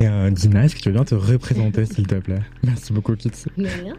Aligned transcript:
Et 0.00 0.06
euh, 0.06 0.30
Dina, 0.30 0.64
est-ce 0.64 0.74
que 0.74 0.80
tu 0.80 0.88
veux 0.88 0.94
bien 0.94 1.04
te 1.04 1.14
représenter, 1.14 1.86
s'il 1.86 2.06
te 2.06 2.16
plaît 2.16 2.42
Merci 2.62 2.92
beaucoup, 2.92 3.14
Kitty. 3.16 3.46
De 3.56 3.66
rien. 3.66 3.96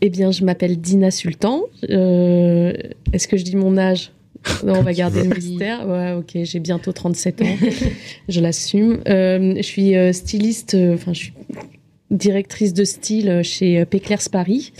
Eh 0.00 0.10
bien, 0.10 0.30
je 0.30 0.44
m'appelle 0.44 0.80
Dina 0.80 1.10
Sultan. 1.10 1.62
Euh, 1.90 2.72
Est-ce 3.12 3.26
que 3.26 3.36
je 3.36 3.44
dis 3.44 3.56
mon 3.56 3.76
âge 3.76 4.12
Non, 4.64 4.74
on 4.78 4.82
va 4.82 4.92
garder 4.92 5.24
le 5.24 5.34
mystère. 5.34 5.86
Ouais, 5.88 6.12
ok, 6.12 6.44
j'ai 6.44 6.60
bientôt 6.60 6.92
37 6.92 7.42
ans. 7.42 7.56
je 8.28 8.40
l'assume. 8.40 9.00
Euh, 9.08 9.54
je 9.56 9.62
suis 9.62 9.96
euh, 9.96 10.12
styliste, 10.12 10.74
euh, 10.74 10.94
enfin, 10.94 11.12
je 11.12 11.18
suis 11.18 11.32
directrice 12.10 12.72
de 12.72 12.84
style 12.84 13.42
chez 13.42 13.84
Péclairs 13.84 14.30
Paris, 14.32 14.72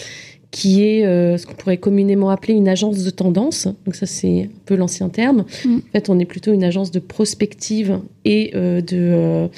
qui 0.50 0.84
est 0.84 1.04
euh, 1.04 1.36
ce 1.36 1.46
qu'on 1.46 1.54
pourrait 1.54 1.76
communément 1.76 2.30
appeler 2.30 2.54
une 2.54 2.68
agence 2.68 3.04
de 3.04 3.10
tendance. 3.10 3.68
Donc, 3.84 3.94
ça, 3.94 4.06
c'est 4.06 4.44
un 4.44 4.60
peu 4.64 4.76
l'ancien 4.76 5.08
terme. 5.08 5.44
Mm. 5.64 5.76
En 5.76 5.92
fait, 5.92 6.08
on 6.08 6.18
est 6.18 6.24
plutôt 6.24 6.52
une 6.52 6.64
agence 6.64 6.90
de 6.90 7.00
prospective 7.00 8.00
et, 8.24 8.52
euh, 8.54 8.80
de, 8.80 8.96
euh, 8.96 9.48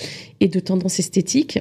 et 0.41 0.49
de 0.49 0.61
tendance 0.61 0.99
esthétique. 0.99 1.61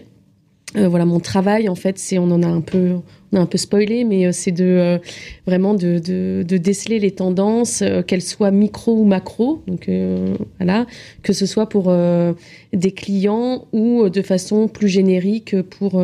Voilà, 0.75 1.03
mon 1.03 1.19
travail, 1.19 1.67
en 1.67 1.73
fait, 1.73 1.97
c'est, 1.97 2.19
on 2.19 2.29
en 2.29 2.43
a 2.43 2.47
un 2.47 2.61
peu, 2.61 2.97
on 3.31 3.37
a 3.37 3.39
un 3.39 3.47
peu 3.47 3.57
spoilé, 3.57 4.03
mais 4.03 4.31
c'est 4.31 4.51
de 4.51 4.99
vraiment 5.47 5.73
de, 5.73 5.97
de, 5.97 6.45
de 6.47 6.57
déceler 6.57 6.99
les 6.99 7.09
tendances, 7.09 7.83
qu'elles 8.05 8.21
soient 8.21 8.51
micro 8.51 8.95
ou 8.95 9.03
macro. 9.03 9.63
Donc 9.65 9.89
voilà, 10.59 10.85
que 11.23 11.33
ce 11.33 11.47
soit 11.47 11.67
pour 11.67 11.91
des 12.71 12.91
clients 12.91 13.65
ou 13.73 14.09
de 14.09 14.21
façon 14.21 14.67
plus 14.67 14.89
générique 14.89 15.59
pour 15.59 15.99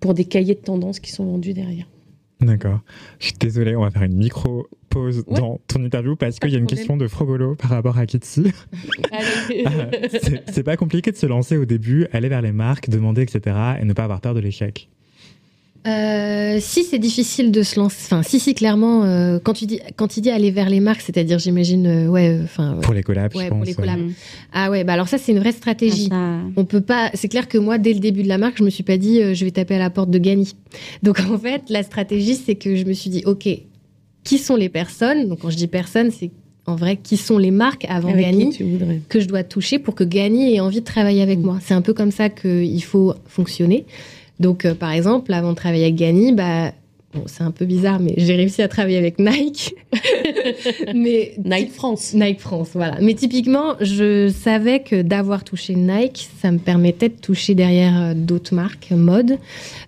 pour 0.00 0.12
des 0.12 0.24
cahiers 0.26 0.54
de 0.54 0.60
tendances 0.60 1.00
qui 1.00 1.10
sont 1.10 1.24
vendus 1.24 1.54
derrière. 1.54 1.86
D'accord. 2.42 2.80
Je 3.20 3.26
suis 3.26 3.34
désolé, 3.38 3.76
on 3.76 3.82
va 3.82 3.90
faire 3.90 4.02
une 4.02 4.16
micro-pause 4.16 5.24
Ouais. 5.26 5.38
dans 5.38 5.60
ton 5.68 5.82
interview 5.84 6.16
parce 6.16 6.38
qu'il 6.38 6.50
y 6.50 6.54
a 6.54 6.58
une 6.58 6.64
problème. 6.64 6.78
question 6.78 6.96
de 6.96 7.06
Frogolo 7.08 7.54
par 7.54 7.70
rapport 7.70 7.96
à 7.98 8.04
Kitty. 8.06 8.52
C'est- 9.48 10.42
c'est 10.50 10.62
pas 10.62 10.76
compliqué 10.76 11.10
de 11.12 11.16
se 11.16 11.26
lancer 11.26 11.56
au 11.56 11.64
début, 11.64 12.06
aller 12.12 12.28
vers 12.28 12.42
les 12.42 12.52
marques, 12.52 12.88
demander, 12.90 13.22
etc. 13.22 13.56
et 13.80 13.84
ne 13.84 13.92
pas 13.92 14.04
avoir 14.04 14.20
peur 14.20 14.34
de 14.34 14.40
l'échec. 14.40 14.88
Euh, 15.84 16.58
si 16.60 16.84
c'est 16.84 17.00
difficile 17.00 17.50
de 17.50 17.62
se 17.64 17.78
lancer, 17.80 17.96
enfin 18.04 18.22
si 18.22 18.38
si 18.38 18.54
clairement 18.54 19.02
euh, 19.02 19.40
quand 19.42 19.52
tu 19.52 19.66
dis 19.66 19.80
quand 19.96 20.06
tu 20.06 20.20
dis 20.20 20.30
aller 20.30 20.52
vers 20.52 20.70
les 20.70 20.78
marques, 20.78 21.00
c'est-à-dire 21.00 21.40
j'imagine 21.40 21.86
euh, 21.86 22.06
ouais 22.06 22.28
euh, 22.28 22.44
enfin 22.44 22.76
Pour 22.82 22.94
les 22.94 23.02
collabs, 23.02 23.34
Ouais, 23.34 23.44
je 23.44 23.48
pour 23.48 23.58
pense. 23.58 23.66
les 23.66 23.74
collabs. 23.74 23.98
ah 24.52 24.70
ouais 24.70 24.84
bah 24.84 24.92
alors 24.92 25.08
ça 25.08 25.18
c'est 25.18 25.32
une 25.32 25.40
vraie 25.40 25.50
stratégie. 25.50 26.08
Ah, 26.12 26.38
On 26.56 26.64
peut 26.64 26.82
pas. 26.82 27.10
C'est 27.14 27.26
clair 27.26 27.48
que 27.48 27.58
moi, 27.58 27.78
dès 27.78 27.94
le 27.94 27.98
début 27.98 28.22
de 28.22 28.28
la 28.28 28.38
marque, 28.38 28.58
je 28.58 28.62
me 28.62 28.70
suis 28.70 28.84
pas 28.84 28.96
dit 28.96 29.20
euh, 29.20 29.34
je 29.34 29.44
vais 29.44 29.50
taper 29.50 29.74
à 29.74 29.78
la 29.80 29.90
porte 29.90 30.08
de 30.10 30.18
Gani. 30.18 30.54
Donc 31.02 31.18
en 31.28 31.36
fait, 31.36 31.62
la 31.68 31.82
stratégie, 31.82 32.36
c'est 32.36 32.54
que 32.54 32.76
je 32.76 32.84
me 32.84 32.92
suis 32.92 33.10
dit 33.10 33.24
ok, 33.26 33.48
qui 34.22 34.38
sont 34.38 34.54
les 34.54 34.68
personnes? 34.68 35.28
Donc 35.28 35.40
quand 35.40 35.50
je 35.50 35.56
dis 35.56 35.66
personnes, 35.66 36.12
c'est 36.12 36.30
en 36.64 36.76
vrai 36.76 36.96
qui 36.96 37.16
sont 37.16 37.38
les 37.38 37.50
marques 37.50 37.86
avant 37.88 38.10
Avec 38.12 38.32
voudrais. 38.60 39.00
que 39.08 39.18
je 39.18 39.26
dois 39.26 39.42
toucher 39.42 39.80
pour 39.80 39.96
que 39.96 40.04
Gani 40.04 40.54
ait 40.54 40.60
envie 40.60 40.78
de 40.78 40.84
travailler 40.84 41.22
avec 41.22 41.40
Mm. 41.40 41.44
moi. 41.44 41.58
C'est 41.60 41.74
un 41.74 41.82
peu 41.82 41.92
comme 41.92 42.12
ça 42.12 42.28
qu'il 42.28 42.84
faut 42.84 43.14
fonctionner. 43.26 43.84
Donc, 44.40 44.64
euh, 44.64 44.74
par 44.74 44.90
exemple, 44.90 45.32
avant 45.32 45.50
de 45.50 45.56
travailler 45.56 45.84
avec 45.84 45.96
Gani, 45.96 46.32
bah, 46.32 46.72
bon, 47.14 47.22
c'est 47.26 47.42
un 47.42 47.50
peu 47.50 47.64
bizarre, 47.64 48.00
mais 48.00 48.14
j'ai 48.16 48.34
réussi 48.34 48.62
à 48.62 48.68
travailler 48.68 48.98
avec 48.98 49.18
Nike. 49.18 49.74
mais 50.94 51.34
Nike 51.44 51.72
France. 51.72 52.14
Nike 52.14 52.40
France, 52.40 52.70
voilà. 52.74 52.96
Mais 53.00 53.14
typiquement, 53.14 53.76
je 53.80 54.28
savais 54.28 54.80
que 54.80 55.02
d'avoir 55.02 55.44
touché 55.44 55.74
Nike, 55.74 56.28
ça 56.40 56.50
me 56.50 56.58
permettait 56.58 57.08
de 57.08 57.20
toucher 57.20 57.54
derrière 57.54 58.00
euh, 58.00 58.14
d'autres 58.14 58.54
marques 58.54 58.90
mode. 58.90 59.38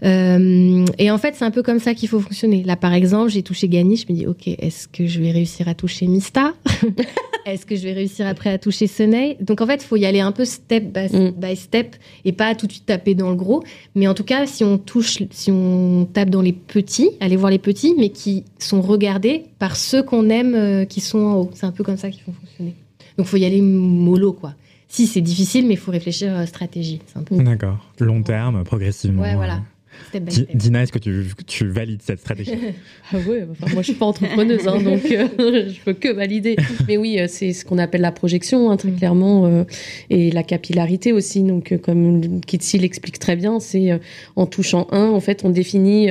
Euh, 0.04 0.84
et 0.98 1.10
en 1.10 1.18
fait, 1.18 1.34
c'est 1.36 1.44
un 1.44 1.50
peu 1.50 1.62
comme 1.62 1.80
ça 1.80 1.94
qu'il 1.94 2.08
faut 2.08 2.20
fonctionner. 2.20 2.62
Là, 2.64 2.76
par 2.76 2.92
exemple, 2.92 3.30
j'ai 3.30 3.42
touché 3.42 3.68
Gani, 3.68 3.96
je 3.96 4.12
me 4.12 4.16
dis, 4.16 4.26
ok, 4.26 4.48
est-ce 4.48 4.88
que 4.88 5.06
je 5.06 5.20
vais 5.20 5.30
réussir 5.30 5.68
à 5.68 5.74
toucher 5.74 6.06
Mista? 6.06 6.52
Est-ce 7.46 7.66
que 7.66 7.76
je 7.76 7.82
vais 7.84 7.92
réussir 7.92 8.26
après 8.26 8.50
à 8.50 8.58
toucher 8.58 8.86
Sunay 8.86 9.36
Donc 9.40 9.60
en 9.60 9.66
fait, 9.66 9.82
il 9.82 9.86
faut 9.86 9.96
y 9.96 10.06
aller 10.06 10.20
un 10.20 10.32
peu 10.32 10.44
step 10.44 10.84
by, 10.92 11.14
Mm. 11.14 11.30
by 11.36 11.56
step 11.56 11.96
et 12.24 12.32
pas 12.32 12.54
tout 12.54 12.66
de 12.66 12.72
suite 12.72 12.86
taper 12.86 13.14
dans 13.14 13.30
le 13.30 13.36
gros. 13.36 13.62
Mais 13.94 14.06
en 14.08 14.14
tout 14.14 14.24
cas, 14.24 14.46
si 14.46 14.64
on 14.64 14.78
touche, 14.78 15.18
si 15.30 15.50
on 15.50 16.06
tape 16.12 16.30
dans 16.30 16.40
les 16.42 16.52
petits, 16.54 17.10
aller 17.20 17.36
voir 17.36 17.50
les 17.50 17.58
petits, 17.58 17.94
mais 17.98 18.08
qui 18.08 18.44
sont 18.58 18.80
regardés 18.80 19.44
par 19.58 19.76
ceux 19.76 20.02
qu'on 20.02 20.28
aime 20.30 20.54
euh, 20.54 20.84
qui 20.84 21.00
sont 21.00 21.18
en 21.18 21.34
haut. 21.36 21.50
C'est 21.54 21.66
un 21.66 21.72
peu 21.72 21.84
comme 21.84 21.96
ça 21.98 22.10
qu'il 22.10 22.22
faut 22.22 22.32
fonctionner. 22.32 22.74
Donc 23.18 23.26
faut 23.26 23.36
y 23.36 23.44
aller 23.44 23.60
mollo, 23.60 24.32
quoi. 24.32 24.54
Si 24.88 25.06
c'est 25.06 25.20
difficile, 25.20 25.66
mais 25.66 25.74
il 25.74 25.78
faut 25.78 25.90
réfléchir 25.90 26.34
à 26.36 26.46
stratégie. 26.46 27.00
Un 27.16 27.22
peu. 27.22 27.36
D'accord. 27.36 27.78
Long 28.00 28.22
terme, 28.22 28.62
progressivement. 28.64 29.22
Ouais, 29.22 29.34
voilà. 29.34 29.60
Step 30.08 30.22
by 30.24 30.30
Di- 30.30 30.42
step. 30.42 30.56
Dina, 30.56 30.82
est-ce 30.82 30.92
que 30.92 30.98
tu, 30.98 31.26
tu 31.46 31.68
valides 31.68 32.02
cette 32.02 32.20
stratégie 32.20 32.52
Ah 33.12 33.16
ouais, 33.28 33.46
enfin, 33.50 33.66
moi 33.72 33.82
je 33.82 33.86
suis 33.88 33.94
pas 33.94 34.06
entrepreneuse, 34.06 34.66
hein, 34.68 34.80
donc 34.82 35.04
euh, 35.10 35.28
je 35.70 35.80
peux 35.84 35.92
que 35.94 36.08
valider. 36.12 36.56
Mais 36.88 36.96
oui, 36.96 37.18
euh, 37.18 37.26
c'est 37.28 37.52
ce 37.52 37.64
qu'on 37.64 37.78
appelle 37.78 38.00
la 38.02 38.12
projection, 38.12 38.70
hein, 38.70 38.76
très 38.76 38.90
Mm. 38.90 38.96
clairement, 38.96 39.46
euh, 39.46 39.64
et 40.10 40.30
la 40.30 40.42
capillarité 40.42 41.12
aussi. 41.12 41.42
Donc, 41.42 41.72
euh, 41.72 41.78
comme 41.78 42.40
Kitsi 42.42 42.78
l'explique 42.78 43.18
très 43.18 43.36
bien, 43.36 43.60
c'est 43.60 43.90
euh, 43.92 43.98
en 44.36 44.46
touchant 44.46 44.86
un, 44.90 45.06
en 45.10 45.20
fait, 45.20 45.44
on 45.44 45.50
définit 45.50 46.08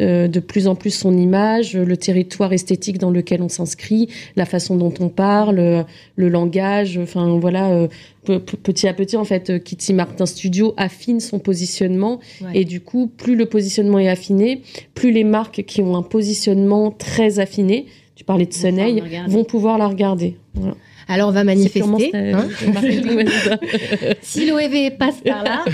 de 0.00 0.40
plus 0.40 0.66
en 0.66 0.74
plus 0.74 0.90
son 0.90 1.16
image, 1.16 1.76
euh, 1.76 1.84
le 1.84 1.96
territoire 1.96 2.52
esthétique 2.52 2.98
dans 2.98 3.10
lequel 3.10 3.42
on 3.42 3.48
s'inscrit, 3.48 4.08
la 4.34 4.44
façon 4.44 4.76
dont 4.76 4.92
on 4.98 5.08
parle, 5.08 5.58
euh, 5.60 5.82
le 6.16 6.28
langage. 6.28 6.98
Enfin 6.98 7.38
voilà, 7.38 7.70
euh, 7.70 7.88
pe- 8.24 8.38
pe- 8.38 8.56
petit 8.56 8.88
à 8.88 8.92
petit, 8.94 9.16
en 9.16 9.24
fait, 9.24 9.50
euh, 9.50 9.58
Kitty 9.58 9.92
Martin 9.94 10.26
Studio 10.26 10.74
affine 10.76 11.20
son 11.20 11.38
positionnement, 11.38 12.18
Ouais. 12.42 12.50
et 12.60 12.64
du 12.64 12.80
coup, 12.80 13.06
plus 13.06 13.36
le 13.36 13.46
positionnement 13.46 13.98
est 14.00 14.08
affiné, 14.08 14.62
plus 14.94 15.12
les 15.12 15.24
marques 15.24 15.62
qui 15.64 15.80
ont 15.80 15.94
un 15.96 16.02
positionnement 16.02 16.90
très 16.90 17.38
affiné, 17.38 17.86
tu 18.16 18.24
parlais 18.24 18.46
de 18.46 18.52
regarder. 18.52 19.32
vont 19.32 19.44
pouvoir 19.44 19.78
la 19.78 19.86
regarder. 19.88 20.36
Voilà. 20.54 20.74
Alors 21.08 21.28
on 21.28 21.32
va 21.32 21.44
manifester. 21.44 22.12
hein. 22.32 22.48
si 24.22 24.46
l'OEV 24.48 24.96
passe 24.98 25.20
par 25.24 25.44
là, 25.44 25.64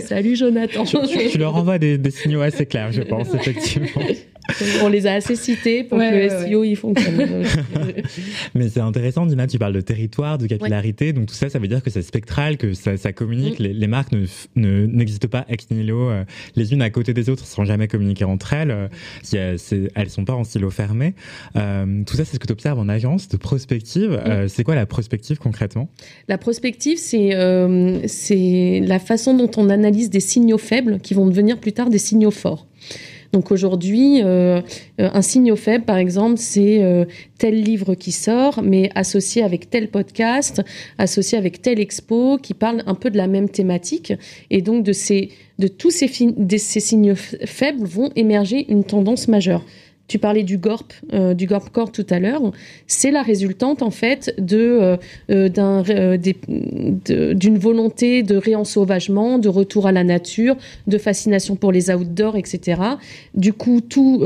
Salut 0.00 0.36
Jonathan. 0.36 0.84
tu, 0.84 0.96
tu 1.30 1.38
leur 1.38 1.54
envoies 1.56 1.78
des, 1.78 1.98
des 1.98 2.10
signaux 2.10 2.40
assez 2.40 2.66
clairs, 2.66 2.92
je 2.92 3.02
pense, 3.02 3.28
effectivement. 3.34 4.02
On 4.82 4.88
les 4.88 5.06
a 5.06 5.14
assez 5.14 5.36
cités 5.36 5.84
pour 5.84 5.98
Ouais, 5.98 6.10
que 6.10 6.14
le 6.16 6.22
ouais, 6.44 6.48
SEO 6.50 6.64
il 6.64 6.76
fonctionne. 6.76 7.44
Mais 8.54 8.68
c'est 8.68 8.80
intéressant, 8.80 9.26
Dina, 9.26 9.46
tu 9.46 9.58
parles 9.58 9.72
de 9.72 9.80
territoire, 9.80 10.38
de 10.38 10.46
capillarité, 10.46 11.12
donc 11.12 11.26
tout 11.26 11.34
ça, 11.34 11.48
ça 11.48 11.58
veut 11.58 11.68
dire 11.68 11.82
que 11.82 11.90
c'est 11.90 12.02
spectral, 12.02 12.56
que 12.56 12.72
ça, 12.74 12.96
ça 12.96 13.12
communique. 13.12 13.58
Mm. 13.58 13.62
Les, 13.62 13.72
les 13.72 13.86
marques 13.86 14.12
ne 14.12 14.24
f- 14.26 14.46
ne- 14.56 14.86
n'existent 14.86 15.28
pas 15.28 15.44
ex 15.48 15.70
nihilo, 15.70 16.10
euh, 16.10 16.24
les 16.56 16.72
unes 16.72 16.82
à 16.82 16.90
côté 16.90 17.14
des 17.14 17.30
autres, 17.30 17.46
sans 17.46 17.64
jamais 17.64 17.88
communiquer 17.88 18.24
entre 18.24 18.52
elles. 18.52 18.70
euh, 18.70 18.88
si 19.22 19.36
elles, 19.36 19.56
elles 19.94 20.10
sont 20.10 20.24
pas 20.24 20.34
en 20.34 20.44
silo 20.44 20.70
fermé. 20.70 21.14
Euh, 21.56 22.02
tout 22.06 22.16
ça, 22.16 22.24
c'est 22.24 22.34
ce 22.34 22.38
que 22.40 22.46
tu 22.46 22.52
observes 22.52 22.78
en 22.78 22.88
agence 22.88 23.28
de 23.28 23.36
prospective. 23.36 24.10
Mm. 24.26 24.48
C'est 24.48 24.62
quoi 24.64 24.74
la 24.74 24.86
prospective 24.86 25.38
concrètement? 25.38 25.88
La 26.28 26.38
prospective, 26.38 26.98
c'est 26.98 27.34
euh, 27.34 28.00
c'est 28.06 28.80
la 28.84 28.98
façon 28.98 29.36
dont 29.36 29.50
on 29.56 29.70
analyse 29.70 30.10
des 30.10 30.20
signaux 30.20 30.58
faibles 30.58 30.98
qui 31.00 31.14
vont 31.14 31.26
devenir 31.26 31.58
plus 31.58 31.72
tard 31.72 31.90
des 31.90 31.98
signaux 31.98 32.30
forts. 32.30 32.66
Donc 33.34 33.50
aujourd'hui, 33.50 34.22
euh, 34.22 34.60
euh, 35.00 35.10
un 35.12 35.20
signe 35.20 35.56
faible, 35.56 35.84
par 35.84 35.96
exemple, 35.96 36.36
c'est 36.38 36.84
euh, 36.84 37.04
tel 37.36 37.60
livre 37.60 37.96
qui 37.96 38.12
sort, 38.12 38.62
mais 38.62 38.90
associé 38.94 39.42
avec 39.42 39.68
tel 39.68 39.88
podcast, 39.88 40.62
associé 40.98 41.36
avec 41.36 41.60
telle 41.60 41.80
expo, 41.80 42.38
qui 42.40 42.54
parle 42.54 42.84
un 42.86 42.94
peu 42.94 43.10
de 43.10 43.16
la 43.16 43.26
même 43.26 43.48
thématique. 43.48 44.12
Et 44.50 44.62
donc 44.62 44.84
de, 44.84 44.92
ces, 44.92 45.30
de 45.58 45.66
tous 45.66 45.90
ces, 45.90 46.06
signes 46.06 47.16
faibles 47.16 47.84
vont 47.84 48.12
émerger 48.14 48.66
une 48.70 48.84
tendance 48.84 49.26
majeure. 49.26 49.64
Tu 50.06 50.18
parlais 50.18 50.42
du 50.42 50.58
GORP, 50.58 50.92
euh, 51.14 51.32
du 51.32 51.46
GORP 51.46 51.70
Core 51.70 51.90
tout 51.90 52.06
à 52.10 52.18
l'heure. 52.20 52.52
C'est 52.86 53.10
la 53.10 53.22
résultante 53.22 53.80
en 53.82 53.90
fait 53.90 54.34
euh, 54.52 54.96
euh, 55.30 55.48
euh, 55.58 56.16
de- 56.18 57.32
d'une 57.32 57.56
volonté 57.58 58.22
de 58.22 58.36
réensauvagement, 58.36 59.38
de 59.38 59.48
retour 59.48 59.86
à 59.86 59.92
la 59.92 60.04
nature, 60.04 60.56
de 60.86 60.98
fascination 60.98 61.56
pour 61.56 61.72
les 61.72 61.90
outdoors, 61.90 62.36
etc. 62.36 62.80
Du 63.34 63.52
coup, 63.54 63.80
tout 63.80 64.22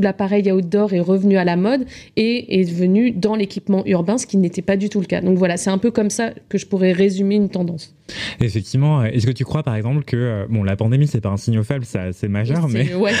l'appareil 0.00 0.50
outdoor 0.50 0.94
est 0.94 1.00
revenu 1.00 1.36
à 1.36 1.44
la 1.44 1.56
mode 1.56 1.84
et 2.16 2.60
est 2.60 2.64
devenu 2.64 3.10
dans 3.10 3.34
l'équipement 3.34 3.82
urbain, 3.86 4.16
ce 4.16 4.26
qui 4.26 4.38
n'était 4.38 4.62
pas 4.62 4.76
du 4.76 4.88
tout 4.88 5.00
le 5.00 5.06
cas. 5.06 5.20
Donc 5.20 5.36
voilà, 5.36 5.56
c'est 5.58 5.70
un 5.70 5.78
peu 5.78 5.90
comme 5.90 6.10
ça 6.10 6.30
que 6.48 6.56
je 6.56 6.66
pourrais 6.66 6.92
résumer 6.92 7.34
une 7.34 7.50
tendance. 7.50 7.94
Effectivement, 8.40 9.04
est-ce 9.04 9.26
que 9.26 9.32
tu 9.32 9.44
crois 9.44 9.62
par 9.62 9.74
exemple 9.74 10.04
que 10.04 10.46
bon 10.48 10.62
la 10.62 10.76
pandémie 10.76 11.06
c'est 11.06 11.20
pas 11.20 11.28
un 11.28 11.36
signe 11.36 11.62
faible, 11.62 11.84
c'est 11.84 12.28
majeur, 12.28 12.68
mais 12.68 12.94
ouais, 12.94 13.12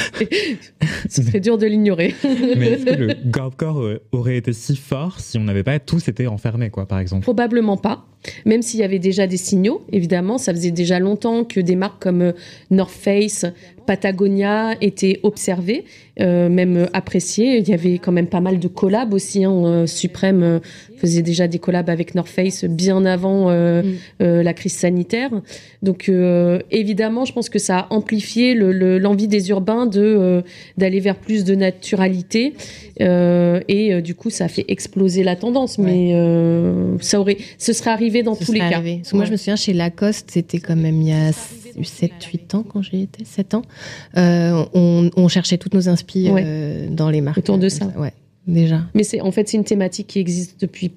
ce 1.08 1.22
serait 1.22 1.40
dur 1.40 1.58
de 1.58 1.66
l'ignorer. 1.66 2.14
mais 2.24 2.72
est-ce 2.72 2.84
que 2.84 2.94
le 2.94 3.14
corps 3.56 3.82
aurait 4.12 4.36
été 4.36 4.52
si 4.52 4.76
fort 4.76 5.20
si 5.20 5.38
on 5.38 5.44
n'avait 5.44 5.62
pas 5.62 5.78
tous 5.78 6.08
été 6.08 6.26
enfermés 6.26 6.70
quoi 6.70 6.86
par 6.86 6.98
exemple? 6.98 7.22
Probablement 7.22 7.76
pas. 7.76 8.06
Même 8.44 8.62
s'il 8.62 8.80
y 8.80 8.82
avait 8.82 8.98
déjà 8.98 9.26
des 9.26 9.36
signaux, 9.36 9.82
évidemment, 9.92 10.38
ça 10.38 10.52
faisait 10.52 10.70
déjà 10.70 10.98
longtemps 10.98 11.44
que 11.44 11.60
des 11.60 11.76
marques 11.76 12.02
comme 12.02 12.32
North 12.70 12.90
Face, 12.90 13.46
Patagonia 13.88 14.74
étaient 14.82 15.18
observées, 15.22 15.86
euh, 16.20 16.50
même 16.50 16.90
appréciées. 16.92 17.56
Il 17.56 17.66
y 17.66 17.72
avait 17.72 17.94
quand 17.94 18.12
même 18.12 18.26
pas 18.26 18.42
mal 18.42 18.58
de 18.58 18.68
collabs 18.68 19.14
aussi. 19.14 19.44
Hein. 19.44 19.64
Euh, 19.64 19.86
Suprême 19.86 20.60
faisait 20.98 21.22
déjà 21.22 21.48
des 21.48 21.58
collabs 21.58 21.88
avec 21.88 22.14
North 22.14 22.28
Face 22.28 22.66
bien 22.66 23.06
avant 23.06 23.50
mm. 23.50 23.84
la 24.18 24.52
crise 24.52 24.74
sanitaire. 24.74 25.30
Donc 25.80 26.10
évidemment, 26.72 27.24
je 27.24 27.32
pense 27.32 27.48
que 27.48 27.60
ça 27.60 27.78
a 27.78 27.86
amplifié 27.90 28.54
l'envie 28.54 29.28
des 29.28 29.50
urbains 29.50 29.86
de 29.86 30.42
d'aller 30.76 30.98
vers 30.98 31.14
plus 31.14 31.44
de 31.44 31.54
naturalité 31.54 32.54
et 32.98 34.02
du 34.02 34.14
coup, 34.16 34.30
ça 34.30 34.46
a 34.46 34.48
fait 34.48 34.64
exploser 34.66 35.22
la 35.22 35.36
tendance. 35.36 35.78
Mais 35.78 36.12
ça 37.00 37.20
aurait, 37.20 37.36
ce 37.58 37.72
serait 37.72 37.90
arrivé 37.90 38.07
dans 38.22 38.36
tous 38.36 38.52
les 38.52 38.58
cas. 38.58 38.82
Moi, 39.12 39.24
je 39.24 39.30
me 39.30 39.36
souviens, 39.36 39.56
chez 39.56 39.72
Lacoste, 39.72 40.30
c'était 40.30 40.58
quand 40.58 40.76
même 40.76 41.00
il 41.02 41.08
y 41.08 41.12
a 41.12 41.30
7-8 41.30 42.56
ans 42.56 42.62
quand 42.62 42.82
j'y 42.82 43.02
étais, 43.02 43.24
7 43.24 43.54
ans. 43.54 43.62
Euh, 44.16 44.64
on, 44.74 45.28
cherchait 45.28 45.58
toutes 45.58 45.74
nos 45.74 45.88
inspirations 45.88 46.36
euh, 46.38 46.88
dans 46.90 47.10
les 47.10 47.20
marques. 47.20 47.38
Autour 47.38 47.58
de 47.58 47.68
ça. 47.68 47.86
Ouais, 47.96 48.12
déjà. 48.46 48.82
Mais 48.94 49.04
c'est 49.04 49.20
en 49.20 49.30
fait, 49.30 49.48
c'est 49.48 49.56
une 49.56 49.64
thématique 49.64 50.08
qui 50.08 50.18
existe 50.18 50.60
depuis 50.60 50.92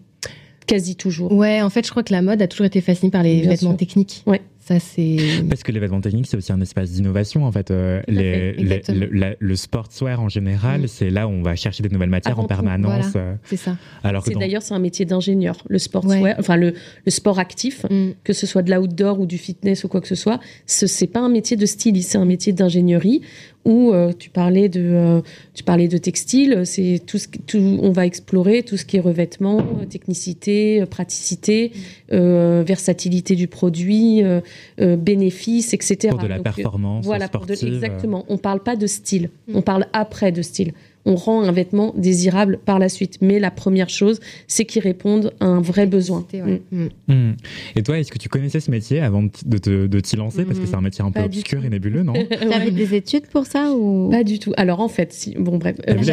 quasi 0.68 0.96
toujours. 0.96 1.32
Ouais, 1.32 1.62
en 1.62 1.70
fait, 1.70 1.86
je 1.86 1.92
crois 1.92 2.04
que 2.04 2.14
la 2.14 2.22
mode 2.22 2.42
a 2.42 2.48
toujours 2.48 2.66
été 2.66 2.82
fascinée 2.82 3.12
par 3.12 3.24
les 3.24 3.42
vêtements 3.42 3.74
techniques. 3.74 4.24
Ouais. 4.26 4.42
Ça, 4.72 4.80
c'est... 4.80 5.18
Parce 5.50 5.64
que 5.64 5.72
les 5.72 5.80
vêtements 5.80 6.00
techniques, 6.00 6.28
c'est 6.28 6.38
aussi 6.38 6.54
un 6.54 6.62
espace 6.62 6.92
d'innovation. 6.92 7.46
En 7.46 7.52
fait, 7.52 7.72
euh, 7.72 8.02
les, 8.08 8.54
le, 8.54 9.36
le, 9.38 9.56
sportswear 9.56 10.22
en 10.22 10.30
général, 10.30 10.88
c'est 10.88 11.10
là 11.10 11.28
où 11.28 11.32
on 11.32 11.42
va 11.42 11.56
chercher 11.56 11.84
des 11.84 11.90
nouvelles 11.90 12.10
matières 12.10 12.40
en 12.40 12.46
permanence. 12.46 13.14
Euh. 13.16 13.36
c'est 13.44 13.58
ça. 13.58 13.76
Alors 14.04 14.24
c'est 14.24 14.36
d'ailleurs 14.36 14.62
c'est 14.62 14.74
un 14.74 14.80
métier 14.80 15.04
d'ingénieur. 15.06 15.58
Le 15.68 15.78
sportswear, 15.78 16.36
enfin 16.40 16.56
le, 16.56 16.74
le, 17.06 17.12
sport 17.12 17.40
actif, 17.40 17.86
mm. 17.90 18.12
que 18.24 18.32
ce 18.32 18.48
soit 18.48 18.62
de 18.62 18.72
l'outdoor 18.72 19.20
ou 19.20 19.26
du 19.26 19.38
fitness 19.38 19.84
ou 19.84 19.90
quoi 19.90 20.00
que 20.00 20.08
ce 20.08 20.16
soit, 20.16 20.40
ce 20.66 20.88
c'est 20.88 21.08
pas 21.08 21.20
un 21.20 21.30
métier 21.30 21.58
de 21.58 21.66
styliste, 21.66 22.12
c'est 22.12 22.18
un 22.18 22.26
métier 22.26 22.54
d'ingénierie 22.54 23.22
où 23.66 23.92
euh, 23.92 24.12
tu 24.18 24.30
parlais 24.30 24.70
de 24.70 24.82
euh, 24.82 25.22
tu 25.54 25.64
parlais 25.64 25.88
de 25.88 25.98
textile, 25.98 26.64
c'est 26.66 27.02
tout 27.06 27.18
ce 27.18 27.28
tout 27.46 27.60
on 27.60 27.92
va 27.92 28.06
explorer 28.06 28.64
tout 28.64 28.78
ce 28.78 28.86
qui 28.86 28.98
est 28.98 29.02
revêtement, 29.02 29.60
euh, 29.60 29.86
technicité, 29.86 30.84
praticité, 30.90 31.72
versatilité 32.10 33.36
du 33.36 33.48
produit, 33.48 34.24
bénéfices, 34.78 35.74
etc. 35.74 36.10
Pour 36.10 36.20
de 36.20 36.28
la 36.28 36.40
performance 36.40 37.06
voilà, 37.06 37.28
sportive. 37.28 37.74
exactement. 37.74 38.26
On 38.30 38.38
parle 38.38 38.62
pas 38.62 38.76
de 38.76 38.88
style, 38.88 39.30
on 39.54 39.62
parle 39.62 39.88
après 39.94 40.32
de 40.32 40.42
style 40.42 40.74
on 41.06 41.16
rend 41.16 41.44
un 41.44 41.52
vêtement 41.52 41.94
désirable 41.98 42.60
par 42.64 42.80
la 42.80 42.90
suite. 42.90 43.18
Mais 43.22 43.40
la 43.40 43.52
première 43.52 43.90
chose, 43.90 44.20
c'est 44.48 44.66
qu'ils 44.66 44.82
répondent 44.82 45.34
à 45.40 45.46
un 45.46 45.62
vrai 45.62 45.86
besoin. 45.86 46.26
Mm. 46.34 46.58
Mm. 46.72 46.88
Mm. 47.08 47.36
Et 47.76 47.84
toi, 47.84 48.00
est-ce 48.00 48.12
que 48.12 48.18
tu 48.18 48.30
connaissais 48.30 48.60
ce 48.60 48.72
métier 48.72 49.00
avant 49.00 49.24
de 49.24 50.00
t'y 50.00 50.16
lancer? 50.16 50.46
Parce 50.46 50.60
que 50.60 50.66
c'est 50.66 50.76
un 50.76 50.82
métier 50.82 51.04
un 51.04 51.12
peu 51.12 51.22
obscur 51.22 51.64
et 51.66 51.70
nébuleux, 51.70 52.04
non? 52.04 52.14
Tu 52.42 52.54
avais 52.54 52.72
des 52.72 52.96
études 52.96 53.28
pour 53.28 53.46
ça 53.46 53.72
ou? 53.72 54.10
Pas 54.10 54.24
du 54.24 54.40
tout. 54.40 54.52
Alors 54.58 54.80
en 54.80 54.88
fait, 54.88 55.14
si... 55.14 55.36
bon 55.38 55.58
bref. 55.58 55.76
Euh, 55.88 55.96
je... 56.00 56.06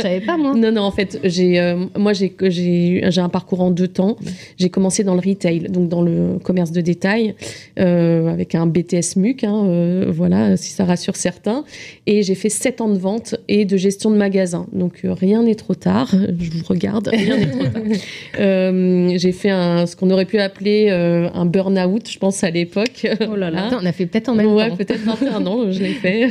savais 0.00 0.20
pas 0.20 0.36
moi. 0.36 0.54
Non, 0.54 0.72
non, 0.72 0.82
en 0.82 0.90
fait, 0.90 1.20
j'ai, 1.24 1.60
euh, 1.60 1.86
moi 1.96 2.12
j'ai, 2.12 2.34
j'ai, 2.40 3.04
j'ai 3.08 3.20
un 3.20 3.28
parcours 3.28 3.60
en 3.60 3.70
deux 3.70 3.88
temps. 3.88 4.16
J'ai 4.58 4.70
commencé 4.70 5.04
dans 5.04 5.14
le 5.14 5.20
retail, 5.20 5.60
donc 5.68 5.88
dans 5.88 6.02
le 6.02 6.38
commerce 6.42 6.72
de 6.72 6.80
détail, 6.80 7.34
euh, 7.78 8.28
avec 8.28 8.54
un 8.54 8.66
BTS 8.66 9.16
MUC, 9.16 9.44
hein, 9.44 10.10
voilà, 10.10 10.56
si 10.56 10.70
ça 10.70 10.84
rassure 10.84 11.16
certains. 11.16 11.64
Et 12.06 12.22
j'ai 12.22 12.34
fait 12.34 12.48
sept 12.48 12.80
ans 12.80 12.88
de 12.88 12.98
vente 12.98 13.21
et 13.48 13.64
de 13.64 13.76
gestion 13.76 14.10
de 14.10 14.16
magasin. 14.16 14.66
Donc 14.72 15.00
euh, 15.04 15.12
rien 15.12 15.42
n'est 15.42 15.54
trop 15.54 15.74
tard. 15.74 16.10
Je 16.12 16.50
vous 16.50 16.64
regarde, 16.66 17.08
rien 17.08 17.36
n'est 17.36 17.50
trop 17.50 17.64
tard. 17.64 17.82
Euh, 18.38 19.12
j'ai 19.16 19.32
fait 19.32 19.50
un, 19.50 19.86
ce 19.86 19.94
qu'on 19.94 20.10
aurait 20.10 20.24
pu 20.24 20.38
appeler 20.38 20.88
euh, 20.90 21.28
un 21.34 21.44
burn-out, 21.44 22.08
je 22.08 22.18
pense 22.18 22.42
à 22.42 22.50
l'époque. 22.50 23.06
Oh 23.30 23.36
là 23.36 23.50
là. 23.50 23.68
on 23.80 23.84
a 23.84 23.92
fait 23.92 24.06
peut-être 24.06 24.28
en 24.28 24.34
même 24.34 24.52
ouais, 24.52 24.70
temps. 24.70 24.76
peut-être 24.76 25.02
21 25.02 25.46
ans, 25.46 25.70
je 25.70 25.80
l'ai 25.80 25.94
fait. 25.94 26.28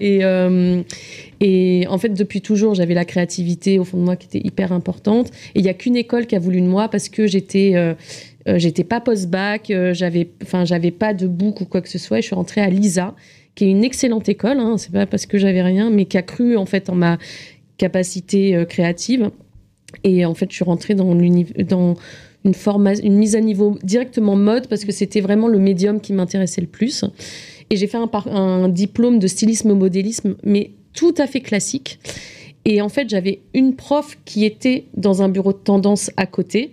et 0.00 0.22
et 1.42 1.86
en 1.88 1.96
fait, 1.96 2.10
depuis 2.10 2.42
toujours, 2.42 2.74
j'avais 2.74 2.94
la 2.94 3.06
créativité 3.06 3.78
au 3.78 3.84
fond 3.84 3.96
de 3.96 4.02
moi 4.02 4.16
qui 4.16 4.26
était 4.26 4.46
hyper 4.46 4.72
importante. 4.72 5.28
Et 5.54 5.60
il 5.60 5.62
n'y 5.62 5.70
a 5.70 5.74
qu'une 5.74 5.96
école 5.96 6.26
qui 6.26 6.36
a 6.36 6.38
voulu 6.38 6.60
de 6.60 6.66
moi 6.66 6.88
parce 6.88 7.08
que 7.08 7.26
j'étais 7.26 7.74
j'étais 8.46 8.84
pas 8.84 9.00
post-bac, 9.00 9.72
j'avais, 9.92 10.30
enfin, 10.42 10.64
j'avais 10.64 10.90
pas 10.90 11.14
de 11.14 11.26
bouc 11.26 11.60
ou 11.62 11.64
quoi 11.64 11.80
que 11.80 11.88
ce 11.88 11.98
soit. 11.98 12.18
Et 12.18 12.22
je 12.22 12.26
suis 12.26 12.36
rentrée 12.36 12.60
à 12.60 12.68
l'ISA, 12.68 13.14
qui 13.54 13.64
est 13.64 13.70
une 13.70 13.84
excellente 13.84 14.28
école, 14.28 14.58
hein, 14.58 14.76
c'est 14.78 14.92
pas 14.92 15.06
parce 15.06 15.26
que 15.26 15.38
j'avais 15.38 15.62
rien, 15.62 15.90
mais 15.90 16.04
qui 16.04 16.16
a 16.18 16.22
cru 16.22 16.56
en 16.56 16.66
fait 16.66 16.88
en 16.88 16.94
ma 16.94 17.18
capacité 17.76 18.54
euh, 18.54 18.64
créative. 18.64 19.30
Et 20.04 20.24
en 20.24 20.34
fait, 20.34 20.50
je 20.50 20.54
suis 20.54 20.64
rentrée 20.64 20.94
dans, 20.94 21.18
une, 21.18 21.46
mise 22.44 23.36
à 23.36 23.40
niveau 23.40 23.78
directement 23.82 24.36
mode 24.36 24.68
parce 24.68 24.84
que 24.84 24.92
c'était 24.92 25.20
vraiment 25.20 25.48
le 25.48 25.58
médium 25.58 26.00
qui 26.00 26.12
m'intéressait 26.12 26.60
le 26.60 26.66
plus. 26.68 27.04
Et 27.70 27.76
j'ai 27.76 27.86
fait 27.86 27.98
un, 28.26 28.68
diplôme 28.68 29.18
de 29.18 29.26
stylisme 29.26 29.72
modélisme, 29.72 30.36
mais 30.44 30.70
tout 30.92 31.14
à 31.18 31.26
fait 31.26 31.40
classique. 31.40 31.98
Et 32.64 32.82
en 32.82 32.88
fait, 32.88 33.08
j'avais 33.08 33.40
une 33.54 33.74
prof 33.74 34.18
qui 34.24 34.44
était 34.44 34.84
dans 34.96 35.22
un 35.22 35.28
bureau 35.28 35.52
de 35.52 35.58
tendance 35.58 36.10
à 36.16 36.26
côté. 36.26 36.72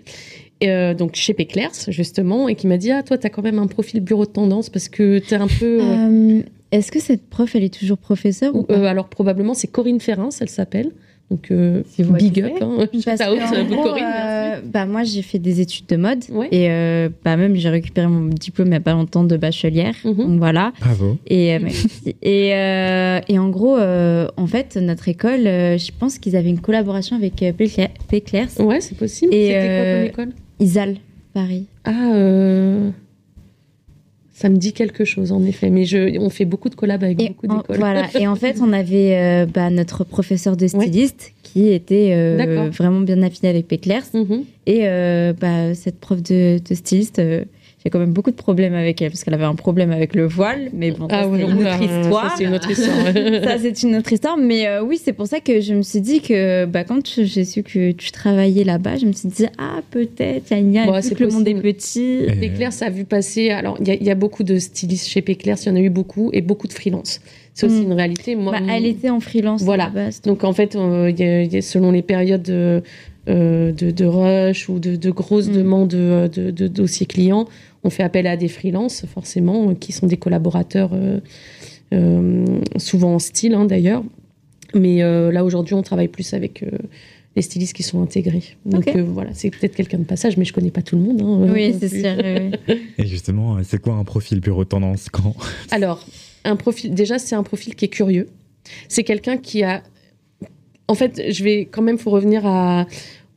Euh, 0.64 0.96
donc 0.96 1.14
chez 1.14 1.36
Péclers 1.36 1.70
justement 1.90 2.48
et 2.48 2.56
qui 2.56 2.66
m'a 2.66 2.78
dit 2.78 2.90
ah 2.90 3.04
toi 3.04 3.20
tu 3.20 3.28
as 3.28 3.30
quand 3.30 3.44
même 3.44 3.60
un 3.60 3.68
profil 3.68 4.00
bureau 4.00 4.26
de 4.26 4.32
tendance 4.32 4.72
parce 4.72 4.90
que 4.90 5.20
tu 5.20 5.36
es 5.36 5.38
un 5.38 5.46
peu 5.46 5.78
euh, 5.80 6.42
est-ce 6.72 6.92
que 6.92 7.00
cette 7.00 7.30
prof, 7.30 7.56
elle 7.56 7.64
est 7.64 7.74
toujours 7.74 7.98
professeure 7.98 8.56
ou, 8.56 8.66
euh, 8.70 8.86
Alors 8.86 9.08
probablement, 9.08 9.54
c'est 9.54 9.68
Corinne 9.68 10.00
Ferrin, 10.00 10.30
elle 10.40 10.50
s'appelle. 10.50 10.92
Donc 11.30 11.52
euh, 11.52 11.84
big 12.00 12.42
up, 12.42 12.54
hein. 12.62 12.88
Parce 13.06 13.20
Corinne. 13.22 14.02
Euh, 14.02 14.62
bah 14.64 14.86
moi 14.86 15.04
j'ai 15.04 15.22
fait 15.22 15.40
des 15.40 15.60
études 15.60 15.86
de 15.88 15.98
mode 15.98 16.24
et 16.54 16.70
bah 17.26 17.36
même 17.36 17.54
j'ai 17.56 17.68
récupéré 17.68 18.08
mon 18.08 18.30
diplôme 18.30 18.68
il 18.68 18.72
n'y 18.72 18.78
a 18.78 18.80
pas 18.80 18.94
longtemps 18.94 19.26
de 19.26 19.36
bachelière. 19.36 19.94
Mhm. 20.06 20.16
Donc 20.16 20.40
voilà. 20.40 20.72
Bravo. 20.80 21.18
Et 21.28 21.58
et, 22.22 22.48
et 23.28 23.40
en 23.40 23.50
gros 23.50 23.78
en 23.78 24.48
fait 24.48 24.78
notre 24.78 25.10
école, 25.10 25.44
je 25.44 25.92
pense 26.00 26.18
qu'ils 26.18 26.38
avaient 26.38 26.50
une 26.50 26.62
collaboration 26.62 27.18
avec 27.18 27.44
Péclers. 27.58 27.88
Ouais 28.60 28.80
c'est 28.80 28.98
possible. 28.98 29.34
C'était 29.34 30.10
quoi 30.14 30.22
comme 30.22 30.28
école? 30.30 30.36
Isal 30.62 30.96
Paris. 31.34 31.66
Ah. 31.84 32.94
Ça 34.40 34.50
me 34.50 34.58
dit 34.58 34.72
quelque 34.72 35.04
chose, 35.04 35.32
en 35.32 35.44
effet. 35.46 35.72
Mais 35.72 35.86
je, 35.86 36.20
on 36.20 36.30
fait 36.30 36.46
beaucoup 36.46 36.70
de 36.70 36.76
collabs 36.76 37.04
avec 37.04 37.18
beaucoup 37.18 37.48
d'écoles. 37.48 37.78
Voilà. 37.80 38.08
Et 38.20 38.28
en 38.28 38.36
fait, 38.36 38.58
on 38.62 38.72
avait 38.72 39.18
euh, 39.18 39.46
bah, 39.48 39.72
notre 39.72 40.04
professeur 40.04 40.56
de 40.56 40.68
styliste 40.68 41.34
qui 41.42 41.70
était 41.70 42.12
euh, 42.12 42.70
vraiment 42.70 43.00
bien 43.00 43.24
affiné 43.24 43.50
avec 43.50 43.68
Péclers. 43.68 44.04
Mhm. 44.14 44.44
Et 44.68 44.82
euh, 44.84 45.34
bah, 45.34 45.74
cette 45.74 46.00
prof 46.00 46.22
de, 46.22 46.60
de 46.60 46.76
styliste 46.76 47.20
j'ai 47.84 47.92
quand 47.92 48.00
même 48.00 48.12
beaucoup 48.12 48.32
de 48.32 48.36
problèmes 48.36 48.74
avec 48.74 49.02
elle 49.02 49.12
parce 49.12 49.24
qu'elle 49.24 49.36
avait 49.36 49.44
un 49.44 49.56
problème 49.56 49.92
avec 49.92 50.16
le 50.16 50.26
voile, 50.26 50.70
mais 50.74 50.92
bon, 50.92 51.08
ah, 51.12 51.24
c'est 51.24 51.42
une, 51.42 51.54
autre 51.54 51.82
histoire. 51.82 52.30
Ça, 52.30 52.36
c'est 52.38 52.44
une 52.44 52.54
autre 52.56 52.72
histoire. 52.72 52.96
ça, 53.44 53.58
c'est 53.60 53.84
une 53.84 53.96
autre 53.96 54.14
histoire. 54.14 54.38
Mais 54.38 54.68
euh, 54.68 54.84
oui, 54.84 55.00
c'est 55.02 55.14
pour 55.14 55.28
ça 55.28 55.40
que 55.40 55.62
je 55.62 55.74
me 55.74 55.84
suis 55.84 56.02
dit 56.02 56.22
que 56.22 56.66
bah, 56.66 56.84
quand 56.84 57.22
j'ai 57.22 57.46
su 57.46 57.62
que 57.62 57.92
tu 57.92 58.12
travaillais 58.12 58.64
là-bas, 58.64 58.98
je 58.98 59.06
me 59.06 59.12
suis 59.12 59.30
dit, 59.30 59.46
ah, 59.60 59.82
peut-être, 59.92 60.52
il 60.52 60.72
y 60.72 60.80
a 60.80 60.86
bon, 60.86 60.94
le 60.94 61.28
monde 61.28 61.48
est 61.48 61.62
petit. 61.62 62.22
Péclair, 62.40 62.74
ça 62.74 62.88
a 62.88 62.90
vu 62.90 63.06
passer. 63.06 63.52
Alors, 63.52 63.78
il 63.80 63.88
y, 63.88 64.06
y, 64.06 64.12
a 64.12 64.16
beaucoup 64.16 64.44
de 64.44 64.58
stylistes 64.58 65.08
chez 65.08 65.22
Péclair, 65.22 65.58
il 65.62 65.68
y 65.68 65.72
en 65.72 65.76
a 65.76 65.80
eu 65.80 65.90
beaucoup, 65.90 66.32
et 66.34 66.42
beaucoup 66.42 66.68
de 66.68 66.74
freelance. 66.74 67.22
C'est 67.58 67.66
aussi 67.66 67.82
mm. 67.82 67.86
une 67.86 67.94
réalité. 67.94 68.36
Moi, 68.36 68.52
bah, 68.52 68.66
elle 68.70 68.86
était 68.86 69.10
en 69.10 69.20
freelance. 69.20 69.64
Voilà. 69.64 69.92
donc. 70.24 70.44
en 70.44 70.54
fait, 70.54 70.76
euh, 70.76 71.10
y 71.10 71.58
a, 71.58 71.62
selon 71.62 71.92
les 71.92 72.04
périodes. 72.04 72.50
Euh, 72.50 72.82
de, 73.28 73.92
de, 73.92 74.06
rush 74.06 74.70
ou 74.70 74.80
de, 74.80 74.96
de 74.96 75.12
grosses 75.12 75.50
mm. 75.50 75.54
demandes 75.54 75.90
de, 75.90 76.30
de, 76.50 76.68
dossiers 76.70 77.06
clients, 77.06 77.46
on 77.88 77.90
fait 77.90 78.04
appel 78.04 78.28
à 78.28 78.36
des 78.36 78.50
freelances, 78.50 79.06
forcément, 79.06 79.74
qui 79.74 79.94
sont 79.94 80.08
des 80.08 80.18
collaborateurs, 80.18 80.90
euh, 80.92 81.22
euh, 81.94 82.60
souvent 82.76 83.16
en 83.16 83.20
style 83.20 83.54
hein, 83.54 83.64
d'ailleurs. 83.64 84.04
Mais 84.76 85.02
euh, 85.02 85.32
là, 85.32 85.46
aujourd'hui, 85.46 85.74
on 85.74 85.82
travaille 85.82 86.10
plus 86.10 86.34
avec 86.34 86.66
les 87.38 87.42
stylistes 87.42 87.74
qui 87.74 87.84
sont 87.84 88.02
intégrés. 88.02 88.44
Donc 88.66 88.90
voilà, 88.98 89.30
c'est 89.34 89.50
peut-être 89.50 89.74
quelqu'un 89.74 90.00
de 90.00 90.04
passage, 90.04 90.36
mais 90.36 90.44
je 90.44 90.52
connais 90.52 90.72
pas 90.72 90.82
tout 90.82 90.98
le 90.98 91.02
monde. 91.02 91.22
Hein, 91.22 91.50
oui, 91.54 91.74
c'est 91.80 91.88
sûr. 91.88 92.76
Et 92.98 93.08
justement, 93.08 93.58
c'est 93.64 93.82
quoi 93.82 93.94
un 93.94 94.04
profil 94.04 94.42
bureau 94.42 94.66
tendance 94.66 95.08
quand 95.10 95.34
Alors, 95.72 96.06
un 96.44 96.58
profil, 96.58 96.94
déjà, 96.94 97.20
c'est 97.20 97.36
un 97.36 97.44
profil 97.44 97.74
qui 97.76 97.86
est 97.86 97.90
curieux. 97.90 98.28
C'est 98.90 99.06
quelqu'un 99.06 99.38
qui 99.38 99.64
a. 99.64 99.82
En 100.90 100.96
fait, 100.96 101.32
je 101.32 101.44
vais 101.44 101.66
quand 101.72 101.82
même, 101.82 101.98
faut 101.98 102.12
revenir 102.12 102.46
à, 102.46 102.86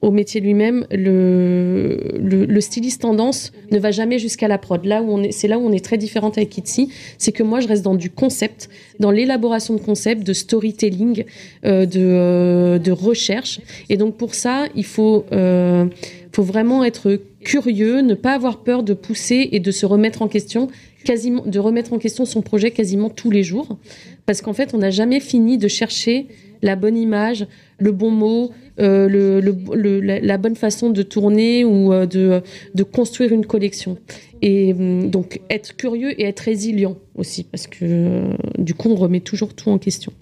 au 0.03 0.11
métier 0.11 0.41
lui-même, 0.41 0.87
le, 0.91 1.99
le, 2.19 2.61
styliste 2.61 3.03
tendance 3.03 3.53
ne 3.71 3.79
va 3.79 3.91
jamais 3.91 4.19
jusqu'à 4.19 4.49
la 4.49 4.57
prod. 4.57 4.85
Là 4.85 5.03
où 5.03 5.11
on 5.11 5.23
est, 5.23 5.33
c'est 5.33 5.47
là 5.47 5.59
où 5.59 5.63
on 5.63 5.73
est 5.73 5.85
très 5.85 5.99
différente 5.99 6.39
avec 6.39 6.57
Itsy, 6.57 6.91
c'est 7.19 7.33
que 7.33 7.43
moi 7.43 7.61
je 7.61 7.69
reste 7.69 7.83
dans 7.83 7.95
du 7.95 8.09
concept, 8.09 8.71
dans 8.99 9.11
l'élaboration 9.11 9.75
de 9.75 9.81
concept, 9.81 10.27
de 10.27 10.33
storytelling, 10.33 11.25
euh, 11.67 11.85
de, 11.85 12.01
euh, 12.01 12.79
de 12.79 12.93
recherche. 12.93 13.61
Et 13.91 13.99
donc 13.99 14.17
pour 14.17 14.35
ça, 14.35 14.67
il 14.75 14.87
faut, 14.87 15.27
euh, 15.33 15.85
faut 16.33 16.45
vraiment 16.45 16.83
être 16.83 17.21
curieux, 17.45 18.01
ne 18.01 18.15
pas 18.15 18.33
avoir 18.33 18.59
peur 18.59 18.83
de 18.83 18.95
pousser 18.95 19.51
et 19.53 19.61
de 19.61 19.71
se 19.71 19.85
remettre 19.85 20.23
en 20.23 20.29
question, 20.29 20.69
quasiment, 21.05 21.43
de 21.45 21.59
remettre 21.59 21.93
en 21.93 21.99
question 21.99 22.25
son 22.25 22.41
projet 22.41 22.71
quasiment 22.71 23.11
tous 23.11 23.31
les 23.31 23.43
jours. 23.43 23.77
Parce 24.25 24.41
qu'en 24.41 24.55
fait, 24.55 24.73
on 24.73 24.79
n'a 24.79 24.91
jamais 24.91 25.21
fini 25.21 25.59
de 25.59 25.69
chercher 25.69 26.27
la 26.63 26.77
bonne 26.77 26.97
image, 26.97 27.47
le 27.79 27.93
bon 27.93 28.11
mot, 28.11 28.51
euh, 28.81 29.09
le, 29.09 30.01
la, 30.01 30.39
bonne 30.39 30.57
façon 30.57 30.91
de 30.91 31.03
tourner 31.03 31.65
ou 31.65 31.93
euh, 31.93 32.07
de, 32.07 32.43
de, 32.75 32.83
construire 32.83 33.33
une 33.33 33.45
collection. 33.45 33.99
Et 34.43 34.73
hum, 34.73 35.11
donc 35.11 35.41
être 35.51 35.77
curieux 35.77 36.19
et 36.21 36.25
être 36.25 36.41
résilient 36.41 36.97
aussi, 37.15 37.45
parce 37.45 37.67
que 37.67 37.79
euh, 37.83 38.37
du 38.59 38.75
coup, 38.75 38.89
on 38.89 38.95
remet 38.95 39.21
toujours 39.21 39.55
tout 39.55 39.71
en 39.71 39.79
question. 39.79 40.13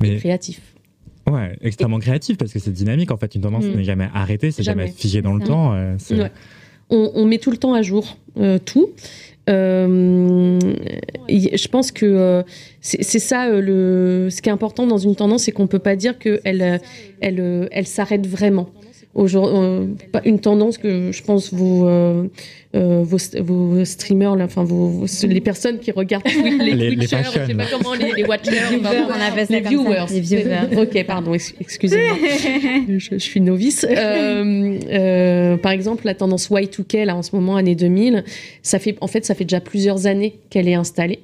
Mais 0.00 0.16
créatif. 0.16 0.60
Ouais, 1.30 1.56
extrêmement 1.60 1.98
créatif 1.98 2.38
parce 2.38 2.52
que 2.52 2.58
c'est 2.58 2.72
dynamique. 2.72 3.10
En 3.10 3.16
fait, 3.16 3.34
une 3.34 3.42
tendance 3.42 3.64
mm. 3.64 3.74
n'est 3.74 3.84
jamais 3.84 4.08
arrêtée, 4.14 4.50
c'est 4.50 4.62
jamais. 4.62 4.88
figé 4.88 5.22
dans 5.22 5.34
le 5.34 5.44
temps. 5.44 5.74
On, 6.90 7.24
met 7.26 7.38
tout 7.38 7.50
le 7.50 7.56
temps 7.56 7.74
à 7.74 7.82
jour 7.82 8.16
tout. 8.64 8.90
Euh, 9.48 10.58
je 11.28 11.68
pense 11.68 11.90
que 11.90 12.04
euh, 12.04 12.42
c'est 12.80 13.18
ça 13.18 13.46
euh, 13.46 13.60
le, 13.60 14.30
ce 14.30 14.42
qui 14.42 14.48
est 14.48 14.52
important 14.52 14.86
dans 14.86 14.98
une 14.98 15.16
tendance, 15.16 15.44
c'est 15.44 15.52
qu'on 15.52 15.66
peut 15.66 15.78
pas 15.78 15.96
dire 15.96 16.18
qu'elle 16.18 16.40
elle, 16.44 16.80
elle, 17.20 17.68
elle 17.70 17.86
s'arrête 17.86 18.26
vraiment. 18.26 18.68
Une 19.26 20.40
tendance 20.40 20.78
que 20.78 21.12
je 21.12 21.22
pense 21.22 21.52
vous 21.52 21.86
euh, 22.76 23.02
vos, 23.02 23.16
vos, 23.40 23.84
streamers, 23.86 24.36
là, 24.36 24.44
enfin 24.44 24.62
vos, 24.62 25.06
les 25.22 25.40
personnes 25.40 25.78
qui 25.78 25.90
regardent 25.90 26.26
les, 26.60 26.74
les, 26.74 26.90
les 26.90 27.06
sais 27.06 27.16
pas 27.16 27.64
comment, 27.72 27.94
les, 27.94 28.12
les 28.12 28.24
watchers, 28.24 28.50
les, 28.50 29.60
viewers. 29.60 30.04
les 30.10 30.20
viewers. 30.20 30.76
ok, 30.76 31.04
pardon, 31.06 31.32
excusez-moi, 31.32 32.16
je, 32.88 32.98
je, 32.98 33.16
suis 33.16 33.40
novice. 33.40 33.86
Euh, 33.88 34.78
euh, 34.90 35.56
par 35.56 35.72
exemple, 35.72 36.04
la 36.04 36.14
tendance 36.14 36.50
Y2K 36.50 37.04
là 37.04 37.16
en 37.16 37.22
ce 37.22 37.34
moment, 37.34 37.56
année 37.56 37.74
2000, 37.74 38.22
ça 38.62 38.78
fait, 38.78 38.96
en 39.00 39.06
fait, 39.06 39.24
ça 39.24 39.34
fait 39.34 39.44
déjà 39.44 39.60
plusieurs 39.60 40.06
années 40.06 40.38
qu'elle 40.50 40.68
est 40.68 40.74
installée, 40.74 41.20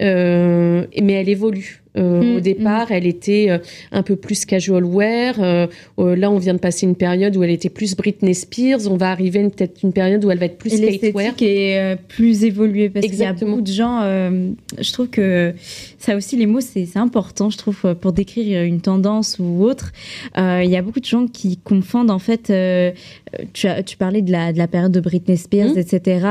euh, 0.00 0.86
mais 1.02 1.14
elle 1.14 1.28
évolue. 1.28 1.82
Euh, 1.96 2.36
au 2.36 2.38
mm, 2.38 2.40
départ, 2.40 2.90
mm. 2.90 2.92
elle 2.92 3.06
était 3.06 3.46
euh, 3.50 3.58
un 3.92 4.02
peu 4.02 4.16
plus 4.16 4.44
casual 4.44 4.84
wear. 4.84 5.36
Euh, 5.38 5.66
là, 5.96 6.30
on 6.30 6.38
vient 6.38 6.54
de 6.54 6.58
passer 6.58 6.86
une 6.86 6.96
période 6.96 7.36
où 7.36 7.42
elle 7.42 7.50
était 7.50 7.68
plus 7.68 7.94
Britney 7.94 8.34
Spears. 8.34 8.90
On 8.90 8.96
va 8.96 9.10
arriver 9.10 9.48
peut-être 9.48 9.82
une 9.82 9.92
période 9.92 10.24
où 10.24 10.30
elle 10.30 10.38
va 10.38 10.46
être 10.46 10.58
plus 10.58 10.70
skatewear. 10.70 11.36
qui 11.36 11.44
est 11.44 11.96
plus 12.08 12.44
évoluée 12.44 12.90
parce 12.90 13.06
qu'il 13.06 13.16
y 13.16 13.24
a 13.24 13.32
beaucoup 13.32 13.60
de 13.60 13.72
gens. 13.72 14.00
je 14.02 14.92
trouve 14.92 15.08
que 15.08 15.54
ça 15.98 16.16
aussi, 16.16 16.36
les 16.36 16.46
mots, 16.46 16.60
c'est 16.60 16.96
important. 16.96 17.50
Je 17.50 17.58
trouve 17.58 17.94
pour 17.94 18.12
décrire 18.12 18.62
une 18.62 18.80
tendance 18.80 19.38
ou 19.38 19.62
autre. 19.64 19.92
Il 20.36 20.68
y 20.68 20.76
a 20.76 20.82
beaucoup 20.82 21.00
de 21.00 21.04
gens 21.04 21.26
qui 21.26 21.58
confondent 21.58 22.10
en 22.10 22.18
fait. 22.18 22.52
Tu, 23.52 23.66
as, 23.66 23.82
tu, 23.82 23.96
parlais 23.96 24.22
de 24.22 24.30
la, 24.30 24.52
de 24.52 24.58
la, 24.58 24.68
période 24.68 24.92
de 24.92 25.00
Britney 25.00 25.36
Spears, 25.36 25.74
mm. 25.74 25.78
etc. 25.78 26.26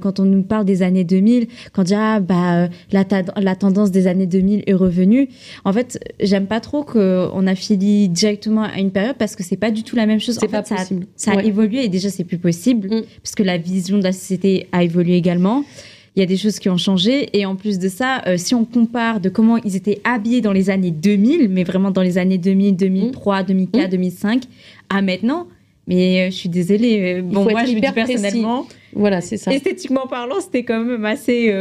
quand 0.00 0.20
on 0.20 0.24
nous 0.24 0.42
parle 0.42 0.64
des 0.64 0.82
années 0.82 1.04
2000, 1.04 1.48
quand 1.72 1.82
on 1.82 1.84
dit 1.84 1.94
ah, 1.94 2.20
bah 2.20 2.68
la, 2.92 3.04
la 3.36 3.56
tendance 3.56 3.90
des 3.90 4.06
années 4.06 4.26
2000 4.26 4.64
est 4.66 4.72
revenue 4.72 5.05
en 5.64 5.72
fait, 5.72 5.98
j'aime 6.20 6.46
pas 6.46 6.60
trop 6.60 6.82
qu'on 6.84 7.46
affilie 7.46 8.08
directement 8.08 8.62
à 8.62 8.78
une 8.78 8.90
période 8.90 9.16
parce 9.18 9.36
que 9.36 9.42
c'est 9.42 9.56
pas 9.56 9.70
du 9.70 9.82
tout 9.82 9.96
la 9.96 10.06
même 10.06 10.20
chose. 10.20 10.38
C'est 10.40 10.48
pas 10.48 10.62
possible. 10.62 11.06
Ça, 11.16 11.32
a 11.32 11.42
évolué 11.42 11.84
et 11.84 11.88
déjà 11.88 12.10
c'est 12.10 12.24
plus 12.24 12.38
possible 12.38 12.88
mm. 12.88 13.02
parce 13.22 13.34
que 13.34 13.42
la 13.42 13.58
vision 13.58 13.98
de 13.98 14.02
la 14.02 14.12
société 14.12 14.68
a 14.72 14.82
évolué 14.82 15.16
également. 15.16 15.64
Il 16.14 16.20
y 16.20 16.22
a 16.22 16.26
des 16.26 16.38
choses 16.38 16.58
qui 16.58 16.70
ont 16.70 16.78
changé 16.78 17.28
et 17.38 17.44
en 17.44 17.56
plus 17.56 17.78
de 17.78 17.88
ça, 17.88 18.22
euh, 18.26 18.38
si 18.38 18.54
on 18.54 18.64
compare 18.64 19.20
de 19.20 19.28
comment 19.28 19.58
ils 19.58 19.76
étaient 19.76 20.00
habillés 20.04 20.40
dans 20.40 20.52
les 20.52 20.70
années 20.70 20.90
2000, 20.90 21.50
mais 21.50 21.62
vraiment 21.62 21.90
dans 21.90 22.00
les 22.00 22.16
années 22.16 22.38
2000, 22.38 22.74
2003, 22.74 23.42
2004, 23.42 23.90
2005, 23.90 24.44
à 24.88 25.02
maintenant, 25.02 25.46
mais 25.86 26.22
euh, 26.22 26.30
je 26.30 26.36
suis 26.36 26.48
désolée. 26.48 27.18
Euh, 27.18 27.22
bon, 27.22 27.42
moi, 27.42 27.66
je 27.66 27.72
me 27.72 27.80
dis 27.80 27.92
personnellement. 27.92 28.66
Voilà, 28.94 29.20
c'est 29.20 29.36
ça. 29.36 29.52
Esthétiquement 29.52 30.06
parlant, 30.06 30.40
c'était 30.40 30.64
quand 30.64 30.82
même 30.82 31.04
assez 31.04 31.52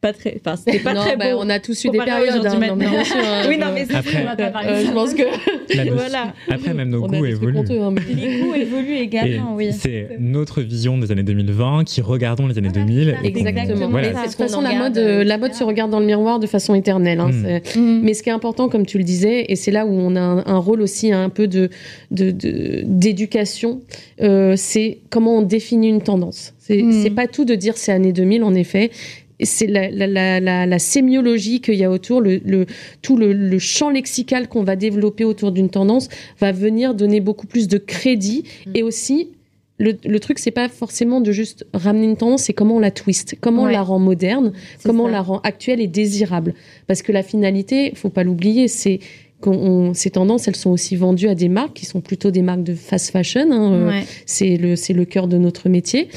pas 0.00 0.12
très. 0.12 0.40
Enfin, 0.44 0.56
c'était 0.56 0.78
pas 0.78 0.94
très 0.94 1.16
bah, 1.16 1.32
beau. 1.32 1.40
On 1.40 1.48
a 1.48 1.58
tous 1.58 1.84
eu 1.84 1.90
des 1.90 1.98
périodes. 1.98 2.46
Hein, 2.46 2.58
non, 2.58 2.86
hein. 2.86 3.42
oui, 3.48 3.58
non, 3.58 3.66
mais 3.74 3.86
après, 3.94 4.26
euh, 4.68 4.84
je 4.86 4.92
pense 4.92 5.14
que. 5.14 5.22
voilà. 5.92 6.34
Après, 6.48 6.74
même 6.74 6.90
nos 6.90 7.06
goûts 7.06 7.24
évoluent. 7.24 7.58
Hein, 7.58 7.94
Les 8.08 8.40
goûts 8.40 8.54
évoluent 8.54 8.98
également, 8.98 9.54
oui. 9.54 9.70
C'est 9.72 10.16
notre 10.18 10.60
vision 10.62 10.98
des 10.98 11.12
années 11.12 11.22
2020 11.22 11.84
qui 11.84 12.00
regardons 12.00 12.46
les 12.46 12.58
années 12.58 12.70
2000. 12.70 13.18
Exactement. 13.24 13.88
Voilà. 13.88 14.12
De 14.12 14.22
toute 14.24 14.34
façon, 14.34 14.60
la 14.60 14.74
mode, 14.74 14.98
euh, 14.98 15.24
la 15.24 15.38
mode 15.38 15.54
se 15.54 15.64
regarde 15.64 15.90
dans 15.90 16.00
le 16.00 16.06
miroir 16.06 16.38
de 16.38 16.46
façon 16.46 16.74
éternelle. 16.74 17.20
Hein, 17.20 17.30
mm. 17.30 17.80
Mm. 17.80 18.00
Mais 18.02 18.14
ce 18.14 18.22
qui 18.22 18.28
est 18.28 18.32
important, 18.32 18.68
comme 18.68 18.86
tu 18.86 18.98
le 18.98 19.04
disais, 19.04 19.46
et 19.48 19.56
c'est 19.56 19.70
là 19.70 19.86
où 19.86 19.92
on 19.92 20.14
a 20.16 20.20
un, 20.20 20.58
rôle 20.58 20.80
aussi 20.80 21.12
un 21.12 21.28
peu 21.28 21.46
de 21.46 21.70
d'éducation, 22.10 23.82
euh, 24.22 24.54
c'est 24.56 24.98
comment 25.10 25.38
on 25.38 25.42
définit 25.42 25.88
une 25.88 26.02
tendance. 26.02 26.54
C'est 26.58 26.82
mm. 26.82 27.14
pas 27.14 27.26
tout 27.26 27.44
de 27.44 27.54
dire 27.54 27.76
c'est 27.76 27.92
année 27.92 28.12
2000, 28.12 28.42
en 28.42 28.54
effet 28.54 28.90
c'est 29.40 29.66
la, 29.66 29.90
la, 29.90 30.40
la, 30.40 30.66
la, 30.66 30.78
sémiologie 30.78 31.60
qu'il 31.60 31.74
y 31.74 31.84
a 31.84 31.90
autour, 31.90 32.20
le, 32.20 32.40
le 32.44 32.66
tout 33.02 33.16
le, 33.16 33.32
le, 33.32 33.58
champ 33.58 33.90
lexical 33.90 34.48
qu'on 34.48 34.62
va 34.62 34.76
développer 34.76 35.24
autour 35.24 35.52
d'une 35.52 35.68
tendance 35.68 36.08
va 36.40 36.52
venir 36.52 36.94
donner 36.94 37.20
beaucoup 37.20 37.46
plus 37.46 37.68
de 37.68 37.78
crédit 37.78 38.44
mm. 38.66 38.70
et 38.74 38.82
aussi 38.82 39.30
le, 39.78 39.94
le 40.04 40.20
truc 40.20 40.38
c'est 40.38 40.50
pas 40.50 40.68
forcément 40.68 41.20
de 41.20 41.32
juste 41.32 41.66
ramener 41.74 42.06
une 42.06 42.16
tendance, 42.16 42.44
c'est 42.44 42.54
comment 42.54 42.76
on 42.76 42.80
la 42.80 42.90
twist, 42.90 43.36
comment 43.40 43.64
on 43.64 43.66
la 43.66 43.82
rend 43.82 43.98
moderne, 43.98 44.52
comment 44.84 45.04
on 45.04 45.08
la 45.08 45.20
rend 45.20 45.40
actuelle 45.40 45.80
et 45.80 45.86
désirable. 45.86 46.54
Parce 46.86 47.02
que 47.02 47.12
la 47.12 47.22
finalité, 47.22 47.92
faut 47.94 48.08
pas 48.08 48.24
l'oublier, 48.24 48.68
c'est 48.68 49.00
qu'on 49.40 49.92
ces 49.92 50.10
tendances, 50.10 50.48
elles 50.48 50.56
sont 50.56 50.70
aussi 50.70 50.96
vendues 50.96 51.28
à 51.28 51.34
des 51.34 51.48
marques 51.50 51.74
qui 51.74 51.84
sont 51.84 52.00
plutôt 52.00 52.30
des 52.30 52.40
marques 52.40 52.62
de 52.62 52.74
fast 52.74 53.10
fashion. 53.10 53.50
Hein, 53.50 53.72
euh, 53.72 54.00
c'est 54.24 54.56
le 54.56 54.76
c'est 54.76 54.94
le 54.94 55.04
cœur 55.04 55.28
de 55.28 55.36
notre 55.36 55.68
métier. 55.68 56.08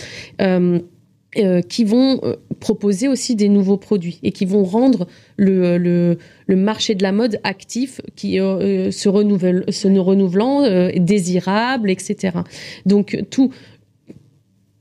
Euh, 0.42 0.80
euh, 1.38 1.62
qui 1.62 1.84
vont 1.84 2.20
euh, 2.24 2.36
proposer 2.60 3.08
aussi 3.08 3.36
des 3.36 3.50
nouveaux 3.50 3.78
produits 3.78 4.20
et 4.24 4.32
qui 4.32 4.46
vont 4.46 4.64
rendre 4.64 5.08
le, 5.38 5.78
le, 5.78 6.18
le 6.48 6.56
marché 6.56 6.96
de 6.96 7.04
la 7.04 7.12
mode 7.12 7.40
actif, 7.44 8.02
qui 8.16 8.40
euh, 8.40 8.90
se, 8.90 9.10
renouvelle, 9.10 9.64
se 9.70 9.88
renouvelant, 9.88 10.90
désirable, 10.96 11.92
etc. 11.92 12.40
Donc 12.88 13.16
tout, 13.30 13.52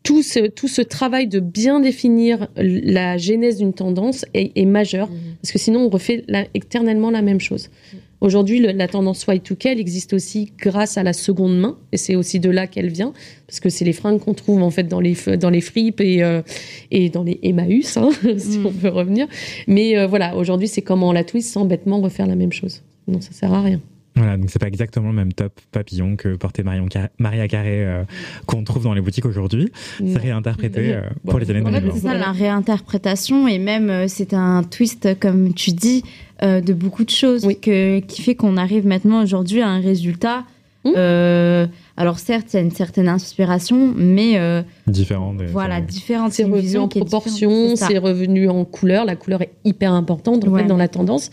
tout 0.02 0.23
ce, 0.23 0.47
tout 0.49 0.69
ce 0.69 0.81
travail 0.81 1.26
de 1.26 1.38
bien 1.38 1.81
définir 1.81 2.49
la 2.57 3.19
genèse 3.19 3.59
d'une 3.59 3.75
tendance 3.75 4.25
est, 4.33 4.52
est 4.57 4.64
majeur, 4.64 5.11
mmh. 5.11 5.17
parce 5.43 5.52
que 5.52 5.59
sinon 5.59 5.81
on 5.81 5.88
refait 5.90 6.25
éternellement 6.55 7.11
la 7.11 7.21
même 7.21 7.40
chose. 7.40 7.69
Mmh. 7.69 7.97
Aujourd'hui, 8.21 8.61
la 8.61 8.89
tendance 8.89 9.27
Y2K, 9.27 9.69
elle 9.69 9.81
existe 9.81 10.13
aussi 10.13 10.53
grâce 10.59 10.99
à 10.99 11.05
la 11.05 11.13
seconde 11.13 11.59
main, 11.59 11.77
et 11.93 11.97
c'est 11.97 12.17
aussi 12.17 12.41
de 12.41 12.51
là 12.51 12.67
qu'elle 12.67 12.91
vient, 12.91 13.13
parce 13.47 13.61
que 13.61 13.69
c'est 13.69 13.85
les 13.85 13.93
fringues 13.93 14.19
qu'on 14.19 14.35
trouve 14.35 14.61
en 14.63 14.71
fait 14.71 14.85
dans 14.85 14.99
les 14.99 15.15
dans 15.37 15.51
les 15.51 15.61
fripes 15.61 16.01
et 16.01 16.25
euh, 16.25 16.43
et 16.91 17.11
dans 17.11 17.23
les 17.23 17.39
Emmaüs, 17.43 17.97
hein, 17.97 18.11
si 18.37 18.59
mm. 18.59 18.67
on 18.67 18.73
peut 18.73 18.89
revenir. 18.89 19.29
Mais 19.69 19.97
euh, 19.97 20.09
voilà, 20.09 20.35
aujourd'hui, 20.35 20.67
c'est 20.67 20.83
comment 20.83 21.11
on 21.11 21.13
la 21.13 21.23
twist 21.23 21.53
sans 21.53 21.65
bêtement 21.65 22.01
refaire 22.01 22.27
la 22.27 22.35
même 22.35 22.53
chose. 22.53 22.83
Non, 23.07 23.21
ça 23.21 23.33
sert 23.33 23.53
à 23.53 23.63
rien. 23.63 23.81
Voilà, 24.17 24.37
donc 24.37 24.51
c'est 24.51 24.59
pas 24.59 24.67
exactement 24.67 25.11
le 25.11 25.15
même 25.15 25.33
top 25.33 25.53
papillon 25.71 26.17
que 26.17 26.35
portait 26.35 26.65
Marion 26.65 26.89
Maria 27.21 27.47
Carré 27.47 27.85
euh, 27.85 28.03
qu'on 28.47 28.65
trouve 28.65 28.83
dans 28.83 28.95
les 28.95 29.01
boutiques 29.01 29.27
aujourd'hui. 29.27 29.71
C'est 29.99 30.19
réinterprété 30.19 30.99
pour 31.25 31.39
les 31.39 31.49
années 31.53 31.61
2020. 31.63 31.95
C'est 31.95 32.01
ça, 32.01 32.15
la 32.15 32.33
réinterprétation 32.33 33.47
et 33.47 33.61
même 33.61 34.09
c'est 34.09 34.35
un 34.35 34.65
twist, 34.65 35.17
comme 35.21 35.55
tu 35.55 35.71
dis, 35.71 36.03
euh, 36.42 36.61
de 36.61 36.73
beaucoup 36.73 37.04
de 37.04 37.11
choses 37.11 37.47
que, 37.61 38.00
qui 38.00 38.23
fait 38.23 38.35
qu'on 38.35 38.57
arrive 38.57 38.87
maintenant 38.87 39.23
aujourd'hui 39.23 39.61
à 39.61 39.68
un 39.68 39.80
résultat. 39.80 40.45
Mmh. 40.85 40.90
Euh, 40.97 41.66
alors 41.99 42.21
certes, 42.21 42.52
il 42.52 42.57
y 42.57 42.59
a 42.61 42.62
une 42.62 42.71
certaine 42.71 43.09
inspiration, 43.09 43.93
mais 43.97 44.38
euh, 44.38 44.62
différent. 44.87 45.35
Voilà, 45.49 45.81
différente. 45.81 46.33
C'est 46.33 46.45
revenu 46.45 46.78
en 46.78 46.87
proportion, 46.87 47.75
c'est 47.75 47.99
revenu 47.99 48.49
en 48.49 48.64
couleur. 48.64 49.05
La 49.05 49.17
couleur 49.17 49.43
est 49.43 49.50
hyper 49.64 49.93
importante 49.93 50.47
en 50.47 50.57
fait, 50.57 50.64
dans 50.64 50.76
la 50.76 50.87
tendance. 50.87 51.31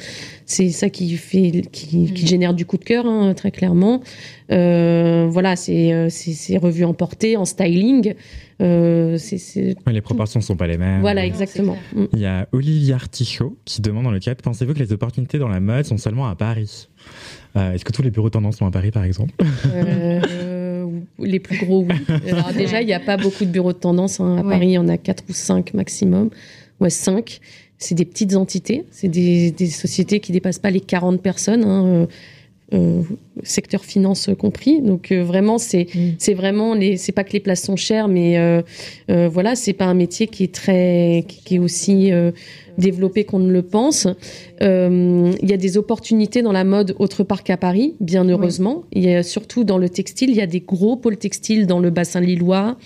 C'est 0.48 0.70
ça 0.70 0.90
qui 0.90 1.16
fait, 1.18 1.64
qui, 1.72 1.98
mmh. 1.98 2.18
génère 2.18 2.54
du 2.56 2.66
coup 2.66 2.78
de 2.78 2.84
cœur, 2.84 3.06
hein, 3.06 3.34
très 3.36 3.52
clairement. 3.52 4.02
voilà, 4.50 5.56
c'est 5.56 6.10
c'est 6.10 6.58
revu 6.58 6.84
en 6.84 6.96
portée, 6.96 7.38
en 7.38 7.46
styling. 7.46 8.16
Euh, 8.62 9.18
les 9.88 10.02
proportions 10.02 10.40
ne 10.40 10.44
sont 10.44 10.56
pas 10.56 10.68
les 10.68 10.78
mêmes. 10.78 11.02
Voilà, 11.02 11.26
exactement. 11.26 11.78
Mm. 11.94 12.06
Il 12.14 12.20
y 12.20 12.26
a 12.26 12.48
Olivier 12.54 12.94
Artichaut 12.94 13.58
qui 13.66 13.82
demande 13.82 14.06
dans 14.06 14.12
le 14.12 14.22
chat 14.22 14.36
Pensez-vous 14.36 14.74
que 14.74 14.80
les 14.80 14.94
opportunités 14.94 15.40
dans 15.40 15.50
la 15.50 15.60
mode 15.60 15.86
sont 15.86 15.98
seulement 15.98 16.28
à 16.28 16.36
Paris? 16.36 16.88
Euh, 17.58 17.74
Est-ce 17.74 17.84
que 17.84 17.92
tous 17.92 18.02
les 18.02 18.12
bureaux 18.12 18.30
tendance 18.30 18.58
sont 18.58 18.66
à 18.66 18.72
Paris, 18.72 18.92
par 18.92 19.04
exemple? 19.04 19.34
Euh, 19.66 20.22
Les 21.20 21.40
plus 21.40 21.58
gros, 21.58 21.86
oui. 21.88 21.96
Alors, 22.30 22.54
déjà, 22.54 22.82
il 22.82 22.86
n'y 22.88 22.94
a 22.94 23.00
pas 23.00 23.18
beaucoup 23.18 23.46
de 23.46 23.50
bureaux 23.50 23.74
de 23.74 23.78
tendance. 23.78 24.20
Hein. 24.20 24.38
À 24.38 24.44
Paris, 24.44 24.68
il 24.68 24.74
y 24.74 24.78
en 24.78 24.88
a 24.88 24.98
4 24.98 25.24
ou 25.30 25.34
5 25.34 25.74
maximum. 25.74 26.30
Ouais, 26.80 26.90
5. 26.90 27.40
C'est 27.78 27.96
des 27.96 28.06
petites 28.06 28.36
entités. 28.36 28.86
C'est 28.92 29.08
des, 29.08 29.54
sociétés 29.70 30.20
qui 30.20 30.32
ne 30.32 30.38
dépassent 30.38 30.60
pas 30.60 30.72
les 30.72 30.82
40 30.82 31.22
personnes. 31.22 31.64
Hein. 31.64 32.08
Euh, 32.74 33.04
secteur 33.44 33.86
finance 33.86 34.30
compris. 34.40 34.82
Donc 34.82 35.12
euh, 35.12 35.24
vraiment, 35.24 35.60
c'est 35.60 35.88
mm. 35.94 36.16
c'est 36.18 36.34
vraiment 36.34 36.74
les, 36.74 36.98
c'est 36.98 37.12
pas 37.12 37.24
que 37.24 37.34
les 37.34 37.40
places 37.40 37.62
sont 37.62 37.76
chères, 37.76 38.08
mais 38.08 38.40
euh, 38.40 38.64
voilà, 39.08 39.56
c'est 39.56 39.74
pas 39.74 39.86
un 39.86 39.94
métier 39.94 40.26
qui 40.26 40.44
est 40.46 40.54
très, 40.54 41.26
qui 41.28 41.56
est 41.56 41.60
aussi 41.60 42.12
développé 42.78 43.24
qu'on 43.24 43.40
ne 43.40 43.52
le 43.52 43.62
pense. 43.62 44.08
Euh, 44.62 45.32
il 45.42 45.50
y 45.50 45.54
a 45.54 45.58
des 45.58 45.78
opportunités 45.78 46.42
dans 46.42 46.52
la 46.52 46.64
mode 46.64 46.96
autre 47.00 47.24
part 47.24 47.44
qu'à 47.44 47.58
Paris, 47.58 47.96
bien 48.00 48.26
heureusement. 48.26 48.84
Il 48.92 49.04
y 49.04 49.14
a, 49.14 49.24
surtout 49.24 49.64
dans 49.64 49.78
le 49.78 49.90
textile, 49.90 50.30
il 50.30 50.36
y 50.36 50.42
a 50.42 50.48
des 50.48 50.62
gros 50.62 50.96
pôles 50.96 51.18
textiles 51.18 51.68
dans 51.68 51.80
le 51.80 51.90
bassin 51.90 52.22
lillois 52.22 52.78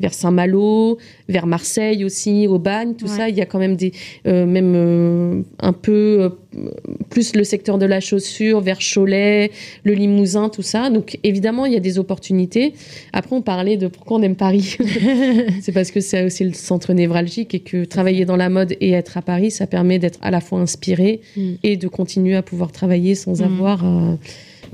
vers 0.00 0.12
Saint-Malo, 0.12 0.98
vers 1.28 1.46
Marseille 1.46 2.04
aussi, 2.04 2.46
au 2.46 2.58
Bagne, 2.58 2.94
tout 2.94 3.06
ça. 3.06 3.28
Il 3.28 3.36
y 3.36 3.40
a 3.40 3.46
quand 3.46 3.58
même 3.58 3.76
des, 3.76 3.92
euh, 4.26 4.44
même 4.44 4.74
euh, 4.74 5.42
un 5.58 5.72
peu 5.72 6.30
euh, 6.54 6.70
plus 7.08 7.34
le 7.34 7.44
secteur 7.44 7.78
de 7.78 7.86
la 7.86 8.00
chaussure, 8.00 8.60
vers 8.60 8.78
Cholet, 8.78 9.50
le 9.84 9.92
Limousin, 9.94 10.48
tout 10.48 10.62
ça. 10.62 10.90
Donc 10.90 11.18
évidemment, 11.22 11.64
il 11.66 11.72
y 11.72 11.76
a 11.76 11.80
des 11.80 11.98
opportunités. 11.98 12.74
Après, 13.12 13.34
on 13.34 13.42
parlait 13.42 13.76
de 13.76 13.88
pourquoi 13.88 14.18
on 14.18 14.22
aime 14.22 14.36
Paris. 14.36 14.76
c'est 15.62 15.72
parce 15.72 15.90
que 15.90 16.00
c'est 16.00 16.24
aussi 16.24 16.44
le 16.44 16.52
centre 16.52 16.92
névralgique 16.92 17.54
et 17.54 17.60
que 17.60 17.84
travailler 17.84 18.24
dans 18.24 18.36
la 18.36 18.50
mode 18.50 18.74
et 18.80 18.92
être 18.92 19.16
à 19.16 19.22
Paris, 19.22 19.50
ça 19.50 19.66
permet 19.66 19.98
d'être 19.98 20.18
à 20.22 20.30
la 20.30 20.40
fois 20.40 20.60
inspiré 20.60 21.20
mm. 21.36 21.52
et 21.62 21.76
de 21.76 21.88
continuer 21.88 22.36
à 22.36 22.42
pouvoir 22.42 22.70
travailler 22.70 23.14
sans 23.14 23.40
mm. 23.40 23.44
avoir 23.44 23.84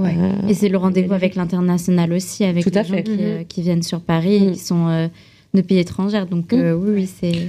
euh, 0.00 0.48
et 0.48 0.54
c'est 0.54 0.68
le 0.68 0.78
rendez-vous 0.78 1.12
avec 1.12 1.34
l'international 1.34 2.12
aussi, 2.12 2.44
avec 2.44 2.64
les 2.64 2.84
gens 2.84 2.94
euh, 2.94 3.44
qui, 3.44 3.62
viennent 3.62 3.82
sur 3.82 4.00
Paris 4.00 4.36
et 4.36 4.50
mm. 4.50 4.52
qui 4.52 4.58
sont 4.58 4.88
euh, 4.88 5.08
de 5.54 5.60
pays 5.60 5.78
étrangers. 5.78 6.24
Donc 6.30 6.52
mm. 6.52 6.72
oui, 6.72 6.90
oui, 6.94 7.10
c'est... 7.20 7.48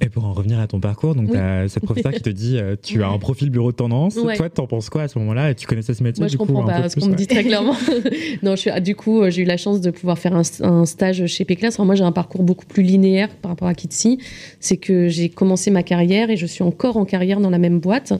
Et 0.00 0.08
pour 0.08 0.24
en 0.24 0.32
revenir 0.32 0.58
à 0.58 0.66
ton 0.66 0.80
parcours, 0.80 1.14
donc 1.14 1.30
cette 1.68 1.84
professeure 1.84 2.12
qui 2.12 2.20
te 2.20 2.28
dit 2.28 2.58
tu 2.82 3.02
as 3.04 3.08
un 3.08 3.18
profil 3.18 3.48
bureau 3.48 3.70
de 3.70 3.76
tendance. 3.76 4.16
Toi, 4.16 4.34
Toi, 4.34 4.50
t'en 4.50 4.66
penses 4.66 4.90
quoi 4.90 5.02
à 5.02 5.08
ce 5.08 5.18
moment-là 5.20 5.52
Et 5.52 5.54
tu 5.54 5.66
connaissais 5.68 5.94
ce 5.94 6.02
métier 6.02 6.20
Moi, 6.20 6.28
je 6.28 6.36
comprends 6.36 6.64
pas 6.64 6.88
ce 6.88 6.98
qu'on 6.98 7.06
me 7.06 7.14
dit 7.14 7.28
très 7.28 7.44
clairement. 7.44 7.76
non, 8.42 8.56
je 8.56 8.60
suis, 8.60 8.82
du 8.82 8.96
coup, 8.96 9.22
j'ai 9.30 9.42
eu 9.42 9.46
la 9.46 9.56
chance 9.56 9.80
de 9.80 9.90
pouvoir 9.90 10.18
faire 10.18 10.34
un, 10.34 10.84
stage 10.84 11.24
chez 11.26 11.44
Péclas. 11.44 11.76
moi, 11.78 11.94
j'ai 11.94 12.02
un 12.02 12.12
parcours 12.12 12.42
beaucoup 12.42 12.66
plus 12.66 12.82
linéaire 12.82 13.28
par 13.36 13.52
rapport 13.52 13.68
à 13.68 13.74
Kitsi. 13.74 14.18
C'est 14.58 14.78
que 14.78 15.08
j'ai 15.08 15.28
commencé 15.28 15.70
ma 15.70 15.84
carrière 15.84 16.28
et 16.28 16.36
je 16.36 16.44
suis 16.44 16.64
encore 16.64 16.96
en 16.96 17.04
carrière 17.04 17.40
dans 17.40 17.50
la 17.50 17.58
même 17.58 17.78
boîte. 17.78 18.12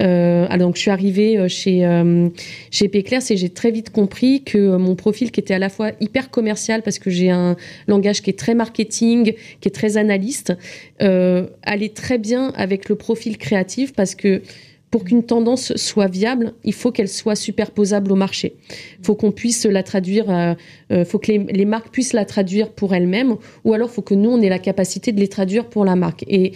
Euh, 0.00 0.46
alors 0.48 0.68
donc 0.68 0.76
je 0.76 0.82
suis 0.82 0.90
arrivée 0.90 1.36
euh, 1.36 1.48
chez 1.48 1.84
euh, 1.84 2.28
chez 2.70 2.88
Péclair 2.88 3.20
et 3.28 3.36
j'ai 3.36 3.48
très 3.48 3.70
vite 3.70 3.90
compris 3.90 4.42
que 4.44 4.76
mon 4.76 4.94
profil 4.94 5.30
qui 5.30 5.40
était 5.40 5.54
à 5.54 5.58
la 5.58 5.68
fois 5.68 5.90
hyper 6.00 6.30
commercial 6.30 6.82
parce 6.82 6.98
que 6.98 7.10
j'ai 7.10 7.30
un 7.30 7.56
langage 7.88 8.22
qui 8.22 8.30
est 8.30 8.38
très 8.38 8.54
marketing, 8.54 9.34
qui 9.60 9.68
est 9.68 9.72
très 9.74 9.96
analyste, 9.96 10.52
allait 11.00 11.92
très 11.94 12.18
bien 12.18 12.52
avec 12.56 12.88
le 12.88 12.94
profil 12.94 13.38
créatif 13.38 13.92
parce 13.92 14.14
que 14.14 14.42
pour 14.90 15.04
qu'une 15.04 15.22
tendance 15.22 15.76
soit 15.76 16.08
viable, 16.08 16.52
il 16.64 16.74
faut 16.74 16.90
qu'elle 16.90 17.08
soit 17.08 17.36
superposable 17.36 18.10
au 18.10 18.16
marché. 18.16 18.56
Il 18.98 19.06
faut 19.06 19.14
qu'on 19.14 19.30
puisse 19.30 19.64
la 19.64 19.82
traduire, 19.82 20.30
euh, 20.30 20.54
euh, 20.90 21.04
faut 21.04 21.18
que 21.18 21.30
les, 21.30 21.64
marques 21.64 21.90
puissent 21.90 22.12
la 22.12 22.24
traduire 22.24 22.70
pour 22.72 22.94
elles-mêmes, 22.94 23.36
ou 23.64 23.72
alors 23.72 23.90
faut 23.90 24.02
que 24.02 24.14
nous, 24.14 24.30
on 24.30 24.40
ait 24.40 24.48
la 24.48 24.58
capacité 24.58 25.12
de 25.12 25.20
les 25.20 25.28
traduire 25.28 25.68
pour 25.68 25.84
la 25.84 25.94
marque. 25.94 26.24
Et, 26.26 26.52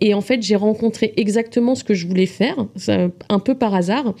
et 0.00 0.12
en 0.12 0.20
fait, 0.20 0.42
j'ai 0.42 0.56
rencontré 0.56 1.12
exactement 1.16 1.76
ce 1.76 1.84
que 1.84 1.94
je 1.94 2.08
voulais 2.08 2.26
faire, 2.26 2.66
un 3.28 3.38
peu 3.38 3.54
par 3.54 3.74
hasard, 3.74 4.14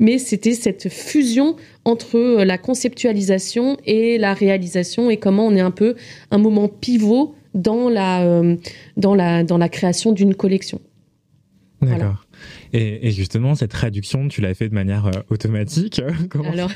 mais 0.00 0.18
c'était 0.18 0.54
cette 0.54 0.88
fusion 0.88 1.54
entre 1.84 2.42
la 2.42 2.58
conceptualisation 2.58 3.76
et 3.84 4.18
la 4.18 4.34
réalisation, 4.34 5.10
et 5.10 5.18
comment 5.18 5.46
on 5.46 5.54
est 5.54 5.60
un 5.60 5.70
peu 5.70 5.94
un 6.30 6.38
moment 6.38 6.68
pivot 6.68 7.34
dans 7.54 7.88
la, 7.88 8.22
euh, 8.24 8.56
dans 8.96 9.14
la, 9.14 9.44
dans 9.44 9.58
la 9.58 9.68
création 9.68 10.12
d'une 10.12 10.34
collection. 10.34 10.80
D'accord. 11.80 12.23
Et, 12.76 13.12
justement, 13.12 13.54
cette 13.54 13.70
traduction, 13.70 14.26
tu 14.26 14.40
l'as 14.40 14.52
fait 14.52 14.68
de 14.68 14.74
manière 14.74 15.06
euh, 15.06 15.20
automatique 15.30 16.02
Alors, 16.52 16.72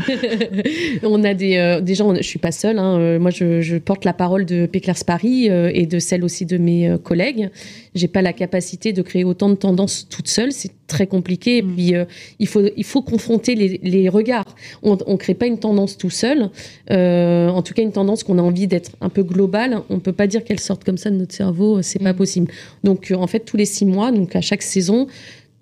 on 1.02 1.24
a 1.24 1.34
des, 1.34 1.56
euh, 1.56 1.80
déjà, 1.80 2.04
je 2.14 2.22
suis 2.22 2.38
pas 2.38 2.52
seule. 2.52 2.78
Hein, 2.78 3.00
euh, 3.00 3.18
moi, 3.18 3.32
je, 3.32 3.78
porte 3.78 4.04
la 4.04 4.12
parole 4.12 4.44
de 4.44 4.66
Péclers 4.66 5.04
Paris 5.04 5.46
et 5.46 5.86
de 5.86 5.98
celle 5.98 6.22
aussi 6.22 6.46
de 6.46 6.56
mes 6.56 6.96
collègues. 7.02 7.50
J'ai 7.96 8.06
pas 8.06 8.22
la 8.22 8.32
capacité 8.32 8.92
de 8.92 9.02
créer 9.02 9.24
autant 9.24 9.48
de 9.48 9.56
tendances 9.56 10.06
toute 10.08 10.28
seule. 10.28 10.52
C'est 10.52 10.70
très 10.86 11.08
compliqué. 11.08 11.58
Et 11.58 11.62
mm. 11.62 11.74
puis, 11.74 11.94
il 12.38 12.46
faut, 12.46 12.62
il 12.76 12.84
faut 12.84 13.02
confronter 13.02 13.56
les, 13.56 14.08
regards. 14.08 14.54
On, 14.84 14.96
ne 14.96 15.16
crée 15.16 15.34
pas 15.34 15.46
une 15.46 15.58
tendance 15.58 15.98
tout 15.98 16.10
seul. 16.10 16.50
en 16.90 17.62
tout 17.62 17.74
cas, 17.74 17.82
une 17.82 17.92
tendance 17.92 18.22
qu'on 18.22 18.38
a 18.38 18.42
envie 18.42 18.68
d'être 18.68 18.92
un 19.00 19.08
peu 19.08 19.24
globale. 19.24 19.80
On 19.90 19.98
peut 19.98 20.12
pas 20.12 20.28
dire 20.28 20.44
qu'elle 20.44 20.60
sorte 20.60 20.84
comme 20.84 20.98
ça 20.98 21.10
de 21.10 21.16
notre 21.16 21.34
cerveau. 21.34 21.82
C'est 21.82 21.98
pas 21.98 22.12
mm. 22.12 22.16
possible. 22.16 22.52
Donc, 22.84 23.12
en 23.16 23.26
fait, 23.26 23.40
tous 23.40 23.56
les 23.56 23.66
six 23.66 23.84
mois, 23.84 24.12
donc 24.12 24.36
à 24.36 24.40
chaque 24.40 24.62
saison, 24.62 25.08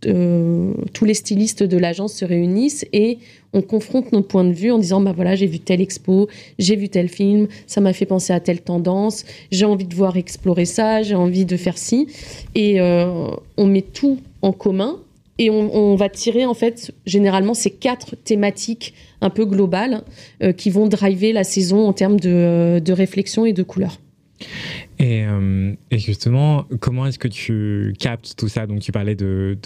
euh, 0.07 0.73
tous 0.93 1.05
les 1.05 1.15
stylistes 1.15 1.63
de 1.63 1.77
l'agence 1.77 2.15
se 2.15 2.25
réunissent 2.25 2.87
et 2.93 3.19
on 3.53 3.63
confronte 3.63 4.13
nos 4.13 4.23
points 4.23 4.45
de 4.45 4.53
vue 4.53 4.71
en 4.71 4.79
disant 4.79 5.01
bah 5.01 5.13
voilà 5.15 5.35
j'ai 5.35 5.47
vu 5.47 5.59
telle 5.59 5.81
expo, 5.81 6.29
j'ai 6.59 6.77
vu 6.77 6.89
tel 6.89 7.09
film, 7.09 7.49
ça 7.67 7.81
m'a 7.81 7.93
fait 7.93 8.07
penser 8.07 8.33
à 8.33 8.41
telle 8.41 8.61
tendance, 8.61 9.25
j'ai 9.51 9.65
envie 9.65 9.87
de 9.87 9.95
voir 9.95 10.17
explorer 10.17 10.65
ça, 10.65 11.03
j'ai 11.03 11.15
envie 11.15 11.45
de 11.45 11.57
faire 11.57 11.79
ci 11.79 12.07
et 12.55 12.81
euh, 12.81 13.31
on 13.57 13.67
met 13.67 13.83
tout 13.83 14.19
en 14.43 14.53
commun 14.53 14.99
et 15.39 15.51
on, 15.51 15.97
va 15.97 16.09
tirer 16.09 16.47
en 16.47 16.55
fait 16.55 16.93
généralement 17.05 17.53
ces 17.53 17.71
quatre 17.71 18.17
thématiques 18.17 18.95
un 19.21 19.29
peu 19.29 19.45
globales 19.45 20.03
euh, 20.43 20.53
qui 20.53 20.71
vont 20.71 20.87
driver 20.87 21.35
la 21.35 21.45
saison 21.45 21.87
en 21.87 21.93
termes 21.93 22.19
de, 22.19 22.81
de 22.83 22.93
réflexion 22.93 23.45
et 23.45 23.53
de 23.53 23.63
couleurs. 23.63 23.99
Euh, 25.01 25.75
et, 25.91 25.99
justement, 25.99 26.65
comment 26.81 27.07
est-ce 27.07 27.19
que 27.19 27.29
tu 27.29 27.95
captes 27.99 28.35
tout 28.37 28.49
ça? 28.49 28.67
Donc, 28.67 28.81
tu 28.81 28.93
parlais 28.93 29.15
de, 29.15 29.59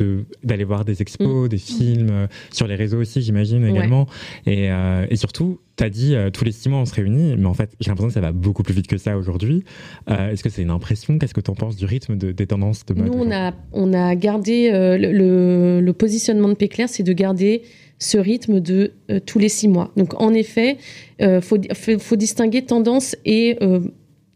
d'aller 0.42 0.64
voir 0.64 0.84
des 0.84 1.02
expos, 1.02 1.46
mm. 1.46 1.48
des 1.48 1.58
films, 1.58 2.08
euh, 2.10 2.26
sur 2.50 2.66
les 2.66 2.74
réseaux 2.74 3.00
aussi, 3.00 3.22
j'imagine 3.22 3.64
également. 3.64 4.06
Et, 4.46 4.70
euh, 4.70 5.06
et, 5.08 5.16
surtout, 5.16 5.60
tu 5.76 5.84
as 5.84 5.90
dit 5.90 6.14
tous 6.32 6.44
les 6.44 6.52
six 6.52 6.68
mois 6.68 6.80
on 6.80 6.84
se 6.84 6.94
réunit, 6.94 7.36
mais 7.38 7.46
en 7.46 7.54
fait, 7.54 7.70
j'ai 7.80 7.90
l'impression 7.90 8.08
que 8.08 8.14
ça 8.14 8.20
va 8.20 8.32
beaucoup 8.32 8.62
plus 8.62 8.74
vite 8.74 8.86
que 8.86 8.98
ça 8.98 9.16
aujourd'hui. 9.16 9.64
est-ce 10.08 10.42
que 10.42 10.50
c'est 10.50 10.62
une 10.62 10.70
impression? 10.70 11.18
Qu'est-ce 11.18 11.34
que 11.34 11.40
tu 11.40 11.50
en 11.50 11.54
penses 11.54 11.76
du 11.76 11.86
rythme 11.86 12.16
des 12.16 12.46
tendances 12.46 12.84
de 12.84 12.94
mode 12.94 13.06
Nous, 13.06 13.14
on 13.14 13.30
a, 13.30 13.54
on 13.72 13.92
a 13.92 14.14
gardé 14.14 14.70
le, 14.70 15.80
le, 15.80 15.92
positionnement 15.92 16.48
de 16.48 16.54
Péclair, 16.54 16.88
c'est 16.88 17.02
de 17.02 17.12
garder 17.12 17.62
ce 17.98 18.18
rythme 18.18 18.60
de 18.60 18.92
tous 19.24 19.38
les 19.38 19.48
six 19.48 19.68
mois. 19.68 19.90
Donc, 19.96 20.20
en 20.20 20.34
effet, 20.34 20.76
il 21.18 21.40
faut, 21.40 21.56
faut, 21.98 22.16
distinguer 22.16 22.62
tendance 22.62 23.16
et 23.24 23.56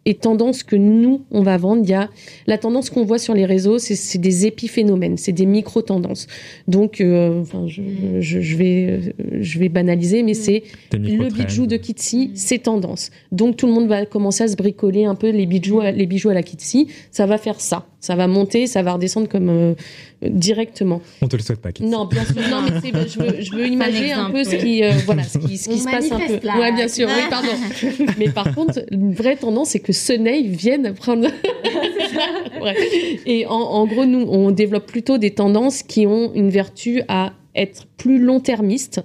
et 0.07 0.15
tendance 0.15 0.63
que 0.63 0.77
nous, 0.77 1.23
on 1.31 1.43
va 1.43 1.57
vendre. 1.57 1.83
Il 1.85 1.91
y 1.91 1.95
a 1.95 2.11
la 2.47 2.59
tendance 2.59 2.91
qu'on 2.91 3.05
voit 3.05 3.19
sur 3.19 3.35
les 3.35 3.47
réseaux, 3.47 3.79
c'est 3.79 4.19
des 4.19 4.47
épiphénomènes, 4.47 5.17
c'est 5.17 5.33
des 5.33 5.47
micro-tendances. 5.47 6.27
Donc, 6.69 7.01
euh, 7.01 7.41
enfin, 7.41 7.67
je, 7.67 7.83
je, 8.21 8.57
vais, 8.57 9.15
je 9.41 9.59
vais 9.59 9.69
banaliser, 9.69 10.23
mais 10.23 10.35
c'est 10.35 10.63
le 10.93 11.29
bijou 11.29 11.67
de 11.67 11.77
Kitsy, 11.77 12.31
c'est 12.35 12.65
tendance. 12.65 13.11
Donc, 13.33 13.57
tout 13.57 13.67
le 13.67 13.73
monde 13.73 13.89
va 13.89 14.07
commencer 14.07 14.45
à 14.45 14.49
se 14.49 14.57
bricoler 14.57 15.05
un 15.05 15.15
peu 15.15 15.31
les 15.31 15.47
bijoux, 15.47 15.81
les 15.81 16.07
bijoux 16.07 16.31
à 16.31 16.35
la 16.35 16.43
Kitsy. 16.43 16.89
Ça 17.11 17.27
va 17.27 17.39
faire 17.39 17.61
ça. 17.61 17.87
Ça 18.05 18.17
va 18.17 18.27
monter, 18.27 18.67
ça 18.67 18.83
va 18.83 18.93
redescendre 18.93 19.31
comme 19.31 19.49
euh, 19.49 19.75
directement. 20.21 21.01
On 21.23 21.27
te 21.27 21.37
le 21.37 21.43
souhaite 21.43 21.63
pas. 21.63 21.71
Non, 21.81 22.05
bien 22.05 22.23
sûr. 22.23 22.35
Non, 22.51 22.61
mais 22.61 22.91
je 23.09 23.19
veux, 23.19 23.41
je 23.41 23.51
veux 23.55 23.67
imaginer 23.67 24.13
un, 24.13 24.31
peu 24.31 24.45
ce 24.45 24.57
qui, 24.57 24.85
euh, 24.85 24.93
voilà, 25.07 25.23
ce 25.23 25.39
qui, 25.39 25.57
ce 25.57 25.71
qui 25.71 25.79
se 25.79 25.85
passe 25.85 26.13
un 26.13 26.19
peu. 26.19 26.35
Oui, 26.35 26.51
Ouais, 26.61 26.73
bien 26.73 26.87
sûr. 26.87 27.09
Oui, 27.09 27.23
pardon. 27.31 27.49
mais 28.19 28.29
par 28.29 28.55
contre, 28.55 28.81
une 28.91 29.15
vraie 29.15 29.37
tendance, 29.37 29.71
c'est 29.71 29.79
que 29.79 29.95
Sunny 29.95 30.43
vienne 30.49 30.93
prendre. 30.93 31.29
Et 33.25 33.47
en, 33.47 33.55
en 33.55 33.87
gros, 33.87 34.05
nous, 34.05 34.27
on 34.29 34.51
développe 34.51 34.85
plutôt 34.85 35.17
des 35.17 35.31
tendances 35.31 35.83
qui 35.83 36.07
ont 36.07 36.31
une 36.35 36.51
vertu 36.51 37.01
à 37.09 37.33
être 37.55 37.87
plus 37.97 38.19
long-termiste, 38.19 39.03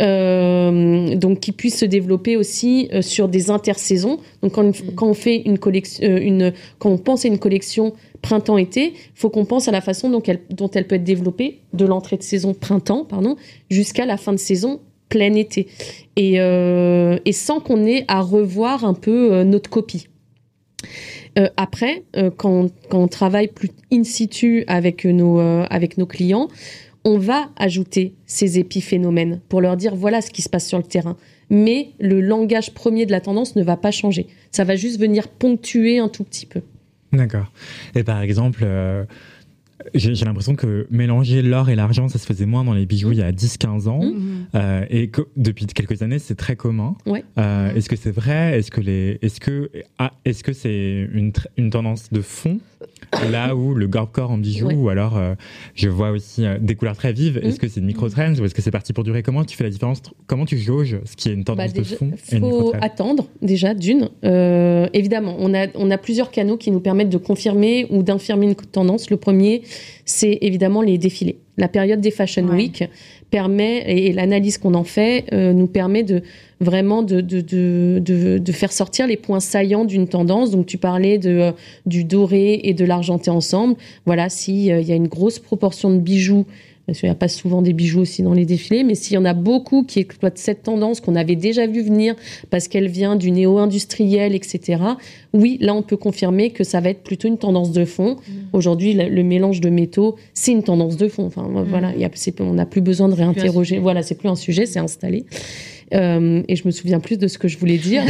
euh, 0.00 1.14
donc 1.14 1.40
qui 1.40 1.52
puisse 1.52 1.78
se 1.78 1.84
développer 1.84 2.36
aussi 2.36 2.88
euh, 2.92 3.02
sur 3.02 3.28
des 3.28 3.50
intersaisons. 3.50 4.18
Donc 4.42 4.52
quand, 4.52 4.64
mm. 4.64 4.94
quand 4.94 5.08
on 5.08 5.14
fait 5.14 5.42
une 5.44 5.58
collection, 5.58 6.06
euh, 6.06 6.18
une, 6.20 6.52
quand 6.78 6.90
on 6.90 6.98
pense 6.98 7.24
à 7.24 7.28
une 7.28 7.38
collection 7.38 7.94
printemps-été, 8.20 8.92
il 8.94 9.10
faut 9.14 9.30
qu'on 9.30 9.44
pense 9.44 9.68
à 9.68 9.72
la 9.72 9.80
façon 9.80 10.10
dont 10.10 10.22
elle, 10.22 10.40
dont 10.50 10.70
elle 10.70 10.86
peut 10.86 10.96
être 10.96 11.04
développée 11.04 11.60
de 11.72 11.84
l'entrée 11.84 12.16
de 12.16 12.22
saison 12.22 12.54
printemps, 12.54 13.04
pardon, 13.04 13.36
jusqu'à 13.70 14.06
la 14.06 14.16
fin 14.16 14.32
de 14.32 14.38
saison 14.38 14.80
plein 15.08 15.34
été, 15.34 15.66
et, 16.16 16.36
et 16.36 17.32
sans 17.32 17.60
qu'on 17.60 17.84
ait 17.84 18.06
à 18.08 18.22
revoir 18.22 18.86
un 18.86 18.94
peu 18.94 19.42
notre 19.42 19.68
copie. 19.68 20.06
après, 21.58 22.04
quand, 22.38 22.68
quand, 22.88 22.98
on 22.98 23.08
travaille 23.08 23.48
plus 23.48 23.68
in 23.92 24.04
situ 24.04 24.64
avec 24.68 25.04
nos, 25.04 25.38
avec 25.38 25.98
nos 25.98 26.06
clients, 26.06 26.48
on 27.04 27.18
va 27.18 27.50
ajouter 27.56 28.14
ces 28.26 28.58
épiphénomènes 28.58 29.40
pour 29.48 29.60
leur 29.60 29.76
dire 29.76 29.94
voilà 29.94 30.20
ce 30.20 30.30
qui 30.30 30.42
se 30.42 30.48
passe 30.48 30.66
sur 30.66 30.78
le 30.78 30.84
terrain. 30.84 31.16
Mais 31.50 31.90
le 32.00 32.20
langage 32.20 32.72
premier 32.72 33.04
de 33.04 33.10
la 33.10 33.20
tendance 33.20 33.56
ne 33.56 33.62
va 33.62 33.76
pas 33.76 33.90
changer. 33.90 34.26
Ça 34.50 34.64
va 34.64 34.76
juste 34.76 34.98
venir 34.98 35.28
ponctuer 35.28 35.98
un 35.98 36.08
tout 36.08 36.24
petit 36.24 36.46
peu. 36.46 36.62
D'accord. 37.12 37.52
Et 37.94 38.04
par 38.04 38.22
exemple, 38.22 38.62
euh, 38.64 39.04
j'ai 39.94 40.24
l'impression 40.24 40.54
que 40.54 40.86
mélanger 40.90 41.42
l'or 41.42 41.68
et 41.68 41.74
l'argent, 41.74 42.08
ça 42.08 42.18
se 42.18 42.26
faisait 42.26 42.46
moins 42.46 42.64
dans 42.64 42.72
les 42.72 42.86
bijoux 42.86 43.12
il 43.12 43.18
y 43.18 43.22
a 43.22 43.32
10-15 43.32 43.88
ans. 43.88 44.02
Mmh. 44.02 44.46
Euh, 44.54 44.84
et 44.90 45.08
que 45.08 45.22
depuis 45.36 45.66
quelques 45.66 46.02
années, 46.02 46.18
c'est 46.18 46.34
très 46.34 46.56
commun. 46.56 46.94
Euh, 47.38 47.74
est-ce 47.74 47.88
que 47.88 47.96
c'est 47.96 48.10
vrai? 48.10 48.58
Est-ce 48.58 48.70
que 48.70 48.80
les, 48.80 49.18
est-ce 49.22 49.40
que, 49.40 49.70
ah, 49.98 50.12
est-ce 50.24 50.44
que 50.44 50.52
c'est 50.52 51.08
une, 51.12 51.32
une 51.56 51.70
tendance 51.70 52.10
de 52.10 52.20
fond 52.20 52.58
là 53.30 53.54
où 53.54 53.74
le 53.74 53.88
corps 53.88 54.30
en 54.30 54.38
bijoux 54.38 54.70
ou 54.70 54.88
alors 54.88 55.16
euh, 55.16 55.34
je 55.74 55.88
vois 55.88 56.10
aussi 56.10 56.44
des 56.60 56.74
couleurs 56.74 56.96
très 56.96 57.12
vives. 57.12 57.38
Est-ce 57.38 57.56
mmh. 57.56 57.58
que 57.58 57.68
c'est 57.68 57.80
une 57.80 57.86
micro-trend 57.86 58.34
ou 58.34 58.44
est-ce 58.44 58.54
que 58.54 58.62
c'est 58.62 58.70
parti 58.70 58.92
pour 58.92 59.04
durer? 59.04 59.22
Comment 59.22 59.44
tu 59.44 59.56
fais 59.56 59.64
la 59.64 59.70
différence 59.70 60.02
Comment 60.26 60.46
tu 60.46 60.58
jauges 60.58 60.98
ce 61.04 61.16
qui 61.16 61.28
est 61.28 61.34
une 61.34 61.44
tendance 61.44 61.72
bah, 61.72 61.80
de 61.80 61.84
fond 61.84 62.10
Il 62.30 62.40
faut 62.40 62.72
attendre 62.80 63.26
déjà 63.40 63.74
d'une. 63.74 64.08
évidemment, 64.22 65.36
on 65.38 65.54
a, 65.54 65.66
on 65.74 65.90
a 65.90 65.98
plusieurs 65.98 66.30
canaux 66.30 66.56
qui 66.56 66.70
nous 66.70 66.80
permettent 66.80 67.10
de 67.10 67.18
confirmer 67.18 67.86
ou 67.90 68.02
d'infirmer 68.02 68.46
une 68.46 68.54
tendance. 68.54 69.10
Le 69.10 69.16
premier, 69.16 69.62
c'est 70.04 70.38
évidemment 70.40 70.82
les 70.82 70.98
défilés. 70.98 71.38
La 71.58 71.68
période 71.68 72.00
des 72.00 72.10
Fashion 72.10 72.48
Week 72.48 72.84
permet, 73.30 73.84
et, 73.86 74.12
l'analyse 74.12 74.58
qu'on 74.58 74.74
en 74.74 74.84
fait, 74.84 75.24
euh, 75.32 75.52
nous 75.52 75.66
permet 75.66 76.02
de 76.02 76.22
vraiment 76.60 77.02
de, 77.02 77.20
de, 77.20 77.40
de, 77.40 78.38
de, 78.38 78.52
faire 78.52 78.72
sortir 78.72 79.06
les 79.06 79.16
points 79.16 79.40
saillants 79.40 79.84
d'une 79.84 80.06
tendance. 80.06 80.50
Donc 80.50 80.66
tu 80.66 80.78
parlais 80.78 81.18
de, 81.18 81.30
euh, 81.30 81.52
du 81.86 82.04
doré 82.04 82.60
et 82.62 82.74
de 82.74 82.84
l'argenté 82.84 83.30
ensemble. 83.30 83.74
Voilà, 84.06 84.28
s'il 84.28 84.70
euh, 84.70 84.80
il 84.80 84.88
y 84.88 84.92
a 84.92 84.94
une 84.94 85.08
grosse 85.08 85.38
proportion 85.38 85.90
de 85.90 85.98
bijoux 85.98 86.46
parce 86.86 86.98
qu'il 86.98 87.08
n'y 87.08 87.12
a 87.12 87.16
pas 87.16 87.28
souvent 87.28 87.62
des 87.62 87.72
bijoux 87.72 88.00
aussi 88.00 88.22
dans 88.22 88.34
les 88.34 88.44
défilés, 88.44 88.82
mais 88.84 88.94
s'il 88.94 89.14
y 89.14 89.18
en 89.18 89.24
a 89.24 89.34
beaucoup 89.34 89.84
qui 89.84 90.00
exploitent 90.00 90.38
cette 90.38 90.62
tendance 90.62 91.00
qu'on 91.00 91.14
avait 91.14 91.36
déjà 91.36 91.66
vu 91.66 91.82
venir 91.82 92.16
parce 92.50 92.68
qu'elle 92.68 92.88
vient 92.88 93.16
du 93.16 93.30
néo-industriel, 93.30 94.34
etc., 94.34 94.82
oui, 95.32 95.58
là, 95.60 95.74
on 95.74 95.82
peut 95.82 95.96
confirmer 95.96 96.50
que 96.50 96.64
ça 96.64 96.80
va 96.80 96.90
être 96.90 97.02
plutôt 97.02 97.28
une 97.28 97.38
tendance 97.38 97.72
de 97.72 97.84
fond. 97.84 98.16
Mm. 98.16 98.32
Aujourd'hui, 98.52 98.94
le, 98.94 99.22
mélange 99.22 99.60
de 99.60 99.70
métaux, 99.70 100.16
c'est 100.34 100.52
une 100.52 100.62
tendance 100.62 100.96
de 100.96 101.08
fond. 101.08 101.24
Enfin, 101.24 101.48
mm. 101.48 101.64
voilà, 101.68 101.96
y 101.96 102.04
a, 102.04 102.10
on 102.40 102.54
n'a 102.54 102.66
plus 102.66 102.80
besoin 102.80 103.08
de 103.08 103.14
réinterroger. 103.14 103.78
Voilà, 103.78 104.02
c'est 104.02 104.16
plus 104.16 104.28
un 104.28 104.36
sujet, 104.36 104.66
c'est 104.66 104.80
installé. 104.80 105.24
Euh, 105.92 106.42
et 106.48 106.56
je 106.56 106.66
me 106.66 106.70
souviens 106.70 107.00
plus 107.00 107.18
de 107.18 107.28
ce 107.28 107.38
que 107.38 107.48
je 107.48 107.58
voulais 107.58 107.78
dire. 107.78 108.02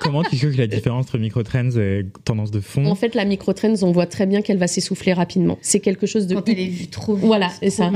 comment, 0.00 0.22
tu, 0.22 0.36
sais 0.36 0.50
que 0.50 0.56
la 0.56 0.66
différence 0.68 1.06
entre 1.06 1.18
microtrends 1.18 1.76
et 1.76 2.06
tendance 2.24 2.50
de 2.50 2.60
fond 2.60 2.84
En 2.86 2.94
fait, 2.94 3.14
la 3.14 3.24
microtrends, 3.24 3.82
on 3.82 3.92
voit 3.92 4.06
très 4.06 4.26
bien 4.26 4.42
qu'elle 4.42 4.58
va 4.58 4.66
s'essouffler 4.66 5.12
rapidement. 5.12 5.58
C'est 5.60 5.80
quelque 5.80 6.06
chose 6.06 6.26
de. 6.26 6.34
Quand 6.34 6.48
elle 6.48 6.60
est 6.60 6.66
vue 6.66 6.86
trop 6.88 7.14
vite, 7.14 7.24
Voilà, 7.24 7.50
c'est 7.60 7.70
ça. 7.70 7.90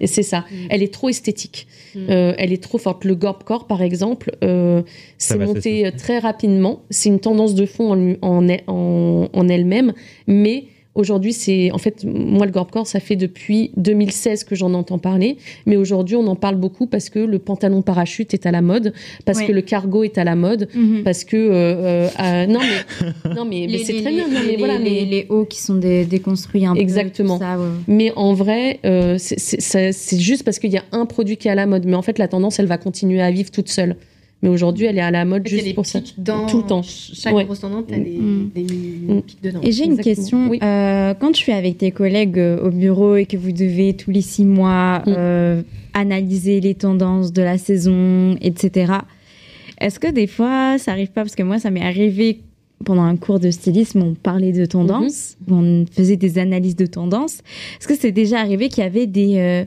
Et 0.00 0.06
c'est 0.06 0.22
ça. 0.22 0.40
Mm. 0.40 0.54
Elle 0.70 0.82
est 0.82 0.92
trop 0.92 1.08
esthétique. 1.08 1.66
Mm. 1.94 1.98
Euh, 2.10 2.34
elle 2.38 2.52
est 2.52 2.62
trop 2.62 2.78
forte. 2.78 3.04
Le 3.04 3.14
Gorpcore, 3.14 3.66
par 3.66 3.82
exemple, 3.82 4.36
euh, 4.42 4.82
c'est 5.18 5.38
monté 5.38 5.90
très 5.96 6.18
rapidement. 6.18 6.82
C'est 6.90 7.08
une 7.08 7.20
tendance 7.20 7.54
de 7.54 7.66
fond 7.66 8.16
en, 8.22 8.48
en, 8.66 9.28
en 9.32 9.48
elle-même, 9.48 9.92
mais 10.26 10.64
Aujourd'hui, 10.94 11.32
c'est 11.32 11.70
en 11.72 11.78
fait 11.78 12.04
moi 12.04 12.44
le 12.44 12.52
Gorpcore, 12.52 12.86
ça 12.86 13.00
fait 13.00 13.16
depuis 13.16 13.70
2016 13.78 14.44
que 14.44 14.54
j'en 14.54 14.74
entends 14.74 14.98
parler, 14.98 15.38
mais 15.64 15.76
aujourd'hui 15.76 16.16
on 16.16 16.26
en 16.26 16.36
parle 16.36 16.56
beaucoup 16.56 16.86
parce 16.86 17.08
que 17.08 17.18
le 17.18 17.38
pantalon 17.38 17.80
parachute 17.80 18.34
est 18.34 18.44
à 18.44 18.50
la 18.50 18.60
mode, 18.60 18.92
parce 19.24 19.40
que 19.40 19.52
le 19.52 19.62
cargo 19.62 20.04
est 20.04 20.18
à 20.18 20.24
la 20.24 20.36
mode, 20.36 20.68
mhm. 20.74 21.02
parce 21.02 21.24
que 21.24 21.36
euh, 21.36 22.08
euh, 22.20 22.46
non 22.46 22.60
mais 22.60 23.30
non 23.34 23.46
mais, 23.46 23.78
c'est 23.78 24.02
très 24.02 24.10
bien, 24.10 24.28
non, 24.28 24.34
mais 24.34 24.50
les, 24.50 24.56
voilà 24.58 24.78
les, 24.78 25.06
les, 25.06 25.26
hauts 25.30 25.46
qui 25.46 25.62
sont 25.62 25.76
déconstruits 25.76 26.66
un 26.66 26.74
exactement. 26.74 27.38
peu. 27.38 27.44
Exactement. 27.44 27.72
Mais 27.88 28.12
en 28.14 28.34
vrai, 28.34 28.78
euh, 28.84 29.16
c'est 29.18 30.20
juste 30.20 30.44
parce 30.44 30.58
qu'il 30.58 30.72
y 30.72 30.76
a 30.76 30.84
un 30.92 31.06
produit 31.06 31.38
qui 31.38 31.48
est 31.48 31.52
à 31.52 31.54
la 31.54 31.66
mode, 31.66 31.86
mais 31.86 31.96
en 31.96 32.02
fait 32.02 32.18
la 32.18 32.28
tendance 32.28 32.58
elle 32.58 32.66
va 32.66 32.76
continuer 32.76 33.22
à 33.22 33.30
vivre 33.30 33.50
toute 33.50 33.70
seule. 33.70 33.96
Mais 34.42 34.48
aujourd'hui, 34.48 34.86
elle 34.86 34.98
est 34.98 35.02
à 35.02 35.12
la 35.12 35.24
mode 35.24 35.46
juste 35.46 35.72
pour 35.74 35.86
ça. 35.86 36.00
Dans 36.18 36.46
tout 36.46 36.58
le 36.58 36.66
temps. 36.66 36.82
Chaque 36.82 37.32
grosse 37.32 37.60
tendance, 37.60 37.84
tu 37.86 37.94
as 37.94 37.98
des, 37.98 38.18
mm. 38.18 38.50
mm. 39.06 39.22
pics 39.22 39.42
dedans. 39.42 39.60
Et 39.62 39.70
j'ai 39.70 39.84
une 39.84 39.98
question. 39.98 40.50
Euh, 40.60 41.14
quand 41.14 41.30
tu 41.30 41.50
es 41.52 41.54
avec 41.54 41.78
tes 41.78 41.92
collègues 41.92 42.38
euh, 42.38 42.66
au 42.66 42.70
bureau 42.70 43.14
et 43.14 43.26
que 43.26 43.36
vous 43.36 43.52
devez 43.52 43.94
tous 43.94 44.10
les 44.10 44.20
six 44.20 44.44
mois 44.44 44.98
mm. 45.00 45.14
euh, 45.16 45.62
analyser 45.94 46.60
les 46.60 46.74
tendances 46.74 47.32
de 47.32 47.42
la 47.42 47.56
saison, 47.56 48.36
etc., 48.40 48.94
est-ce 49.78 50.00
que 50.00 50.10
des 50.10 50.26
fois, 50.26 50.76
ça 50.78 50.90
arrive 50.90 51.12
pas? 51.12 51.22
Parce 51.22 51.36
que 51.36 51.42
moi, 51.44 51.60
ça 51.60 51.70
m'est 51.70 51.82
arrivé 51.82 52.40
pendant 52.84 53.02
un 53.02 53.16
cours 53.16 53.38
de 53.38 53.52
stylisme, 53.52 54.02
on 54.02 54.14
parlait 54.14 54.52
de 54.52 54.66
tendances, 54.66 55.36
mm-hmm. 55.48 55.54
on 55.54 55.86
faisait 55.86 56.16
des 56.16 56.38
analyses 56.38 56.74
de 56.74 56.86
tendances. 56.86 57.42
Est-ce 57.78 57.86
que 57.86 57.94
c'est 57.94 58.10
déjà 58.10 58.40
arrivé 58.40 58.68
qu'il 58.68 58.82
y 58.82 58.86
avait 58.86 59.06
des, 59.06 59.66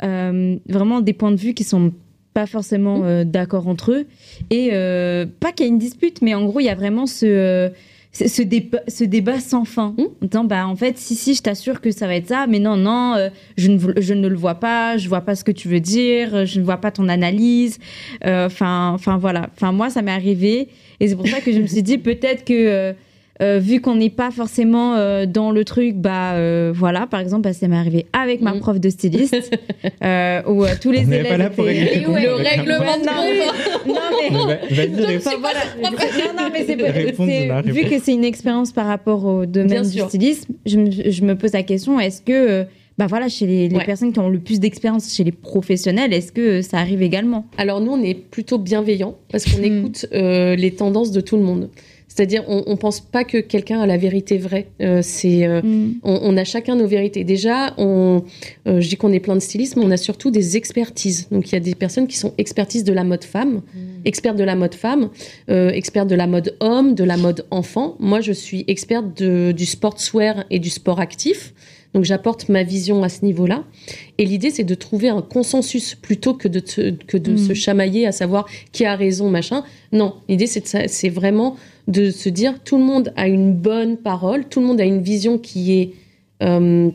vraiment 0.00 1.02
des 1.02 1.12
points 1.12 1.32
de 1.32 1.36
vue 1.36 1.52
qui 1.52 1.64
sont 1.64 1.92
pas 2.36 2.44
forcément 2.44 3.00
euh, 3.04 3.24
d'accord 3.24 3.66
entre 3.66 3.92
eux. 3.92 4.06
Et 4.50 4.68
euh, 4.72 5.24
pas 5.40 5.52
qu'il 5.52 5.64
y 5.64 5.68
ait 5.70 5.72
une 5.72 5.78
dispute, 5.78 6.20
mais 6.20 6.34
en 6.34 6.44
gros, 6.44 6.60
il 6.60 6.66
y 6.66 6.68
a 6.68 6.74
vraiment 6.74 7.06
ce, 7.06 7.24
euh, 7.24 7.68
ce, 8.12 8.42
débat, 8.42 8.80
ce 8.88 9.04
débat 9.04 9.40
sans 9.40 9.64
fin. 9.64 9.94
Mmh. 9.96 10.02
En 10.02 10.26
disant, 10.26 10.44
bah, 10.44 10.68
en 10.68 10.76
fait, 10.76 10.98
si, 10.98 11.14
si, 11.14 11.32
je 11.32 11.40
t'assure 11.40 11.80
que 11.80 11.90
ça 11.90 12.06
va 12.06 12.14
être 12.14 12.28
ça, 12.28 12.46
mais 12.46 12.58
non, 12.58 12.76
non, 12.76 13.30
je, 13.56 13.68
ne, 13.68 13.78
je 13.98 14.12
ne 14.12 14.28
le 14.28 14.36
vois 14.36 14.56
pas, 14.56 14.98
je 14.98 15.08
vois 15.08 15.22
pas 15.22 15.34
ce 15.34 15.44
que 15.44 15.50
tu 15.50 15.68
veux 15.68 15.80
dire, 15.80 16.44
je 16.44 16.60
ne 16.60 16.64
vois 16.66 16.76
pas 16.76 16.90
ton 16.90 17.08
analyse. 17.08 17.78
Enfin, 18.22 18.90
enfin 18.92 19.16
voilà. 19.16 19.48
Enfin, 19.54 19.72
moi, 19.72 19.88
ça 19.88 20.02
m'est 20.02 20.10
arrivé. 20.10 20.68
Et 21.00 21.08
c'est 21.08 21.16
pour 21.16 21.28
ça 21.28 21.40
que 21.40 21.52
je 21.52 21.58
me 21.58 21.66
suis 21.66 21.82
dit, 21.82 21.96
peut-être 21.96 22.44
que 22.44 22.94
euh, 23.42 23.58
vu 23.58 23.82
qu'on 23.82 23.96
n'est 23.96 24.10
pas 24.10 24.30
forcément 24.30 24.94
euh, 24.94 25.26
dans 25.26 25.50
le 25.50 25.64
truc, 25.64 25.96
bah 25.96 26.32
euh, 26.32 26.72
voilà, 26.74 27.06
par 27.06 27.20
exemple, 27.20 27.42
bah, 27.42 27.52
ça 27.52 27.68
m'est 27.68 27.76
arrivé 27.76 28.06
avec 28.14 28.40
ma 28.40 28.54
mm. 28.54 28.60
prof 28.60 28.80
de 28.80 28.88
styliste, 28.88 29.34
où 30.48 30.64
tous 30.80 30.90
les 30.90 31.02
élèves 31.02 31.28
pas 31.28 31.36
là 31.36 31.50
pour 31.50 31.68
étaient... 31.68 32.00
le 32.00 32.34
règlement 32.34 32.96
de 32.96 33.06
non, 33.86 33.92
mais, 34.08 34.30
non, 34.30 35.00
non, 36.36 36.50
mais 36.52 36.64
c'est 36.66 37.70
vu 37.70 37.84
que 37.84 37.98
c'est 38.02 38.14
une 38.14 38.24
expérience 38.24 38.72
par 38.72 38.86
rapport 38.86 39.24
au 39.24 39.44
domaine 39.44 39.82
du 39.82 40.00
stylisme, 40.00 40.54
je 40.64 40.78
me, 40.78 40.90
je 40.90 41.22
me, 41.22 41.36
pose 41.36 41.52
la 41.52 41.62
question 41.62 42.00
est-ce 42.00 42.22
que 42.22 42.64
bah 42.98 43.06
voilà, 43.06 43.28
chez 43.28 43.46
les, 43.46 43.68
personnes 43.84 44.14
qui 44.14 44.18
ont 44.20 44.30
le 44.30 44.38
plus 44.38 44.58
d'expérience, 44.58 45.14
chez 45.14 45.24
les 45.24 45.32
professionnels, 45.32 46.14
est-ce 46.14 46.32
que 46.32 46.62
ça 46.62 46.78
arrive 46.78 47.02
également? 47.02 47.46
Alors 47.58 47.82
nous, 47.82 47.92
on 47.92 48.02
est 48.02 48.14
plutôt 48.14 48.56
bienveillants 48.56 49.16
parce 49.30 49.44
qu'on 49.44 49.60
mm. 49.60 49.64
écoute 49.64 50.06
les 50.12 50.74
tendances 50.74 51.10
de 51.10 51.20
tout 51.20 51.36
le 51.36 51.42
monde. 51.42 51.68
C'est-à-dire, 52.16 52.44
on, 52.48 52.64
ne 52.66 52.76
pense 52.76 53.00
pas 53.00 53.24
que 53.24 53.36
quelqu'un 53.36 53.78
a 53.78 53.86
la 53.86 53.98
vérité 53.98 54.38
vraie. 54.38 54.68
Euh, 54.80 55.00
c'est, 55.02 55.46
euh, 55.46 55.60
mm. 55.60 56.00
on, 56.02 56.34
a 56.38 56.44
chacun 56.44 56.74
nos 56.74 56.86
vérités. 56.86 57.24
Déjà, 57.24 57.74
on, 57.76 58.24
euh, 58.66 58.80
je 58.80 58.88
dis 58.88 58.96
qu'on 58.96 59.12
est 59.12 59.20
plein 59.20 59.34
de 59.34 59.40
stylistes, 59.40 59.76
mais 59.76 59.84
on 59.84 59.90
a 59.90 59.98
surtout 59.98 60.30
des 60.30 60.56
expertises. 60.56 61.28
Donc, 61.30 61.50
il 61.50 61.52
y 61.52 61.56
a 61.56 61.60
des 61.60 61.74
personnes 61.74 62.06
qui 62.06 62.16
sont 62.16 62.32
expertises 62.38 62.84
de 62.84 62.92
la 62.94 63.04
mode 63.04 63.22
femme, 63.22 63.56
mm. 63.56 63.80
expertes 64.06 64.38
de 64.38 64.44
la 64.44 64.56
mode 64.56 64.74
femme, 64.74 65.10
expertes 65.48 66.08
de 66.08 66.14
la 66.14 66.26
mode 66.26 66.56
homme, 66.60 66.94
de 66.94 67.04
la 67.04 67.18
mode 67.18 67.44
enfant. 67.50 67.96
Moi, 68.00 68.22
je 68.22 68.32
suis 68.32 68.64
experte 68.66 69.20
de, 69.20 69.52
du 69.52 69.66
sportswear 69.66 70.44
et 70.48 70.58
du 70.58 70.70
sport 70.70 71.00
actif. 71.00 71.52
Donc 71.92 72.04
j'apporte 72.04 72.50
ma 72.50 72.62
vision 72.62 73.02
à 73.02 73.08
ce 73.08 73.24
niveau-là. 73.24 73.64
Et 74.18 74.26
l'idée, 74.26 74.50
c'est 74.50 74.64
de 74.64 74.74
trouver 74.74 75.08
un 75.08 75.22
consensus 75.22 75.94
plutôt 75.94 76.34
que 76.34 76.46
de, 76.46 76.60
que 77.06 77.16
de 77.16 77.36
se 77.36 77.52
mm. 77.52 77.54
chamailler 77.54 78.06
à 78.06 78.12
savoir 78.12 78.46
qui 78.72 78.84
a 78.84 78.96
raison, 78.96 79.30
machin. 79.30 79.64
Non, 79.92 80.14
l'idée, 80.28 80.46
c'est 80.46 81.08
vraiment 81.08 81.56
de 81.88 82.10
se 82.10 82.28
dire 82.28 82.62
tout 82.64 82.78
le 82.78 82.84
monde 82.84 83.12
a 83.16 83.28
une 83.28 83.52
bonne 83.52 83.96
parole, 83.96 84.44
tout 84.46 84.60
le 84.60 84.66
monde 84.66 84.80
a 84.80 84.84
une 84.84 85.02
vision 85.02 85.38
qui 85.38 85.72
est 85.78 85.92
euh, 86.42 86.90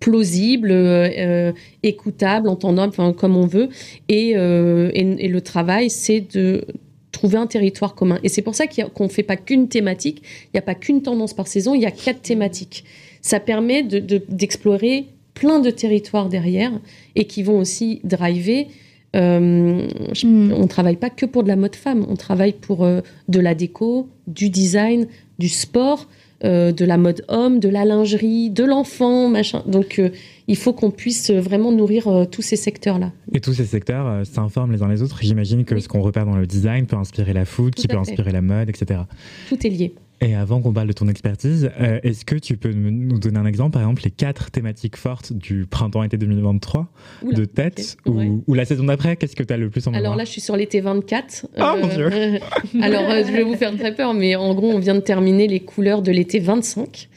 plausible, 0.00 0.70
euh, 0.70 1.08
euh, 1.18 1.52
écoutable, 1.82 2.48
entendable, 2.48 2.90
enfin, 2.90 3.12
comme 3.12 3.36
on 3.36 3.46
veut. 3.46 3.68
Et, 4.08 4.30
et, 4.30 5.28
le 5.28 5.40
travail, 5.40 5.90
c'est 5.90 6.20
de 6.20 6.66
trouver 7.12 7.38
un 7.38 7.46
territoire 7.46 7.94
commun. 7.94 8.18
Et 8.22 8.28
c'est 8.28 8.42
pour 8.42 8.54
ça 8.54 8.66
qu'on 8.66 9.04
ne 9.04 9.08
fait 9.08 9.22
pas 9.22 9.36
qu'une 9.36 9.68
thématique, 9.68 10.22
il 10.46 10.50
n'y 10.54 10.58
a 10.58 10.62
pas 10.62 10.74
qu'une 10.74 11.02
tendance 11.02 11.32
par 11.32 11.46
saison, 11.46 11.74
il 11.74 11.82
y 11.82 11.86
a 11.86 11.90
quatre 11.90 12.20
thématiques. 12.20 12.84
Ça 13.22 13.40
permet 13.40 13.82
d'explorer 13.82 15.00
de, 15.00 15.06
plein 15.32 15.60
de 15.60 15.70
territoires 15.70 16.28
derrière 16.28 16.72
et 17.14 17.24
qui 17.24 17.42
vont 17.42 17.58
aussi 17.58 18.00
driver 18.04 18.66
euh, 19.14 19.86
mm. 20.24 20.52
On 20.52 20.66
travaille 20.66 20.96
pas 20.96 21.10
que 21.10 21.26
pour 21.26 21.42
de 21.42 21.48
la 21.48 21.56
mode 21.56 21.76
femme, 21.76 22.04
on 22.08 22.16
travaille 22.16 22.52
pour 22.52 22.84
euh, 22.84 23.00
de 23.28 23.40
la 23.40 23.54
déco, 23.54 24.08
du 24.26 24.50
design, 24.50 25.06
du 25.38 25.48
sport, 25.48 26.08
euh, 26.44 26.72
de 26.72 26.84
la 26.84 26.98
mode 26.98 27.24
homme, 27.28 27.60
de 27.60 27.68
la 27.68 27.84
lingerie, 27.84 28.50
de 28.50 28.64
l'enfant, 28.64 29.28
machin. 29.28 29.62
Donc 29.66 30.00
il 30.46 30.56
faut 30.56 30.72
qu'on 30.72 30.90
puisse 30.90 31.30
vraiment 31.30 31.72
nourrir 31.72 32.26
tous 32.30 32.42
ces 32.42 32.56
secteurs-là. 32.56 33.12
Et 33.32 33.40
tous 33.40 33.54
ces 33.54 33.64
secteurs 33.64 34.26
s'informent 34.26 34.72
les 34.72 34.82
uns 34.82 34.88
les 34.88 35.02
autres. 35.02 35.18
J'imagine 35.22 35.64
que 35.64 35.78
ce 35.78 35.88
qu'on 35.88 36.02
repère 36.02 36.26
dans 36.26 36.36
le 36.36 36.46
design 36.46 36.86
peut 36.86 36.96
inspirer 36.96 37.32
la 37.32 37.44
food, 37.44 37.74
qui 37.74 37.88
peut 37.88 37.96
inspirer 37.96 38.32
la 38.32 38.42
mode, 38.42 38.68
etc. 38.68 39.00
Tout 39.48 39.66
est 39.66 39.70
lié. 39.70 39.94
Et 40.20 40.34
avant 40.34 40.60
qu'on 40.60 40.72
parle 40.72 40.88
de 40.88 40.92
ton 40.92 41.08
expertise, 41.08 41.70
euh, 41.80 41.98
est-ce 42.02 42.24
que 42.24 42.36
tu 42.36 42.56
peux 42.56 42.72
nous 42.72 43.18
donner 43.18 43.38
un 43.38 43.46
exemple, 43.46 43.72
par 43.72 43.82
exemple, 43.82 44.02
les 44.04 44.10
quatre 44.10 44.50
thématiques 44.50 44.96
fortes 44.96 45.32
du 45.32 45.66
printemps-été 45.66 46.16
2023 46.16 46.88
de 47.30 47.44
tête 47.44 47.96
ou, 48.06 48.54
la 48.54 48.64
saison 48.64 48.84
d'après 48.84 49.16
Qu'est-ce 49.16 49.36
que 49.36 49.42
tu 49.42 49.52
as 49.52 49.56
le 49.56 49.70
plus 49.70 49.86
en 49.86 49.90
mémoire 49.90 50.04
Alors 50.04 50.16
là, 50.16 50.24
je 50.24 50.30
suis 50.30 50.40
sur 50.40 50.56
l'été 50.56 50.80
24. 50.80 51.46
Ah, 51.56 51.76
mon 51.80 51.88
Dieu 51.88 52.08
euh, 52.12 52.38
Alors, 52.80 53.02
euh, 53.10 53.22
je 53.26 53.32
vais 53.32 53.42
vous 53.42 53.56
faire 53.56 53.76
très 53.76 53.94
peur, 53.94 54.14
mais 54.14 54.36
en 54.36 54.54
gros, 54.54 54.70
on 54.70 54.78
vient 54.78 54.94
de 54.94 55.00
terminer 55.00 55.48
les 55.48 55.60
couleurs 55.60 56.00
de 56.00 56.12
l'été 56.12 56.38
25. 56.38 57.08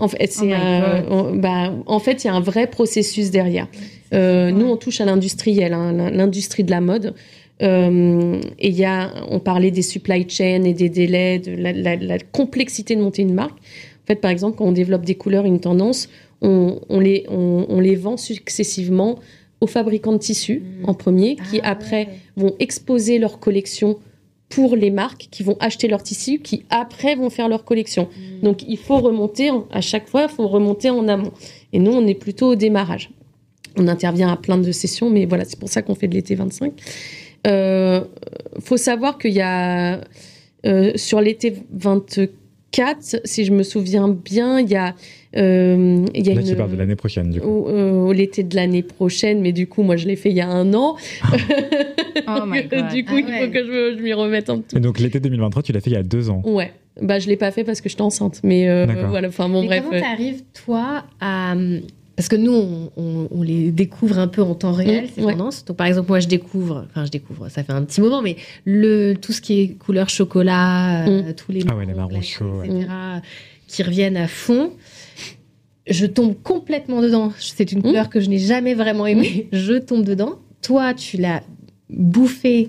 En 0.00 0.08
fait, 0.08 0.40
oh 1.10 1.32
bah, 1.34 1.72
en 1.86 1.98
fait, 1.98 2.24
il 2.24 2.28
y 2.28 2.30
a 2.30 2.34
un 2.34 2.40
vrai 2.40 2.66
processus 2.68 3.30
derrière. 3.30 3.68
nous, 4.12 4.66
on 4.66 4.76
touche 4.76 5.00
à 5.00 5.04
l'industriel, 5.04 5.74
hein, 5.74 5.92
l'industrie 6.10 6.64
de 6.64 6.70
la 6.70 6.80
mode. 6.80 7.14
Euh, 7.62 8.40
et 8.58 8.68
il 8.68 8.74
y 8.74 8.84
a, 8.84 9.12
on 9.28 9.38
parlait 9.38 9.70
des 9.70 9.82
supply 9.82 10.28
chains 10.28 10.64
et 10.64 10.74
des 10.74 10.88
délais, 10.88 11.38
de 11.38 11.52
la, 11.52 12.18
complexité 12.18 12.96
de 12.96 13.02
monter 13.02 13.22
une 13.22 13.34
marque. 13.34 13.58
En 13.58 14.06
fait, 14.06 14.16
par 14.16 14.30
exemple, 14.30 14.56
quand 14.56 14.66
on 14.66 14.72
développe 14.72 15.04
des 15.04 15.14
couleurs, 15.14 15.44
une 15.44 15.60
tendance, 15.60 16.08
on, 16.42 16.80
les, 17.00 17.26
on, 17.28 17.80
les 17.80 17.96
vend 17.96 18.16
successivement 18.16 19.18
aux 19.60 19.66
fabricants 19.66 20.12
de 20.12 20.18
tissus 20.18 20.60
mmh. 20.60 20.88
en 20.88 20.94
premier, 20.94 21.36
qui 21.50 21.60
ah, 21.62 21.72
après 21.72 22.08
vont 22.36 22.54
exposer 22.60 23.18
leur 23.18 23.38
collection 23.40 23.98
pour 24.48 24.74
les 24.74 24.90
marques 24.90 25.28
qui 25.30 25.42
vont 25.42 25.56
acheter 25.60 25.86
leurs 25.86 26.02
tissus, 26.02 26.38
qui 26.38 26.64
après 26.70 27.14
vont 27.14 27.28
faire 27.28 27.48
leur 27.48 27.64
collection. 27.64 28.04
Mmh. 28.08 28.44
Donc 28.44 28.64
il 28.66 28.78
faut 28.78 28.98
remonter, 28.98 29.50
à 29.70 29.82
chaque 29.82 30.08
fois, 30.08 30.22
il 30.22 30.34
faut 30.34 30.48
remonter 30.48 30.88
en 30.88 31.06
amont. 31.08 31.32
Et 31.74 31.78
nous, 31.78 31.92
on 31.92 32.06
est 32.06 32.14
plutôt 32.14 32.52
au 32.52 32.54
démarrage. 32.54 33.10
On 33.76 33.86
intervient 33.86 34.32
à 34.32 34.36
plein 34.36 34.58
de 34.58 34.72
sessions, 34.72 35.10
mais 35.10 35.26
voilà, 35.26 35.44
c'est 35.44 35.58
pour 35.58 35.68
ça 35.68 35.82
qu'on 35.82 35.94
fait 35.94 36.08
de 36.08 36.14
l'été 36.14 36.34
25. 36.34 36.72
Il 37.44 37.50
euh, 37.50 38.00
faut 38.60 38.76
savoir 38.76 39.18
qu'il 39.18 39.32
y 39.32 39.40
a 39.40 40.00
euh, 40.66 40.92
sur 40.96 41.20
l'été 41.20 41.54
24, 41.72 42.30
2024, 42.70 43.20
si 43.24 43.44
je 43.44 43.52
me 43.52 43.62
souviens 43.62 44.08
bien, 44.08 44.60
il 44.60 44.68
y 44.68 44.76
a 44.76 44.94
euh, 45.36 46.06
il 46.14 46.26
y 46.26 46.30
a 46.30 46.34
Là, 46.34 46.40
une, 46.40 46.46
tu 46.46 46.56
parles 46.56 46.72
de 46.72 46.76
l'année 46.76 46.96
prochaine, 46.96 47.30
du 47.30 47.40
coup. 47.40 47.66
Euh, 47.68 48.12
l'été 48.12 48.42
de 48.42 48.54
l'année 48.56 48.82
prochaine, 48.82 49.40
mais 49.40 49.52
du 49.52 49.66
coup, 49.66 49.82
moi, 49.82 49.96
je 49.96 50.06
l'ai 50.06 50.16
fait 50.16 50.30
il 50.30 50.36
y 50.36 50.40
a 50.40 50.48
un 50.48 50.72
an. 50.74 50.96
oh 51.22 52.46
my 52.46 52.64
God. 52.70 52.88
du 52.88 53.04
coup, 53.04 53.18
il 53.18 53.26
ah 53.28 53.44
faut 53.44 53.50
que 53.50 53.64
je, 53.64 53.96
je 53.96 54.02
m'y 54.02 54.12
remette 54.12 54.50
un 54.50 54.58
petit 54.58 54.74
peu. 54.74 54.78
Et 54.78 54.80
donc, 54.80 54.98
l'été 54.98 55.20
2023, 55.20 55.62
tu 55.62 55.72
l'as 55.72 55.80
fait 55.80 55.90
il 55.90 55.94
y 55.94 55.96
a 55.96 56.02
deux 56.02 56.30
ans 56.30 56.42
Ouais. 56.44 56.72
Bah, 57.00 57.18
je 57.18 57.28
l'ai 57.28 57.36
pas 57.36 57.50
fait 57.50 57.64
parce 57.64 57.80
que 57.80 57.88
j'étais 57.88 58.02
enceinte. 58.02 58.40
Mais 58.42 58.68
euh, 58.68 58.86
voilà, 59.08 59.28
enfin, 59.28 59.48
bon, 59.48 59.64
bref. 59.64 59.84
Comment 59.84 60.00
t'arrives, 60.00 60.42
toi, 60.52 61.04
à. 61.20 61.54
Parce 62.16 62.28
que 62.28 62.36
nous, 62.36 62.52
on, 62.52 63.28
on, 63.30 63.42
les 63.42 63.70
découvre 63.72 64.18
un 64.18 64.28
peu 64.28 64.42
en 64.42 64.54
temps 64.54 64.72
réel, 64.72 65.04
mmh, 65.04 65.08
ces 65.14 65.22
tendances. 65.22 65.64
Donc, 65.64 65.76
par 65.78 65.86
exemple, 65.86 66.08
moi, 66.08 66.20
je 66.20 66.28
découvre, 66.28 66.86
enfin, 66.90 67.06
je 67.06 67.10
découvre, 67.10 67.48
ça 67.48 67.62
fait 67.62 67.72
un 67.72 67.82
petit 67.82 68.00
moment, 68.00 68.20
mais 68.20 68.36
le, 68.66 69.14
tout 69.14 69.32
ce 69.32 69.40
qui 69.40 69.60
est 69.60 69.68
couleur 69.78 70.10
chocolat, 70.10 71.06
mmh. 71.06 71.34
tous 71.34 71.52
les. 71.52 71.62
Ah 71.70 71.76
ouais, 71.76 71.86
les 71.86 71.94
marrons 71.94 72.20
chauds, 72.20 72.62
etc., 72.62 72.86
qui 73.66 73.82
reviennent 73.82 74.16
à 74.16 74.28
fond 74.28 74.72
je 75.90 76.06
tombe 76.06 76.34
complètement 76.42 77.02
dedans. 77.02 77.32
C'est 77.38 77.72
une 77.72 77.82
couleur 77.82 78.06
mmh. 78.06 78.10
que 78.10 78.20
je 78.20 78.28
n'ai 78.28 78.38
jamais 78.38 78.74
vraiment 78.74 79.06
aimée. 79.06 79.48
Mmh. 79.50 79.56
Je 79.56 79.74
tombe 79.74 80.04
dedans. 80.04 80.38
Toi, 80.62 80.94
tu 80.94 81.16
l'as 81.16 81.42
bouffé 81.88 82.68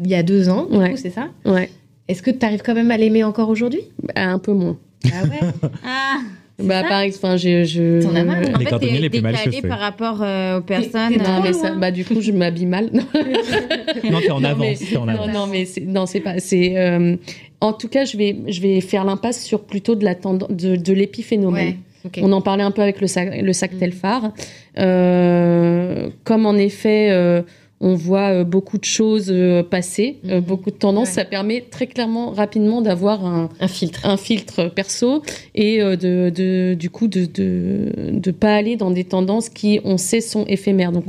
il 0.00 0.06
y 0.06 0.14
a 0.14 0.22
deux 0.22 0.48
ans, 0.48 0.68
c'est 0.96 1.10
ça? 1.10 1.28
Ouais. 1.44 1.70
Est-ce 2.06 2.22
que 2.22 2.30
tu 2.30 2.44
arrives 2.44 2.62
quand 2.62 2.74
même 2.74 2.90
à 2.90 2.96
l'aimer 2.96 3.24
encore 3.24 3.48
aujourd'hui? 3.48 3.82
Bah, 4.02 4.12
Un 4.16 4.38
peu 4.38 4.52
moins. 4.52 4.78
Ah 5.12 5.22
ouais? 5.24 5.40
Ah 5.84 6.18
bah, 6.58 6.82
par 6.88 7.00
exemple, 7.00 7.36
je. 7.36 7.64
je... 7.64 8.02
T'en 8.02 8.14
as 8.16 8.24
marre 8.24 8.38
En 8.38 8.58
fait, 8.58 8.78
t'es 8.78 9.08
décalé 9.08 9.62
par 9.62 9.78
rapport 9.78 10.22
euh, 10.22 10.58
aux 10.58 10.62
personnes. 10.62 11.16
Non, 11.16 11.40
mais 11.42 11.52
ça, 11.52 11.74
bah, 11.74 11.90
du 11.90 12.04
coup, 12.04 12.20
je 12.20 12.32
m'habille 12.32 12.66
mal. 12.66 12.90
non, 12.92 14.20
t'es 14.20 14.30
en 14.30 14.42
avance. 14.42 14.80
Non, 14.92 15.46
mais, 15.46 15.66
non, 15.86 16.06
c'est, 16.06 16.20
pas. 16.20 16.40
C'est, 16.40 16.76
euh, 16.76 17.16
en 17.60 17.72
tout 17.72 17.88
cas, 17.88 18.04
je 18.04 18.16
vais, 18.16 18.36
je 18.48 18.60
vais 18.60 18.80
faire 18.80 19.04
l'impasse 19.04 19.44
sur 19.44 19.60
plutôt 19.62 19.94
de, 19.94 20.04
la 20.04 20.14
de, 20.14 20.76
de 20.76 20.92
l'épiphénomène. 20.92 21.76
On 22.20 22.32
en 22.32 22.40
parlait 22.40 22.62
un 22.62 22.70
peu 22.70 22.82
avec 22.82 23.00
le 23.00 23.06
sac, 23.06 23.30
le 23.40 23.52
sac 23.52 23.74
mm. 23.74 23.78
Telfar. 23.78 24.32
Euh, 24.78 26.10
comme 26.24 26.46
en 26.46 26.54
effet, 26.54 27.08
euh, 27.10 27.42
on 27.80 27.94
voit 27.94 28.32
euh, 28.32 28.44
beaucoup 28.44 28.78
de 28.78 28.84
choses 28.84 29.32
passer, 29.70 30.18
mm. 30.24 30.40
beaucoup 30.40 30.70
de 30.70 30.76
tendances, 30.76 31.10
ça 31.10 31.24
permet 31.24 31.60
très 31.60 31.86
clairement, 31.86 32.30
rapidement 32.30 32.82
d'avoir 32.82 33.24
un, 33.24 33.48
filtre. 33.68 34.04
un 34.04 34.16
filtre 34.16 34.68
perso 34.68 35.22
et 35.54 35.80
de, 35.80 36.74
du 36.74 36.90
coup 36.90 37.08
de, 37.08 37.26
de, 37.26 38.30
pas 38.30 38.54
aller 38.54 38.76
dans 38.76 38.90
des 38.90 39.04
tendances 39.04 39.48
qui, 39.48 39.80
on 39.84 39.96
sait, 39.96 40.20
sont 40.20 40.44
éphémères. 40.46 40.92
Donc 40.92 41.04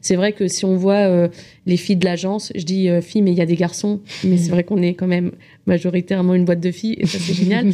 c'est 0.00 0.16
vrai 0.16 0.32
que 0.32 0.48
si 0.48 0.64
on 0.64 0.76
voit 0.76 1.28
les 1.66 1.76
filles 1.76 1.96
de 1.96 2.04
l'agence, 2.04 2.52
je 2.54 2.64
dis 2.64 2.88
filles, 3.02 3.22
mais 3.22 3.32
il 3.32 3.38
y 3.38 3.42
a 3.42 3.46
des 3.46 3.56
garçons, 3.56 4.00
mais 4.24 4.36
c'est 4.36 4.50
vrai 4.50 4.64
qu'on 4.64 4.82
est 4.82 4.94
quand 4.94 5.06
même 5.06 5.32
majoritairement 5.66 6.34
une 6.34 6.44
boîte 6.44 6.60
de 6.60 6.70
filles 6.70 6.96
et 6.98 7.06
ça 7.06 7.18
c'est 7.18 7.34
génial. 7.34 7.66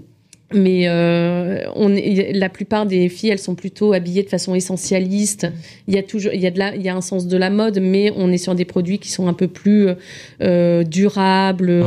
Mais 0.52 0.88
euh, 0.88 1.64
on 1.76 1.88
la 1.88 2.48
plupart 2.48 2.84
des 2.84 3.08
filles, 3.08 3.30
elles 3.30 3.38
sont 3.38 3.54
plutôt 3.54 3.92
habillées 3.92 4.24
de 4.24 4.28
façon 4.28 4.54
essentialiste. 4.54 5.46
Il 5.86 5.94
y 5.94 5.98
a 5.98 6.02
toujours, 6.02 6.32
il 6.32 6.40
y 6.40 6.46
a 6.46 6.50
de 6.50 6.58
la, 6.58 6.74
il 6.74 6.82
y 6.82 6.88
a 6.88 6.96
un 6.96 7.00
sens 7.00 7.28
de 7.28 7.36
la 7.36 7.50
mode, 7.50 7.78
mais 7.80 8.12
on 8.16 8.32
est 8.32 8.38
sur 8.38 8.56
des 8.56 8.64
produits 8.64 8.98
qui 8.98 9.10
sont 9.10 9.28
un 9.28 9.32
peu 9.32 9.46
plus 9.46 9.88
euh, 10.42 10.82
durables, 10.82 11.84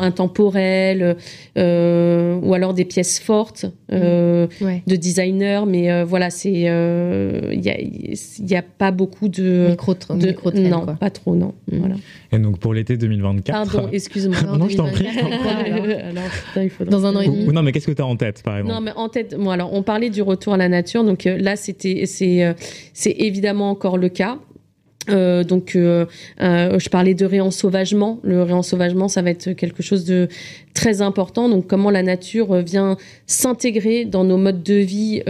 intemporels, 0.00 1.16
euh, 1.58 2.38
ou 2.40 2.54
alors 2.54 2.72
des 2.72 2.84
pièces 2.84 3.18
fortes 3.18 3.66
de 3.90 4.96
designer. 4.96 5.66
Mais 5.66 6.04
voilà, 6.04 6.30
c'est, 6.30 6.52
il 6.52 6.62
y 6.62 7.70
a, 7.70 7.80
il 7.80 8.50
y 8.50 8.54
a 8.54 8.62
pas 8.62 8.92
beaucoup 8.92 9.28
de 9.28 9.66
micro, 9.70 9.94
de, 9.94 10.26
micro 10.26 10.52
non, 10.52 10.86
pas 10.86 11.10
trop, 11.10 11.34
non. 11.34 11.54
Mm. 11.70 11.78
Voilà. 11.78 11.94
Et 12.32 12.38
donc 12.38 12.58
pour 12.58 12.72
l'été 12.72 12.96
2024. 12.96 13.72
Pardon, 13.72 13.88
excuse-moi. 13.92 14.36
non, 14.58 14.68
je 14.68 14.76
t'en 14.76 14.90
prie. 14.90 15.06
Dans 16.90 17.06
un 17.06 17.16
an 17.16 17.20
et 17.20 17.26
demi. 17.26 17.46
Non, 17.52 17.62
mais 17.62 17.71
qu'est-ce 17.72 17.86
que 17.86 17.92
tu 17.92 18.02
as 18.02 18.06
en 18.06 18.16
tête, 18.16 18.42
par 18.42 18.58
exemple? 18.58 18.74
Non, 18.74 18.80
mais 18.80 18.92
en 18.94 19.08
tête, 19.08 19.34
alors, 19.50 19.72
on 19.72 19.82
parlait 19.82 20.10
du 20.10 20.22
retour 20.22 20.54
à 20.54 20.56
la 20.56 20.68
nature. 20.68 21.04
Donc 21.04 21.26
euh, 21.26 21.38
là, 21.38 21.54
euh, 21.54 22.54
c'est 22.94 23.10
évidemment 23.18 23.70
encore 23.70 23.98
le 23.98 24.08
cas. 24.08 24.38
Euh, 25.10 25.42
donc, 25.42 25.72
je 25.74 26.88
parlais 26.88 27.14
de 27.14 27.24
réensauvagement. 27.24 28.20
Le 28.22 28.42
réensauvagement, 28.42 29.08
ça 29.08 29.22
va 29.22 29.30
être 29.30 29.52
quelque 29.52 29.82
chose 29.82 30.04
de 30.04 30.28
très 30.74 31.02
important. 31.02 31.48
Donc, 31.48 31.66
comment 31.66 31.90
la 31.90 32.02
nature 32.02 32.54
vient 32.62 32.96
s'intégrer 33.26 34.04
dans 34.04 34.24
nos 34.24 34.36
modes 34.36 34.62
de 34.62 34.74
vie 34.74 35.22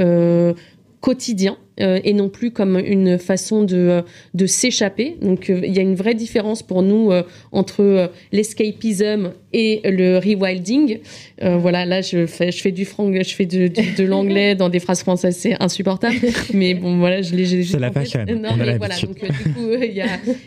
quotidiens. 1.00 1.56
Euh, 1.80 2.00
et 2.04 2.12
non 2.12 2.28
plus 2.28 2.50
comme 2.50 2.78
une 2.78 3.18
façon 3.18 3.64
de, 3.64 3.76
euh, 3.76 4.02
de 4.34 4.44
s'échapper. 4.44 5.16
Donc 5.22 5.48
euh, 5.48 5.62
il 5.64 5.74
y 5.74 5.78
a 5.78 5.82
une 5.82 5.94
vraie 5.94 6.14
différence 6.14 6.62
pour 6.62 6.82
nous 6.82 7.10
entre 7.50 8.10
l'escapism 8.30 9.32
et 9.54 9.80
le 9.84 10.18
rewilding. 10.18 10.98
voilà, 11.40 11.84
là 11.86 12.02
je 12.02 12.26
fais, 12.26 12.52
je 12.52 12.60
fais 12.60 12.72
du 12.72 12.84
franc, 12.84 13.10
je 13.12 13.34
fais 13.34 13.46
de, 13.46 13.68
de, 13.68 14.04
l'anglais 14.04 14.54
dans 14.54 14.68
des 14.68 14.80
phrases 14.80 15.00
françaises, 15.00 15.36
c'est 15.36 15.62
insupportable. 15.62 16.16
mais 16.54 16.74
bon, 16.74 16.98
voilà, 16.98 17.22
je 17.22 17.34
l'ai 17.34 17.44
juste. 17.44 17.72
C'est 17.72 17.78
la 17.78 17.90
fashion. 17.90 18.24
Non, 18.28 18.50
mais 18.56 18.76
voilà, 18.76 18.96
donc 18.96 19.18
du 19.20 19.52
coup, 19.52 19.72
y 19.80 20.00
a, 20.00 20.06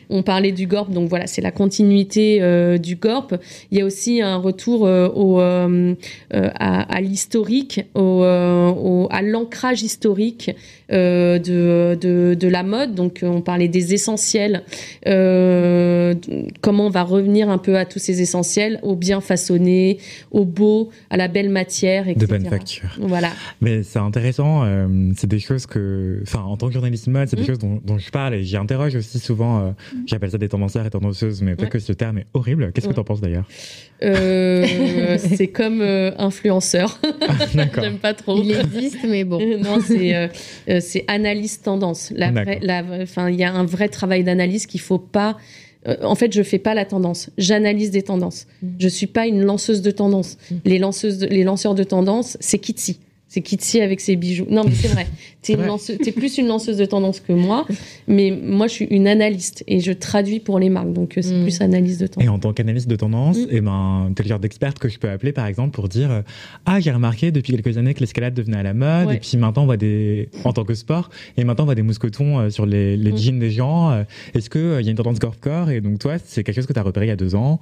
on 0.10 0.24
parlait 0.24 0.52
du 0.52 0.68
GORP, 0.68 0.92
donc 0.92 1.10
voilà, 1.10 1.28
c'est 1.28 1.42
la 1.42 1.52
continuité 1.52 2.40
du 2.80 2.96
GORP. 2.96 3.36
Il 3.72 3.78
y 3.78 3.82
a 3.82 3.86
aussi 3.86 4.22
un 4.22 4.38
retour 4.38 4.82
au, 4.82 5.40
à, 5.40 5.68
à 6.32 7.02
l'historique, 7.02 7.82
au, 7.96 8.22
à 8.24 9.22
l'ancrage 9.22 9.84
historique. 9.84 10.52
Euh, 10.92 11.40
de, 11.40 11.98
de, 12.00 12.36
de, 12.36 12.48
la 12.48 12.62
mode. 12.62 12.94
Donc, 12.94 13.22
on 13.24 13.42
parlait 13.42 13.68
des 13.68 13.96
essentiels. 13.96 14.62
Euh, 15.08 16.14
comment 16.62 16.86
on 16.86 16.90
va 16.92 17.02
revenir 17.02 17.50
un 17.50 17.58
peu 17.58 17.78
à 17.78 17.86
tous 17.86 17.98
ces 17.98 18.22
essentiels, 18.22 18.80
au 18.84 18.96
bien 18.96 19.20
façonné, 19.20 19.98
au 20.30 20.46
beau, 20.46 20.92
à 21.10 21.18
la 21.18 21.28
belle 21.28 21.50
matière, 21.50 22.08
etc. 22.08 22.28
De 22.28 22.28
bonne 22.28 22.46
facture. 22.46 22.90
Voilà. 23.00 23.32
Mais 23.62 23.82
c'est 23.82 23.98
intéressant. 23.98 24.64
Euh, 24.64 25.12
c'est 25.18 25.30
des 25.30 25.40
choses 25.40 25.66
que, 25.66 26.20
enfin, 26.22 26.42
en 26.42 26.56
tant 26.56 26.68
que 26.68 26.74
journaliste 26.74 27.08
mode, 27.08 27.30
c'est 27.30 27.36
des 27.36 27.42
mmh. 27.42 27.46
choses 27.48 27.60
dont, 27.60 27.82
dont, 27.84 27.98
je 27.98 28.12
parle 28.12 28.36
et 28.36 28.44
j'y 28.44 28.58
interroge 28.58 28.96
aussi 28.96 29.18
souvent. 29.18 29.62
Mmh. 29.62 29.76
J'appelle 30.06 30.30
ça 30.30 30.38
des 30.38 30.50
tendanceurs 30.50 30.86
et 30.86 30.92
tendanceuses, 30.92 31.42
mais 31.42 31.56
peut-être 31.56 31.72
que 31.72 31.80
ce 31.80 31.94
terme 31.94 32.20
est 32.20 32.28
horrible. 32.36 32.72
Qu'est-ce 32.74 32.88
que 32.88 32.94
tu 32.94 33.00
en 33.00 33.04
penses 33.04 33.22
d'ailleurs? 33.22 33.48
C'est 34.02 35.48
comme 35.48 35.82
influenceur. 35.82 37.00
Ah, 37.22 37.46
J'aime 37.82 37.98
pas 37.98 38.14
trop. 38.14 38.40
Il 38.42 38.52
existe, 38.52 39.04
mais 39.08 39.24
bon. 39.24 39.40
non, 39.64 39.80
c'est 39.82 40.30
analyse 41.08 41.62
tendance. 41.62 42.14
Enfin, 42.18 43.30
il 43.30 43.36
y 43.36 43.44
a 43.44 43.54
un 43.54 43.66
vrai 43.66 43.90
travail 43.90 44.24
d'analyse 44.24 44.66
qu'il 44.66 44.82
faut 44.82 45.00
pas. 45.00 45.38
Euh, 45.88 45.96
en 46.02 46.16
fait, 46.16 46.34
je 46.34 46.42
fais 46.42 46.60
pas 46.60 46.74
la 46.74 46.86
tendance. 46.86 47.30
J'analyse 47.38 47.92
des 47.92 48.02
tendances. 48.02 48.48
Mm. 48.62 48.68
Je 48.80 48.88
suis 48.88 49.08
pas 49.08 49.28
une 49.28 49.42
lanceuse 49.44 49.82
de 49.82 49.92
tendance. 49.92 50.38
Mm. 50.50 50.56
Les 50.66 50.80
lanceuses, 50.80 51.24
les 51.24 51.44
lanceurs 51.44 51.76
de 51.76 51.84
tendance, 51.84 52.38
c'est 52.40 52.60
Kitsy. 52.60 53.00
C'est 53.28 53.42
Kitsi 53.42 53.82
avec 53.82 54.00
ses 54.00 54.16
bijoux. 54.16 54.48
Non, 54.50 54.64
mais 54.64 54.74
c'est 54.74 54.88
vrai. 54.88 55.08
Tu 55.46 55.52
es, 55.54 56.12
plus 56.12 56.38
une 56.40 56.48
lanceuse 56.48 56.78
de 56.78 56.86
tendance 56.86 57.20
que 57.20 57.32
moi, 57.32 57.68
mais 58.08 58.32
moi, 58.32 58.66
je 58.68 58.74
suis 58.74 58.86
une 58.86 59.08
analyste 59.08 59.64
et 59.68 59.80
je 59.80 59.92
traduis 59.92 60.40
pour 60.40 60.60
les 60.60 60.70
marques. 60.70 60.92
Donc, 60.92 61.18
euh, 61.18 61.22
c'est 61.22 61.36
mm. 61.36 61.44
plus 61.44 61.62
analyse 61.62 62.00
de 62.00 62.08
tendance. 62.08 62.26
Et 62.26 62.30
en 62.30 62.40
tant 62.40 62.52
qu'analyste 62.52 62.88
de 62.88 62.96
tendance, 62.96 63.38
mm. 63.38 63.42
et 63.52 63.58
eh 63.58 63.62
ben, 63.62 64.12
tu 64.16 64.22
es 64.22 64.26
le 64.26 64.30
genre 64.30 64.40
d'experte 64.40 64.80
que 64.80 64.90
je 64.90 64.98
peux 64.98 65.10
appeler, 65.10 65.34
par 65.34 65.46
exemple, 65.46 65.72
pour 65.72 65.88
dire 65.88 66.24
Ah, 66.66 66.80
j'ai 66.80 66.92
remarqué 66.92 67.32
depuis 67.32 67.54
quelques 67.54 67.78
années 67.78 67.94
que 67.94 68.00
l'escalade 68.00 68.34
devenait 68.34 68.58
à 68.58 68.64
la 68.64 68.74
mode, 68.74 69.12
et 69.12 69.18
puis 69.18 69.38
maintenant, 69.38 69.64
on 69.64 69.66
voit 69.66 69.78
des. 69.78 70.30
en 70.44 70.54
tant 70.54 70.64
que 70.64 70.74
sport, 70.74 71.10
et 71.38 71.44
maintenant, 71.44 71.64
on 71.64 71.68
voit 71.68 71.76
des 71.76 71.84
mousquetons 71.84 72.40
euh, 72.40 72.50
sur 72.50 72.66
les, 72.66 72.98
les 72.98 73.12
mm. 73.12 73.18
jeans 73.18 73.40
des 73.40 73.52
gens. 73.52 73.92
Euh, 73.92 74.04
est-ce 74.34 74.50
qu'il 74.50 74.82
y 74.82 74.88
a 74.88 74.92
une 74.92 74.98
tendance 74.98 75.20
corps-corps 75.20 75.70
Et 75.70 75.82
donc, 75.82 76.00
toi, 76.00 76.16
c'est 76.24 76.44
quelque 76.44 76.56
chose 76.56 76.66
que 76.66 76.74
tu 76.74 76.80
as 76.80 76.84
repéré 76.84 77.06
il 77.06 77.10
y 77.10 77.12
a 77.12 77.16
deux 77.16 77.36
ans. 77.36 77.60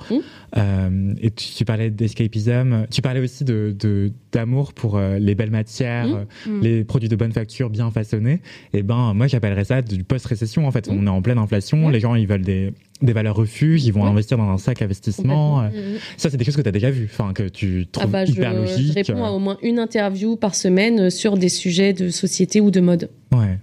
et 0.55 1.31
tu, 1.31 1.65
parlais 1.65 1.89
d'escapism. 1.89 2.85
Tu 2.89 3.01
parlais 3.01 3.19
aussi 3.19 3.43
d'amour 3.43 3.73
de, 3.73 4.11
d'amour 4.31 4.73
pour 4.73 4.99
les 4.99 5.35
belles 5.35 5.51
matières, 5.51 6.25
les 6.61 6.83
produits 6.83 7.09
de 7.09 7.15
bonne 7.15 7.31
facture 7.31 7.69
bien 7.73 7.91
façonnés, 7.91 8.39
et 8.73 8.79
eh 8.79 8.83
ben 8.83 9.13
moi 9.13 9.27
j'appellerais 9.27 9.65
ça 9.65 9.81
du 9.81 10.05
post-récession 10.05 10.65
en 10.65 10.71
fait. 10.71 10.87
On 10.89 11.05
est 11.05 11.09
en 11.09 11.21
pleine 11.21 11.37
inflation, 11.37 11.89
les 11.89 11.99
gens 11.99 12.15
ils 12.15 12.27
veulent 12.27 12.43
des, 12.43 12.71
des 13.01 13.13
valeurs 13.13 13.35
refuges, 13.35 13.85
ils 13.85 13.91
vont 13.91 14.05
investir 14.05 14.37
dans 14.37 14.49
un 14.49 14.57
sac 14.57 14.81
investissement. 14.81 15.63
Euh, 15.63 15.97
ça 16.15 16.29
c'est 16.29 16.37
des 16.37 16.45
choses 16.45 16.55
que 16.55 16.61
tu 16.61 16.69
as 16.69 16.71
déjà 16.71 16.89
vues, 16.89 17.09
enfin 17.11 17.33
que 17.33 17.43
tu 17.43 17.87
trouves 17.91 18.05
ah 18.07 18.11
bah, 18.11 18.23
hyper 18.23 18.53
logiques. 18.53 18.93
Je 18.97 19.11
réponds 19.11 19.25
à 19.25 19.31
au 19.31 19.39
moins 19.39 19.57
une 19.61 19.79
interview 19.79 20.37
par 20.37 20.55
semaine 20.55 21.01
euh, 21.01 21.09
sur 21.09 21.37
des 21.37 21.49
sujets 21.49 21.91
de 21.91 22.09
société 22.09 22.61
ou 22.61 22.71
de 22.71 22.79
mode. 22.79 23.09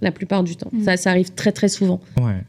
La 0.01 0.11
plupart 0.11 0.43
du 0.43 0.57
temps. 0.57 0.69
Ça, 0.83 0.97
ça 0.97 1.11
arrive 1.11 1.31
très 1.33 1.53
très 1.53 1.69
souvent 1.69 2.01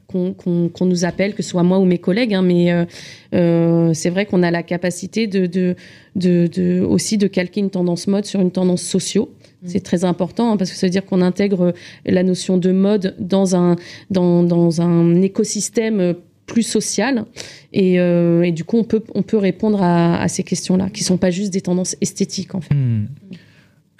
qu'on 0.09 0.87
nous 0.87 1.05
appelle, 1.05 1.35
que 1.35 1.43
ce 1.45 1.51
soit 1.51 1.63
moi 1.63 1.79
ou 1.79 1.85
mes 1.85 1.99
collègues, 1.99 2.35
hein, 2.35 2.43
mais 2.43 2.87
euh, 3.33 3.95
c'est 3.95 4.11
vrai 4.11 4.27
qu'on 4.27 4.43
a 4.43 4.51
la 4.51 4.65
capacité 4.65 5.29
de, 5.29 5.47
de, 5.47 5.77
de, 6.17 6.81
aussi 6.81 7.19
de 7.19 7.29
calquer 7.29 7.61
une 7.61 7.71
tendance 7.71 8.09
mode 8.09 8.25
sur 8.25 8.41
une 8.41 8.51
tendance 8.51 8.83
socio. 8.83 9.33
Mm. 9.63 9.69
C'est 9.69 9.81
très 9.81 10.05
important 10.05 10.53
hein, 10.53 10.57
parce 10.57 10.71
que 10.71 10.77
ça 10.77 10.87
veut 10.87 10.91
dire 10.91 11.05
qu'on 11.05 11.23
intègre 11.23 11.73
la 12.05 12.23
notion 12.23 12.59
de 12.59 12.73
mode 12.73 13.15
dans 13.19 13.57
un, 13.57 13.77
dans, 14.11 14.43
dans 14.43 14.81
un 14.81 15.21
écosystème 15.23 16.15
plus 16.47 16.63
social 16.63 17.25
et, 17.73 18.01
euh, 18.01 18.43
et, 18.43 18.53
du 18.53 18.65
coup 18.65 18.77
on 18.77 18.85
peut, 18.85 19.03
on 19.15 19.23
peut 19.23 19.39
répondre 19.39 19.83
à, 19.83 20.21
à 20.21 20.29
ces 20.29 20.43
questions-là 20.43 20.91
qui 20.91 21.05
sont 21.05 21.17
pas 21.17 21.31
juste 21.31 21.53
des 21.53 21.61
tendances 21.61 21.97
esthétiques 22.01 22.55
en 22.55 22.61
fait. 22.61 22.75
Mm. 22.75 23.07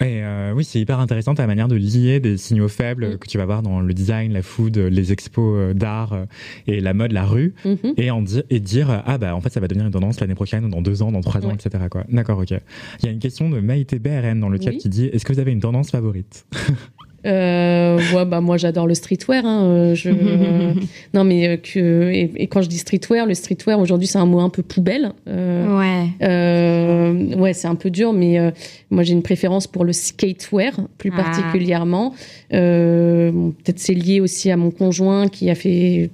Et 0.01 0.21
oui, 0.53 0.63
c'est 0.65 0.79
hyper 0.79 0.99
intéressant 0.99 1.33
ta 1.33 1.47
manière 1.47 1.67
de 1.67 1.75
lier 1.75 2.19
des 2.19 2.37
signaux 2.37 2.67
faibles 2.67 3.13
mm. 3.13 3.17
que 3.19 3.27
tu 3.27 3.37
vas 3.37 3.45
voir 3.45 3.61
dans 3.61 3.79
le 3.79 3.93
design, 3.93 4.33
la 4.33 4.41
food, 4.41 4.77
les 4.77 5.11
expos 5.13 5.73
d'art 5.73 6.25
et 6.67 6.81
la 6.81 6.93
mode, 6.93 7.13
la 7.13 7.25
rue, 7.25 7.53
mm-hmm. 7.65 7.93
et, 7.97 8.11
en 8.11 8.23
et 8.49 8.59
dire 8.59 9.03
ah 9.05 9.17
bah 9.17 9.35
en 9.35 9.39
fait 9.39 9.49
ça 9.49 9.59
va 9.59 9.67
devenir 9.67 9.85
une 9.85 9.93
tendance 9.93 10.19
l'année 10.19 10.35
prochaine, 10.35 10.69
dans 10.69 10.81
deux 10.81 11.03
ans, 11.03 11.11
dans 11.11 11.21
trois 11.21 11.45
ans, 11.45 11.51
etc. 11.51 11.85
D'accord, 12.09 12.39
ok. 12.39 12.51
Il 12.51 13.05
y 13.05 13.07
a 13.07 13.11
une 13.11 13.19
question 13.19 13.49
de 13.49 13.59
Maïté 13.59 13.99
BRN 13.99 14.39
dans 14.39 14.49
le 14.49 14.59
chat 14.59 14.71
qui 14.71 14.89
dit 14.89 15.05
est-ce 15.05 15.25
que 15.25 15.33
vous 15.33 15.39
avez 15.39 15.51
une 15.51 15.61
tendance 15.61 15.91
favorite? 15.91 16.45
euh, 17.25 17.97
ouais, 18.13 18.25
bah 18.25 18.41
moi 18.41 18.57
j'adore 18.57 18.87
le 18.87 18.93
streetwear. 18.93 19.45
Hein, 19.45 19.63
euh, 19.63 19.95
je, 19.95 20.09
non 21.13 21.23
mais 21.23 21.47
euh, 21.47 21.57
que 21.57 22.11
et, 22.11 22.47
quand 22.47 22.61
je 22.61 22.69
dis 22.69 22.77
streetwear, 22.77 23.25
le 23.25 23.33
streetwear 23.33 23.79
aujourd'hui 23.79 24.07
c'est 24.07 24.17
un 24.17 24.25
mot 24.25 24.39
un 24.39 24.49
peu 24.49 24.63
poubelle. 24.63 25.13
Euh, 25.27 25.77
ouais. 25.77 26.09
Euh, 26.21 27.35
ouais, 27.35 27.53
c'est 27.53 27.67
un 27.67 27.75
peu 27.75 27.89
dur, 27.89 28.13
mais 28.13 28.53
moi 28.89 29.03
j'ai 29.03 29.13
une 29.13 29.23
préférence 29.23 29.67
pour 29.67 29.85
le 29.85 29.93
skatewear 29.93 30.73
plus 30.97 31.11
ah. 31.13 31.23
particulièrement. 31.23 32.13
Peut-être 32.49 33.79
c'est 33.79 33.93
lié 33.93 34.19
aussi 34.19 34.51
à 34.51 34.57
mon 34.57 34.71
conjoint 34.71 35.27
qui 35.27 35.49
a 35.49 35.55
fait 35.55 36.09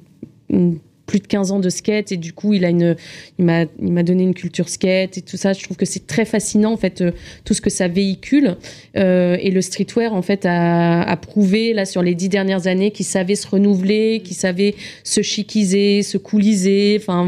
une 0.50 0.78
plus 1.10 1.20
de 1.20 1.26
15 1.26 1.52
ans 1.52 1.60
de 1.60 1.70
skate 1.72 2.12
et 2.12 2.18
du 2.18 2.34
coup 2.34 2.54
il 2.54 2.64
a 2.64 2.70
une 2.70 2.96
il 3.40 3.46
m'a 3.46 3.64
il 3.82 3.92
m'a 3.92 4.04
donné 4.04 4.22
une 4.22 4.36
culture 4.36 4.70
skate 4.70 5.18
et 5.18 5.22
tout 5.24 5.38
ça. 5.38 5.54
Je 5.54 5.64
trouve 5.64 5.76
que 5.76 5.86
c'est 5.86 6.06
très 6.06 6.24
fascinant 6.24 6.74
en 6.74 6.78
fait 6.78 7.02
euh, 7.02 7.12
tout 7.46 7.56
ce 7.56 7.62
que 7.62 7.72
ça 7.72 7.88
véhicule. 7.88 8.58
Euh, 8.96 9.36
et 9.42 9.50
le 9.50 9.62
streetwear 9.62 10.14
en 10.14 10.22
fait 10.22 10.46
a, 10.46 11.02
a, 11.02 11.18
prouvé 11.18 11.74
là 11.74 11.86
sur 11.86 12.04
les 12.04 12.14
dix 12.14 12.30
dernières 12.30 12.68
années 12.68 12.92
qu'il 12.92 13.08
savait 13.08 13.34
se 13.34 13.48
renouveler 13.48 14.22
qu'il 14.24 14.38
savait 14.38 14.76
se 15.04 15.24
chiquiser 15.24 16.04
se 16.04 16.20
couliser. 16.20 17.00
Enfin 17.02 17.28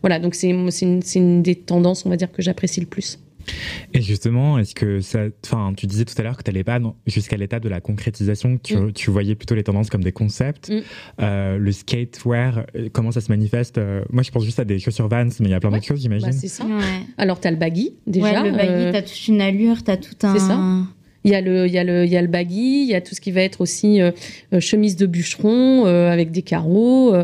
voilà. 0.00 0.18
Donc 0.18 0.34
c'est 0.34 0.54
c'est 0.70 0.86
une, 0.86 1.02
une 1.14 1.42
des 1.42 1.54
tendances 1.54 2.06
on 2.06 2.08
va 2.08 2.16
dire 2.16 2.32
que 2.32 2.40
j'apprécie 2.40 2.80
le 2.80 2.86
plus 2.86 3.18
et 3.94 4.02
justement, 4.02 4.58
est-ce 4.58 4.74
que 4.74 5.00
ça. 5.00 5.20
Enfin, 5.44 5.72
tu 5.76 5.86
disais 5.86 6.04
tout 6.04 6.14
à 6.18 6.22
l'heure 6.22 6.36
que 6.36 6.42
tu 6.42 6.50
n'allais 6.50 6.64
pas 6.64 6.78
jusqu'à 7.06 7.36
l'étape 7.36 7.62
de 7.62 7.68
la 7.68 7.80
concrétisation, 7.80 8.58
tu, 8.62 8.76
mm. 8.76 8.92
tu, 8.92 9.10
voyais 9.10 9.34
plutôt 9.34 9.54
les 9.54 9.64
tendances 9.64 9.90
comme 9.90 10.04
des 10.04 10.12
concepts. 10.12 10.70
Mm. 10.70 10.80
Euh, 11.20 11.58
le 11.58 11.72
skatewear, 11.72 12.64
euh, 12.76 12.88
comment 12.92 13.12
ça 13.12 13.20
se 13.20 13.30
manifeste 13.30 13.78
euh, 13.78 14.02
Moi, 14.10 14.22
je 14.22 14.30
pense 14.30 14.44
juste 14.44 14.60
à 14.60 14.64
des 14.64 14.78
chaussures 14.78 15.08
Vans, 15.08 15.24
mais 15.40 15.48
il 15.48 15.50
y 15.50 15.54
a 15.54 15.60
plein 15.60 15.70
d'autres 15.70 15.84
choses, 15.84 16.00
j'imagine. 16.00 16.30
Bah, 16.30 16.36
c'est 16.38 16.48
ça. 16.48 16.64
Alors, 17.18 17.40
tu 17.40 17.48
as 17.48 17.50
le 17.50 17.56
baggy, 17.56 17.94
déjà. 18.06 18.42
Ouais, 18.42 18.50
le 18.50 18.56
baggy, 18.56 18.90
tu 18.90 18.96
as 18.96 19.02
toute 19.02 19.28
une 19.28 19.40
allure, 19.40 19.82
tu 19.82 19.90
as 19.90 19.96
tout 19.96 20.16
un. 20.22 20.32
C'est 20.32 20.40
ça. 20.40 20.58
Il 21.24 21.30
y 21.30 21.34
a 21.34 21.40
le, 21.40 21.66
il 21.66 21.72
y 21.72 21.78
a 21.78 21.84
le, 21.84 22.04
il 22.04 22.10
y 22.10 22.16
a 22.16 22.22
le 22.22 22.28
baggy, 22.28 22.82
il 22.82 22.88
y 22.88 22.94
a 22.94 23.00
tout 23.00 23.14
ce 23.14 23.20
qui 23.20 23.30
va 23.30 23.42
être 23.42 23.60
aussi 23.60 24.00
euh, 24.00 24.10
euh, 24.52 24.60
chemise 24.60 24.96
de 24.96 25.06
bûcheron 25.06 25.86
euh, 25.86 26.10
avec 26.10 26.32
des 26.32 26.42
carreaux, 26.42 27.14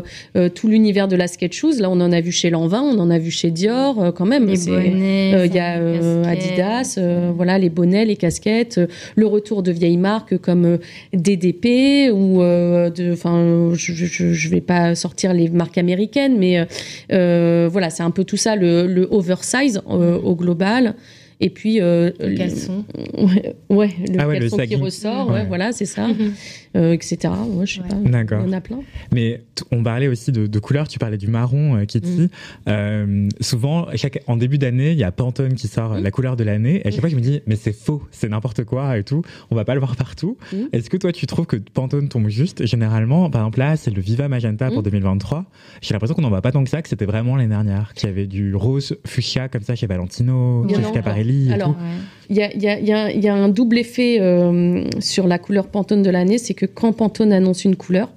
tout 0.55 0.67
l'univers 0.67 1.07
de 1.07 1.15
la 1.15 1.27
skate 1.27 1.53
shoes. 1.53 1.79
Là, 1.79 1.89
on 1.89 1.99
en 1.99 2.11
a 2.11 2.21
vu 2.21 2.31
chez 2.31 2.49
Lanvin, 2.49 2.81
on 2.81 2.97
en 2.99 3.09
a 3.09 3.17
vu 3.17 3.31
chez 3.31 3.51
Dior, 3.51 4.13
quand 4.15 4.25
même. 4.25 4.45
Les 4.47 4.65
bonnets, 4.65 5.45
il 5.45 5.53
y 5.53 5.59
a 5.59 5.73
Adidas, 6.27 6.99
voilà, 7.35 7.57
les 7.57 7.69
bonnets, 7.69 8.05
les 8.05 8.15
casquettes, 8.15 8.79
le 9.15 9.27
retour 9.27 9.63
de 9.63 9.71
vieilles 9.71 9.97
marques 9.97 10.37
comme 10.37 10.77
DDP 11.13 12.11
ou 12.11 12.39
de, 12.39 13.13
enfin, 13.13 13.71
je, 13.73 13.93
je, 13.93 14.33
je, 14.33 14.49
vais 14.49 14.61
pas 14.61 14.95
sortir 14.95 15.33
les 15.33 15.49
marques 15.49 15.77
américaines, 15.77 16.37
mais 16.37 16.65
voilà, 17.09 17.89
c'est 17.89 18.03
un 18.03 18.11
peu 18.11 18.23
tout 18.23 18.37
ça, 18.37 18.55
le, 18.55 18.87
le 18.87 19.07
oversize 19.11 19.81
au 19.87 20.35
global. 20.35 20.95
Et 21.41 21.49
puis 21.49 21.79
euh, 21.79 22.11
le 22.19 22.35
caleçon. 22.35 22.83
Ouais, 23.69 23.95
le 24.07 24.19
ah 24.19 24.25
caleçon 24.25 24.57
qui 24.57 24.75
ressort, 24.75 25.29
ouais. 25.29 25.45
voilà, 25.45 25.71
c'est 25.71 25.85
ça. 25.85 26.07
euh, 26.75 26.93
etc. 26.93 27.33
Ouais, 27.47 27.65
je 27.65 27.75
sais 27.75 27.87
pas. 27.87 27.95
D'accord. 27.95 28.41
Il 28.45 28.47
y 28.47 28.49
en 28.49 28.57
a 28.57 28.61
plein. 28.61 28.79
Mais 29.11 29.41
on 29.71 29.83
parlait 29.83 30.07
aussi 30.07 30.31
de, 30.31 30.47
de 30.47 30.59
couleurs. 30.59 30.87
Tu 30.87 30.99
parlais 30.99 31.17
du 31.17 31.27
marron, 31.27 31.77
euh, 31.77 31.85
Kitty. 31.85 32.21
Mhm. 32.21 32.29
Euh, 32.67 33.29
souvent, 33.41 33.87
chaque, 33.95 34.21
en 34.27 34.37
début 34.37 34.57
d'année, 34.57 34.91
il 34.91 34.97
y 34.97 35.03
a 35.03 35.11
Pantone 35.11 35.55
qui 35.55 35.67
sort 35.67 35.95
mhm. 35.95 36.03
la 36.03 36.11
couleur 36.11 36.35
de 36.35 36.43
l'année. 36.43 36.81
Et 36.83 36.87
à 36.87 36.91
chaque 36.91 37.01
fois, 37.01 37.09
je 37.09 37.15
me 37.15 37.21
dis, 37.21 37.41
mais 37.47 37.55
c'est 37.55 37.73
faux, 37.73 38.03
c'est 38.11 38.29
n'importe 38.29 38.63
quoi 38.63 38.97
et 38.97 39.03
tout. 39.03 39.23
On 39.49 39.55
va 39.55 39.65
pas 39.65 39.73
le 39.73 39.79
voir 39.79 39.95
partout. 39.95 40.37
Est-ce 40.71 40.89
que 40.89 40.97
toi, 40.97 41.11
tu 41.11 41.25
trouves 41.25 41.45
que 41.45 41.57
Pantone 41.57 42.07
tombe 42.07 42.29
juste 42.29 42.65
Généralement, 42.65 43.29
par 43.29 43.41
exemple, 43.41 43.59
là, 43.59 43.75
c'est 43.75 43.91
le 43.91 44.01
Viva 44.01 44.27
Magenta 44.27 44.69
pour 44.69 44.83
2023. 44.83 45.45
J'ai 45.81 45.93
l'impression 45.93 46.15
qu'on 46.15 46.21
n'en 46.21 46.29
voit 46.29 46.41
pas 46.41 46.51
tant 46.51 46.63
que 46.63 46.69
ça, 46.69 46.81
que 46.81 46.89
c'était 46.89 47.05
vraiment 47.05 47.35
l'année 47.35 47.49
dernière, 47.49 47.93
qu'il 47.93 48.09
y 48.09 48.11
avait 48.11 48.27
du 48.27 48.55
rose 48.55 48.97
fuchsia 49.05 49.49
comme 49.49 49.63
ça 49.63 49.75
chez 49.75 49.87
Valentino, 49.87 50.67
chez 50.69 50.83
Schiaparelli. 50.83 51.51
Alors, 51.51 51.75
il 52.29 52.37
y, 52.37 53.27
a, 53.27 53.33
un 53.33 53.49
double 53.49 53.79
effet 53.79 54.19
euh, 54.19 54.83
sur 54.99 55.27
la 55.27 55.39
couleur 55.39 55.67
Pantone 55.67 56.03
de 56.03 56.11
l'année, 56.11 56.37
c'est 56.37 56.53
que 56.59 56.65
quand 56.65 56.91
Pantone 56.91 57.31
annonce 57.31 57.63
une 57.63 57.77
couleur, 57.77 58.11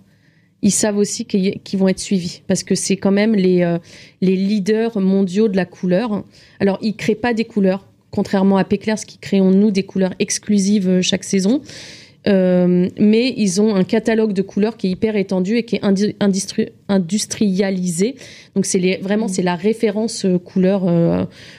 ils 0.63 0.73
savent 0.73 0.99
aussi 0.99 1.27
qu'ils 1.27 1.79
vont 1.79 1.87
être 1.87 2.01
suivis 2.01 2.43
parce 2.49 2.65
que 2.65 2.75
c'est 2.75 2.97
quand 2.97 3.13
même 3.13 3.37
les, 3.37 3.63
euh, 3.63 3.79
les 4.21 4.35
leaders 4.35 4.99
mondiaux 4.99 5.47
de 5.47 5.57
la 5.57 5.65
couleur. 5.65 6.25
Alors, 6.59 6.79
ils 6.83 6.97
créent 6.97 7.15
pas 7.15 7.35
des 7.35 7.45
couleurs, 7.45 7.87
contrairement 8.11 8.57
à 8.57 8.65
Péclairs 8.65 8.97
qui 8.97 9.19
créons 9.19 9.53
nous 9.53 9.71
des 9.71 9.85
couleurs 9.85 10.15
exclusives 10.19 10.89
euh, 10.89 11.03
chaque 11.03 11.23
saison. 11.23 11.63
mais 12.27 13.35
ils 13.37 13.61
ont 13.61 13.77
un 13.77 13.85
catalogue 13.85 14.33
de 14.33 14.43
couleurs 14.43 14.77
qui 14.77 14.89
est 14.89 14.91
hyper 14.91 15.15
étendu 15.15 15.57
et 15.57 15.65
qui 15.65 15.77
est 15.77 15.85
industrialisé. 16.89 18.17
Donc 18.57 18.67
c'est 18.67 18.99
vraiment 19.03 19.29
c'est 19.29 19.43
la 19.43 19.57
référence 19.57 20.27
couleur 20.45 20.83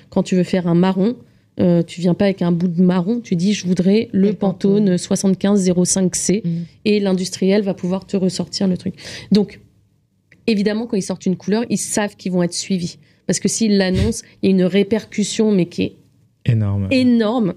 quand 0.09 0.23
tu 0.23 0.35
veux 0.35 0.45
faire 0.45 0.67
un 0.67 0.75
marron. 0.75 1.15
Euh, 1.59 1.83
tu 1.83 2.01
viens 2.01 2.13
pas 2.15 2.25
avec 2.25 2.41
un 2.41 2.51
bout 2.51 2.67
de 2.67 2.81
marron, 2.81 3.19
tu 3.19 3.35
dis 3.35 3.53
je 3.53 3.67
voudrais 3.67 4.09
le 4.11 4.33
Pantone 4.33 4.95
7505C 4.95 6.41
mm. 6.43 6.63
et 6.85 6.99
l'industriel 6.99 7.61
va 7.61 7.73
pouvoir 7.73 8.07
te 8.07 8.17
ressortir 8.17 8.67
le 8.67 8.75
truc. 8.75 8.95
Donc 9.31 9.59
évidemment 10.47 10.87
quand 10.87 10.97
ils 10.97 11.03
sortent 11.03 11.27
une 11.27 11.37
couleur, 11.37 11.63
ils 11.69 11.77
savent 11.77 12.15
qu'ils 12.15 12.31
vont 12.31 12.41
être 12.41 12.53
suivis 12.53 12.97
parce 13.27 13.39
que 13.39 13.47
s'ils 13.47 13.77
l'annoncent, 13.77 14.25
il 14.41 14.49
y 14.49 14.53
a 14.53 14.55
une 14.55 14.63
répercussion 14.63 15.51
mais 15.51 15.67
qui 15.67 15.83
est 15.83 15.95
énorme. 16.45 16.87
Énorme. 16.89 17.53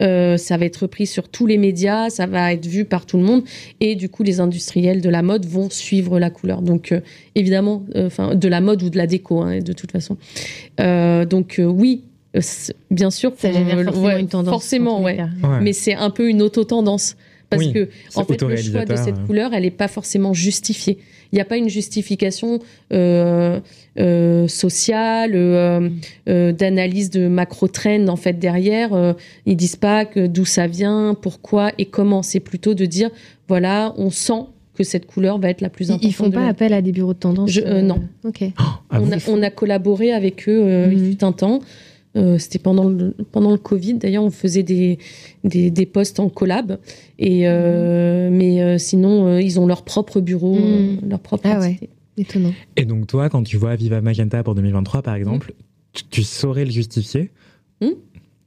Euh, 0.00 0.36
ça 0.36 0.56
va 0.56 0.64
être 0.64 0.82
repris 0.82 1.06
sur 1.06 1.28
tous 1.28 1.46
les 1.46 1.58
médias, 1.58 2.08
ça 2.08 2.26
va 2.26 2.52
être 2.52 2.66
vu 2.66 2.84
par 2.84 3.04
tout 3.04 3.16
le 3.16 3.24
monde 3.24 3.42
et 3.80 3.96
du 3.96 4.08
coup 4.08 4.22
les 4.22 4.38
industriels 4.38 5.00
de 5.00 5.08
la 5.10 5.22
mode 5.22 5.44
vont 5.44 5.70
suivre 5.70 6.20
la 6.20 6.30
couleur. 6.30 6.62
Donc 6.62 6.92
euh, 6.92 7.00
évidemment, 7.34 7.84
enfin 7.96 8.36
de 8.36 8.46
la 8.46 8.60
mode 8.60 8.84
ou 8.84 8.90
de 8.90 8.96
la 8.96 9.08
déco 9.08 9.40
hein, 9.40 9.58
de 9.58 9.72
toute 9.72 9.90
façon. 9.90 10.16
donc 10.78 11.60
oui, 11.60 12.04
bien 12.90 13.10
sûr, 13.10 13.32
ça 13.36 13.52
génère 13.52 13.82
forcément 13.84 14.16
une 14.16 14.28
tendance. 14.28 14.52
Forcément, 14.52 15.02
ouais. 15.02 15.18
Mais 15.60 15.72
c'est 15.72 15.94
un 15.94 16.10
peu 16.10 16.28
une 16.28 16.42
auto-tendance. 16.42 17.16
Parce 17.48 17.66
que, 17.66 17.88
en 18.14 18.24
fait, 18.24 18.40
le 18.42 18.56
choix 18.56 18.84
de 18.84 18.94
cette 18.94 19.26
couleur, 19.26 19.52
elle 19.52 19.64
n'est 19.64 19.72
pas 19.72 19.88
forcément 19.88 20.32
justifiée. 20.32 20.98
Il 21.32 21.36
n'y 21.36 21.40
a 21.40 21.44
pas 21.44 21.56
une 21.56 21.68
justification 21.68 22.60
euh, 22.92 23.60
euh, 23.98 24.48
sociale, 24.48 25.32
d'analyse 26.26 27.10
de 27.10 27.26
macro-trend, 27.26 28.06
en 28.08 28.16
fait, 28.16 28.34
derrière. 28.34 29.16
ils 29.46 29.56
disent 29.56 29.76
pas 29.76 30.04
que 30.04 30.26
d'où 30.26 30.44
ça 30.44 30.68
vient, 30.68 31.16
pourquoi 31.20 31.72
et 31.78 31.86
comment. 31.86 32.22
C'est 32.22 32.40
plutôt 32.40 32.74
de 32.74 32.86
dire, 32.86 33.10
voilà, 33.48 33.94
on 33.96 34.10
sent 34.10 34.44
que 34.76 34.84
cette 34.84 35.06
couleur 35.06 35.38
va 35.38 35.50
être 35.50 35.60
la 35.60 35.68
plus 35.68 35.90
importante. 35.90 36.08
Ils 36.08 36.14
font 36.14 36.30
pas 36.30 36.46
appel 36.46 36.72
à 36.72 36.80
des 36.80 36.92
bureaux 36.92 37.14
de 37.14 37.18
tendance 37.18 37.58
Non. 37.58 38.00
Ok. 38.24 38.44
Ah 38.92 39.00
on, 39.28 39.42
a, 39.42 39.50
collaboré 39.50 40.12
avec 40.12 40.48
eux 40.48 40.88
il 40.90 40.98
mhm. 40.98 41.10
fut 41.10 41.24
un 41.24 41.30
temps. 41.30 41.60
Euh, 42.16 42.38
c'était 42.38 42.58
pendant 42.58 42.88
le, 42.88 43.14
pendant 43.30 43.52
le 43.52 43.58
Covid. 43.58 43.94
D'ailleurs, 43.94 44.24
on 44.24 44.30
faisait 44.30 44.64
des, 44.64 44.98
des, 45.44 45.70
des, 45.70 45.86
postes 45.86 46.18
en 46.18 46.28
collab. 46.28 46.78
Et, 47.18 47.48
euh, 47.48 48.30
mais 48.32 48.60
euh, 48.62 48.78
sinon, 48.78 49.38
ils 49.38 49.60
ont 49.60 49.66
leur 49.66 49.84
propre 49.84 50.20
bureau, 50.20 50.56
hmm. 50.56 51.08
leur 51.08 51.20
propre 51.20 51.48
ah 51.48 51.60
ouais. 51.60 51.78
Étonnant. 52.16 52.52
Et 52.76 52.84
donc, 52.84 53.06
toi, 53.06 53.28
quand 53.28 53.44
tu 53.44 53.56
vois 53.56 53.76
Viva 53.76 54.00
Magenta 54.00 54.42
pour 54.42 54.54
2023, 54.54 55.02
par 55.02 55.14
exemple, 55.14 55.54
tu, 56.10 56.22
saurais 56.22 56.64
le 56.64 56.70
justifier? 56.70 57.30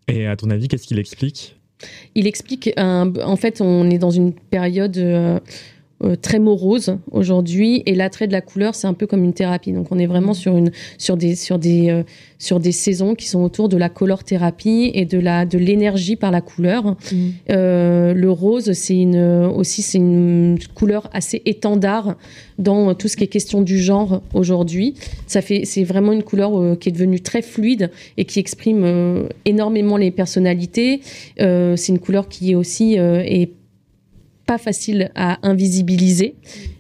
Et 0.10 0.28
à 0.28 0.36
ton 0.36 0.50
avis, 0.50 0.68
qu'est-ce 0.68 0.86
qu'il 0.86 1.00
explique? 1.00 1.56
Il 2.14 2.28
explique, 2.28 2.72
en 2.78 3.36
fait, 3.38 3.62
on 3.62 3.90
est 3.90 3.98
dans 3.98 4.12
une 4.12 4.34
période 4.34 4.98
euh, 6.04 6.16
très 6.16 6.40
morose 6.40 6.98
aujourd'hui. 7.12 7.82
Et 7.86 7.96
l'attrait 7.96 8.28
de 8.28 8.34
la 8.34 8.42
couleur 8.42 8.76
c'est 8.76 8.88
un 8.88 8.94
peu 8.94 9.08
comme 9.08 9.24
une 9.24 9.34
thérapie. 9.34 9.72
Donc 9.72 9.88
on 9.92 10.00
est 10.00 10.06
vraiment 10.06 10.34
sur 10.34 10.58
une 10.58 10.72
sur 10.98 11.16
des 11.16 11.36
sur 11.36 11.60
des 11.60 11.90
euh, 11.90 12.04
sur 12.40 12.60
des 12.60 12.74
saisons 12.74 13.16
qui 13.16 13.28
sont 13.28 13.42
autour 13.42 13.70
de 13.70 13.78
la 13.78 13.88
color 13.90 14.24
thérapie 14.24 14.92
et 14.94 15.06
de 15.06 15.18
la 15.18 15.46
de 15.46 15.58
l'énergie 15.58 16.16
par 16.16 16.32
la 16.32 16.42
couleur. 16.42 16.86
Mmh. 16.86 17.16
euh, 17.52 18.14
le 18.14 18.32
rose 18.32 18.74
c'est 18.74 18.98
une 18.98 19.18
aussi 19.56 19.82
c'est 19.82 19.98
une 19.98 20.58
couleur 20.76 21.10
assez 21.14 21.42
étendard 21.46 22.16
dans 22.60 22.94
tout 22.96 23.08
ce 23.08 23.16
qui 23.16 23.24
est 23.24 23.28
question 23.28 23.62
du 23.62 23.80
genre 23.80 24.22
aujourd'hui. 24.34 24.96
Ça 25.28 25.42
fait 25.42 25.64
c'est 25.64 25.84
vraiment 25.84 26.12
une 26.12 26.24
couleur 26.24 26.78
qui 26.80 26.90
est 26.90 26.92
devenue 26.92 27.22
très 27.22 27.42
fluide 27.42 27.92
et 28.18 28.26
qui 28.26 28.40
exprime 28.40 29.30
énormément 29.46 29.96
les 29.98 30.12
personnalités. 30.12 31.02
C'est 31.38 31.90
une 31.90 32.00
couleur 32.00 32.28
qui 32.28 32.52
est 32.52 32.56
aussi 32.56 32.96
est 32.96 33.52
pas 34.46 34.58
facile 34.58 35.12
à 35.16 35.40
invisibiliser. 35.48 36.36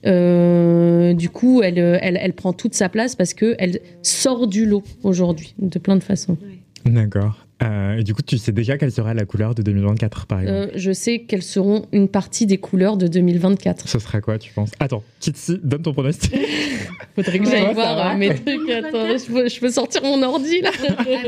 Euh, 0.05 1.13
du 1.13 1.29
coup, 1.29 1.61
elle, 1.63 1.77
elle, 1.77 2.17
elle, 2.21 2.33
prend 2.33 2.53
toute 2.53 2.73
sa 2.73 2.89
place 2.89 3.15
parce 3.15 3.33
qu'elle 3.33 3.79
sort 4.01 4.47
du 4.47 4.65
lot 4.65 4.83
aujourd'hui, 5.03 5.55
de 5.59 5.79
plein 5.79 5.95
de 5.95 6.03
façons. 6.03 6.37
D'accord. 6.85 7.45
Euh, 7.61 7.97
et 7.97 8.03
du 8.03 8.13
coup, 8.13 8.21
tu 8.21 8.37
sais 8.37 8.51
déjà 8.51 8.77
quelle 8.77 8.91
sera 8.91 9.13
la 9.13 9.25
couleur 9.25 9.55
de 9.55 9.61
2024, 9.61 10.25
par 10.25 10.41
exemple? 10.41 10.71
Euh, 10.73 10.77
Je 10.77 10.91
sais 10.91 11.19
quelles 11.19 11.43
seront 11.43 11.85
une 11.93 12.09
partie 12.09 12.45
des 12.45 12.57
couleurs 12.57 12.97
de 12.97 13.07
2024. 13.07 13.87
Ce 13.87 13.99
sera 13.99 14.19
quoi, 14.19 14.37
tu 14.37 14.51
penses? 14.51 14.71
Attends, 14.79 15.03
Kitsi, 15.19 15.59
donne 15.63 15.81
ton 15.81 15.93
pronostic. 15.93 16.33
Faudrait 17.15 17.39
que 17.39 17.45
j'aille 17.45 17.73
voir 17.73 18.17
mes 18.17 18.35
trucs. 18.35 18.69
Attends, 18.69 19.17
je 19.17 19.31
peux, 19.31 19.47
je 19.47 19.59
peux, 19.59 19.69
sortir 19.69 20.03
mon 20.03 20.21
ordi, 20.23 20.61
là. 20.61 20.71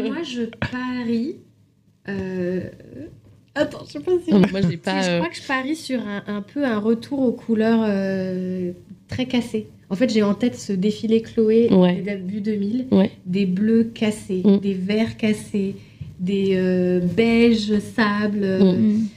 moi, 0.03 0.23
je 0.23 0.43
parie 0.71 1.37
Attends, 3.55 3.83
je 3.87 3.93
sais 3.93 3.99
pas 3.99 4.11
si. 4.23 4.31
moi, 4.33 4.61
j'ai 4.69 4.77
pas. 4.77 5.01
Je 5.01 5.17
crois 5.17 5.29
que 5.29 5.37
je 5.37 5.47
parie 5.47 5.75
sur 5.75 6.01
un, 6.27 6.41
peu 6.41 6.65
un 6.65 6.79
retour 6.79 7.19
aux 7.19 7.31
couleurs 7.31 7.83
très 9.07 9.25
cassées. 9.25 9.67
En 9.89 9.95
fait, 9.95 10.11
j'ai 10.11 10.23
en 10.23 10.33
tête 10.33 10.55
ce 10.55 10.73
défilé 10.73 11.21
Chloé 11.21 11.69
des 11.69 12.01
débuts 12.01 12.41
2000, 12.41 12.87
des 13.25 13.45
bleus 13.45 13.85
cassés, 13.93 14.41
mm. 14.43 14.59
des 14.59 14.73
verts 14.73 15.17
cassés, 15.17 15.75
des 16.19 16.55
euh, 16.55 16.99
beiges 16.99 17.79
sable. 17.79 18.45
Mm. 18.63 19.07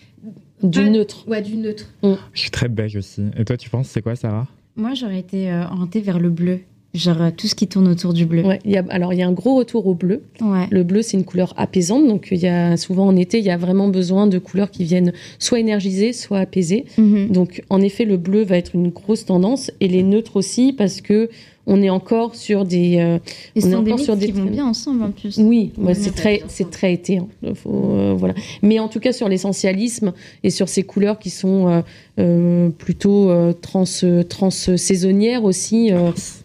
Du 0.62 0.91
neutre. 0.91 1.24
Ouais, 1.28 1.41
du 1.41 1.57
neutre. 1.57 1.89
Mm. 2.03 2.14
Je 2.32 2.41
suis 2.41 2.51
très 2.51 2.68
beige 2.68 2.97
aussi. 2.97 3.22
Et 3.36 3.45
toi, 3.45 3.57
tu 3.57 3.70
penses, 3.70 3.89
c'est 3.89 4.03
quoi, 4.03 4.16
Sarah? 4.16 4.47
Moi, 4.76 4.95
j'aurais 4.95 5.20
été 5.20 5.51
euh, 5.51 5.64
orientée 5.66 6.01
vers 6.01 6.18
le 6.18 6.30
bleu. 6.30 6.61
Genre 6.95 7.20
euh, 7.20 7.30
tout 7.36 7.47
ce 7.47 7.55
qui 7.55 7.68
tourne 7.68 7.86
autour 7.86 8.14
du 8.14 8.24
bleu. 8.24 8.43
Ouais, 8.43 8.61
y 8.64 8.76
a, 8.76 8.84
alors 8.89 9.12
il 9.12 9.18
y 9.18 9.22
a 9.22 9.26
un 9.26 9.32
gros 9.32 9.57
retour 9.57 9.86
au 9.86 9.95
bleu. 9.95 10.22
Le 10.70 10.82
bleu, 10.82 11.03
c'est 11.03 11.16
une 11.16 11.24
couleur 11.24 11.53
apaisante. 11.57 12.07
Donc 12.07 12.28
il 12.30 12.39
y 12.39 12.49
a 12.49 12.76
souvent 12.76 13.07
en 13.07 13.16
été, 13.16 13.39
il 13.39 13.45
y 13.45 13.51
a 13.51 13.59
vraiment 13.59 13.89
besoin 13.89 14.26
de 14.26 14.39
couleurs 14.39 14.70
qui 14.70 14.84
viennent 14.84 15.12
soit 15.39 15.61
énergiser, 15.61 16.12
soit 16.12 16.39
apaiser. 16.39 16.86
Mhm. 16.97 17.28
Donc 17.28 17.62
en 17.68 17.82
effet, 17.82 18.05
le 18.05 18.16
bleu 18.16 18.43
va 18.43 18.57
être 18.57 18.74
une 18.74 18.89
grosse 18.89 19.26
tendance 19.26 19.70
et 19.80 19.89
les 19.89 20.03
neutres 20.03 20.36
aussi 20.36 20.72
parce 20.72 21.03
que 21.03 21.28
on 21.69 21.83
est 21.83 21.91
encore 21.91 22.35
sur 22.35 22.64
des. 22.64 22.97
Euh, 22.99 23.19
on 23.62 23.71
est 23.71 23.75
encore 23.75 24.01
sur 24.01 24.16
des 24.16 24.27
qui 24.27 24.33
vont 24.33 24.47
bien 24.47 24.66
ensemble 24.66 25.03
en 25.05 25.11
plus. 25.11 25.39
Oui, 25.39 25.73
c'est 25.95 26.14
très, 26.14 26.43
c'est 26.49 26.71
très 26.71 26.95
été. 26.95 27.19
Hein. 27.19 27.29
Euh, 27.45 28.14
voilà. 28.16 28.35
Mais 28.62 28.81
en 28.81 28.89
tout 28.89 29.01
cas 29.01 29.12
sur 29.12 29.29
l'essentialisme 29.29 30.12
et 30.43 30.51
sur 30.51 30.69
ces 30.69 30.83
couleurs 30.83 31.19
qui 31.19 31.31
sont 31.31 31.83
euh, 32.19 32.71
plutôt 32.71 33.31
trans, 33.61 33.85
trans 34.29 34.51
saisonnières 34.51 35.45
aussi. 35.45 35.91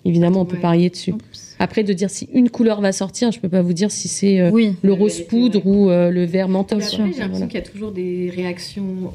évidemment, 0.06 0.42
on 0.42 0.46
peut 0.46 0.60
parier 0.60 0.90
dessus. 0.90 1.16
Après, 1.60 1.84
de 1.84 1.94
dire 1.94 2.10
si 2.10 2.28
une 2.34 2.50
couleur 2.50 2.82
va 2.82 2.92
sortir, 2.92 3.32
je 3.32 3.38
ne 3.38 3.42
peux 3.42 3.50
pas 3.50 3.62
vous 3.62 3.74
dire 3.74 3.92
si 3.92 4.10
c'est 4.10 4.52
le 4.52 4.94
rose 4.94 5.22
poudre 5.22 5.66
ou 5.66 5.88
le 5.88 6.26
vert 6.26 6.50
menthol. 6.50 6.84
J'ai 6.84 6.98
l'impression 6.98 7.48
qu'il 7.48 7.56
y 7.56 7.64
a 7.64 7.66
toujours 7.66 7.92
des 7.92 8.30
réactions 8.36 9.14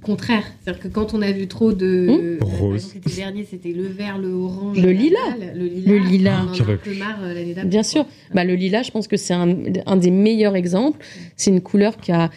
contraire. 0.00 0.44
C'est-à-dire 0.62 0.82
que 0.82 0.88
quand 0.88 1.14
on 1.14 1.22
a 1.22 1.30
vu 1.32 1.46
trop 1.46 1.72
de. 1.72 2.38
Mmh. 2.40 2.44
Rose. 2.44 2.90
C'était 2.92 3.14
dernier, 3.16 3.46
c'était 3.48 3.72
le 3.72 3.84
vert, 3.84 4.18
le 4.18 4.30
orange. 4.32 4.80
Le 4.80 4.90
lilas. 4.90 5.18
Le 5.54 5.64
lilas. 5.64 5.92
Le 5.92 5.98
lilas. 5.98 6.40
On 6.42 6.62
en 6.62 6.68
a 6.68 6.72
un 6.72 6.76
peu 6.76 6.94
marre 6.94 7.18
euh, 7.22 7.64
Bien 7.64 7.82
sûr. 7.82 8.04
Bah, 8.34 8.44
le 8.44 8.54
lilas, 8.54 8.82
je 8.82 8.90
pense 8.90 9.08
que 9.08 9.16
c'est 9.16 9.34
un, 9.34 9.56
un, 9.86 9.96
des 9.96 10.10
meilleurs 10.10 10.56
exemples. 10.56 10.98
C'est 11.36 11.50
une 11.50 11.60
couleur 11.60 11.96
qui 11.96 12.12
a. 12.12 12.30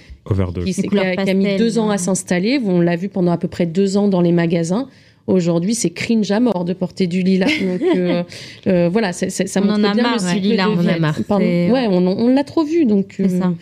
Qui, 0.65 0.73
qui, 0.73 0.97
a, 0.97 1.15
qui, 1.17 1.29
a, 1.29 1.33
mis 1.33 1.57
deux 1.57 1.79
ans 1.79 1.89
à 1.89 1.97
s'installer. 1.97 2.59
On 2.63 2.79
l'a 2.79 2.95
vu 2.95 3.09
pendant 3.09 3.31
à 3.31 3.37
peu 3.37 3.49
près 3.49 3.65
deux 3.65 3.97
ans 3.97 4.07
dans 4.07 4.21
les 4.21 4.31
magasins. 4.31 4.87
Aujourd'hui, 5.25 5.73
c'est 5.73 5.89
cringe 5.89 6.31
à 6.31 6.39
mort 6.39 6.65
de 6.65 6.73
porter 6.73 7.07
du 7.07 7.21
lilas. 7.21 7.47
Donc, 7.61 7.81
euh, 7.95 8.23
euh, 8.67 8.89
voilà, 8.89 9.13
ça 9.13 9.27
on 9.61 9.65
montre 9.65 9.79
en 9.79 9.83
a 9.83 9.93
bien 9.93 10.03
marre, 10.03 10.33
le 10.33 10.39
lilas, 10.39 10.69
on 10.69 10.79
en 10.79 10.87
a 10.87 10.99
marre. 10.99 11.19
Ouais, 11.29 11.87
on, 11.89 12.07
on 12.07 12.33
l'a 12.33 12.43
trop 12.43 12.63
vu. 12.63 12.85
Donc, 12.85 13.15
c'est 13.17 13.29
ça. 13.29 13.53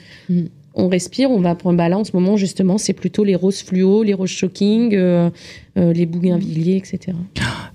On 0.74 0.88
respire, 0.88 1.30
on 1.32 1.42
va 1.42 1.54
prendre. 1.56 1.78
Bah 1.78 1.90
là, 1.90 1.98
en 1.98 2.04
ce 2.04 2.12
moment, 2.14 2.38
justement, 2.38 2.78
c'est 2.78 2.94
plutôt 2.94 3.24
les 3.24 3.36
roses 3.36 3.62
fluo, 3.62 4.04
les 4.04 4.14
roses 4.14 4.30
shocking, 4.30 4.96
euh, 4.96 5.30
euh, 5.78 5.92
les 5.92 6.06
bougainvilliers, 6.06 6.78
etc. 6.78 7.18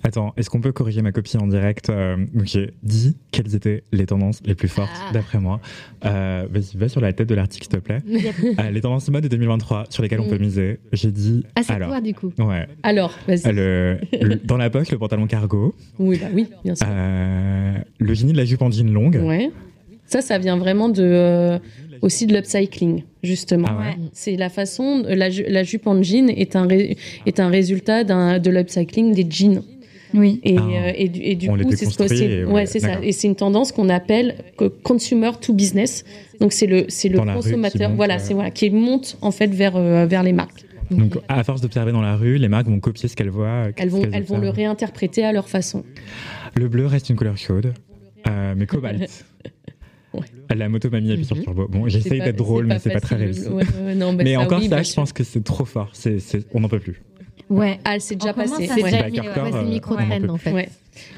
Attends, 0.03 0.32
est-ce 0.36 0.49
qu'on 0.49 0.62
peut 0.62 0.72
corriger 0.72 1.03
ma 1.03 1.12
copie 1.12 1.36
en 1.36 1.47
direct 1.47 1.90
euh, 1.90 2.16
J'ai 2.44 2.72
dit 2.82 3.16
quelles 3.32 3.55
étaient 3.55 3.82
les 3.92 4.07
tendances 4.07 4.40
les 4.47 4.55
plus 4.55 4.68
fortes, 4.68 4.90
ah. 4.94 5.12
d'après 5.12 5.38
moi. 5.38 5.61
Vas-y, 6.03 6.76
va 6.76 6.88
sur 6.88 7.01
la 7.03 7.12
tête 7.12 7.28
de 7.28 7.34
l'article, 7.34 7.64
s'il 7.64 7.80
te 7.80 7.84
plaît. 7.84 7.99
les 8.72 8.80
tendances 8.80 9.09
mode 9.11 9.24
de 9.24 9.28
2023 9.28 9.86
sur 9.90 10.03
lesquelles 10.03 10.20
on 10.20 10.28
peut 10.28 10.38
mm. 10.38 10.42
miser. 10.42 10.78
J'ai 10.92 11.11
dit. 11.11 11.44
Ah, 11.55 11.62
c'est 11.62 11.78
toi, 11.78 12.01
du 12.01 12.14
coup. 12.14 12.32
Ouais. 12.38 12.66
Alors, 12.82 13.12
vas-y. 13.28 14.40
dans 14.44 14.57
la 14.57 14.70
poche, 14.70 14.90
le 14.90 14.99
pantalon 14.99 15.26
cargo. 15.26 15.74
Oui, 15.99 16.18
bah 16.18 16.28
oui, 16.32 16.47
bien 16.64 16.74
sûr. 16.74 16.86
le 16.86 18.14
génie 18.14 18.32
de 18.32 18.38
la 18.38 18.47
jupe 18.47 18.62
en 18.62 18.70
jean 18.70 18.90
longue. 18.90 19.20
Ouais. 19.22 19.51
Ça, 20.07 20.20
ça 20.20 20.38
vient 20.38 20.57
vraiment 20.57 20.88
de 20.88 21.59
aussi 22.02 22.26
de 22.26 22.34
l'upcycling, 22.34 23.02
justement. 23.22 23.68
Ah 23.70 23.94
c'est 24.12 24.36
la 24.36 24.48
façon, 24.48 25.02
la, 25.07 25.28
la, 25.28 25.62
jupe 25.62 25.86
en 25.86 26.02
jean 26.02 26.28
est 26.28 26.57
un, 26.57 26.68
est 26.68 27.40
un 27.40 27.48
résultat 27.48 28.04
de 28.04 28.50
l'upcycling 28.50 29.14
des 29.14 29.26
jeans. 29.28 29.62
Oui. 30.14 30.40
Et, 30.44 30.57
ah. 30.59 30.62
euh, 30.62 30.92
et, 30.94 31.09
du, 31.09 31.20
et 31.20 31.34
du 31.34 31.48
coup, 31.48 31.70
c'est 31.72 31.86
ce 31.86 31.98
que 31.98 32.44
ouais, 32.46 32.66
c'est 32.66 32.80
ça. 32.80 32.98
Et 33.02 33.12
c'est 33.12 33.28
une 33.28 33.36
tendance 33.36 33.72
qu'on 33.72 33.88
appelle 33.88 34.36
consumer 34.82 35.32
to 35.40 35.52
business. 35.52 36.04
Donc 36.40 36.52
c'est 36.52 36.66
le 36.66 36.86
c'est 36.88 37.09
le 37.09 37.18
consommateur, 37.18 37.92
voilà, 37.94 38.16
euh, 38.16 38.20
c'est 38.20 38.34
voilà, 38.34 38.50
qui 38.50 38.70
monte 38.70 39.18
en 39.22 39.30
fait 39.30 39.48
vers 39.48 39.76
euh, 39.76 40.07
vers 40.07 40.22
les 40.22 40.32
marques. 40.32 40.64
Donc, 40.90 41.18
à 41.26 41.42
force 41.42 41.61
d'observer 41.61 41.90
dans 41.90 42.00
la 42.00 42.14
rue, 42.14 42.36
les 42.36 42.46
marques 42.46 42.68
vont 42.68 42.78
copier 42.78 43.09
ce 43.09 43.16
qu'elles 43.16 43.30
voient. 43.30 43.70
Elles 43.76 43.88
vont, 43.88 44.02
elles 44.12 44.22
vont 44.22 44.38
le 44.38 44.50
réinterpréter 44.50 45.24
à 45.24 45.32
leur 45.32 45.48
façon. 45.48 45.82
Le 46.54 46.68
bleu 46.68 46.86
reste 46.86 47.11
une 47.11 47.16
couleur 47.16 47.36
chaude, 47.36 47.74
mais 48.24 48.66
cobalt. 48.66 49.24
La 50.54 50.68
moto 50.68 50.90
m'a 50.90 51.00
mis 51.00 51.12
à 51.12 51.22
sur 51.24 51.40
turbo. 51.42 51.68
Bon, 51.68 51.88
j'essaye 51.88 52.20
d'être 52.20 52.36
drôle, 52.36 52.66
mais 52.66 52.78
c'est 52.78 52.92
pas 52.92 53.00
très 53.00 53.16
réussi. 53.16 53.48
mais 54.18 54.36
encore 54.36 54.62
ça, 54.62 54.82
je 54.82 54.94
pense 54.94 55.12
que 55.12 55.24
c'est 55.24 55.44
trop 55.44 55.64
fort. 55.64 55.92
on 56.54 56.60
n'en 56.60 56.68
peut 56.68 56.80
plus. 56.80 57.02
Ouais, 57.48 57.78
ah, 57.84 57.98
c'est 58.00 58.16
déjà 58.16 58.32
passé. 58.32 58.66
C'est 58.66 58.82
déjà 58.82 59.06
c'est 59.08 59.64
micro-train 59.64 60.28
en 60.28 60.36
fait. 60.36 60.68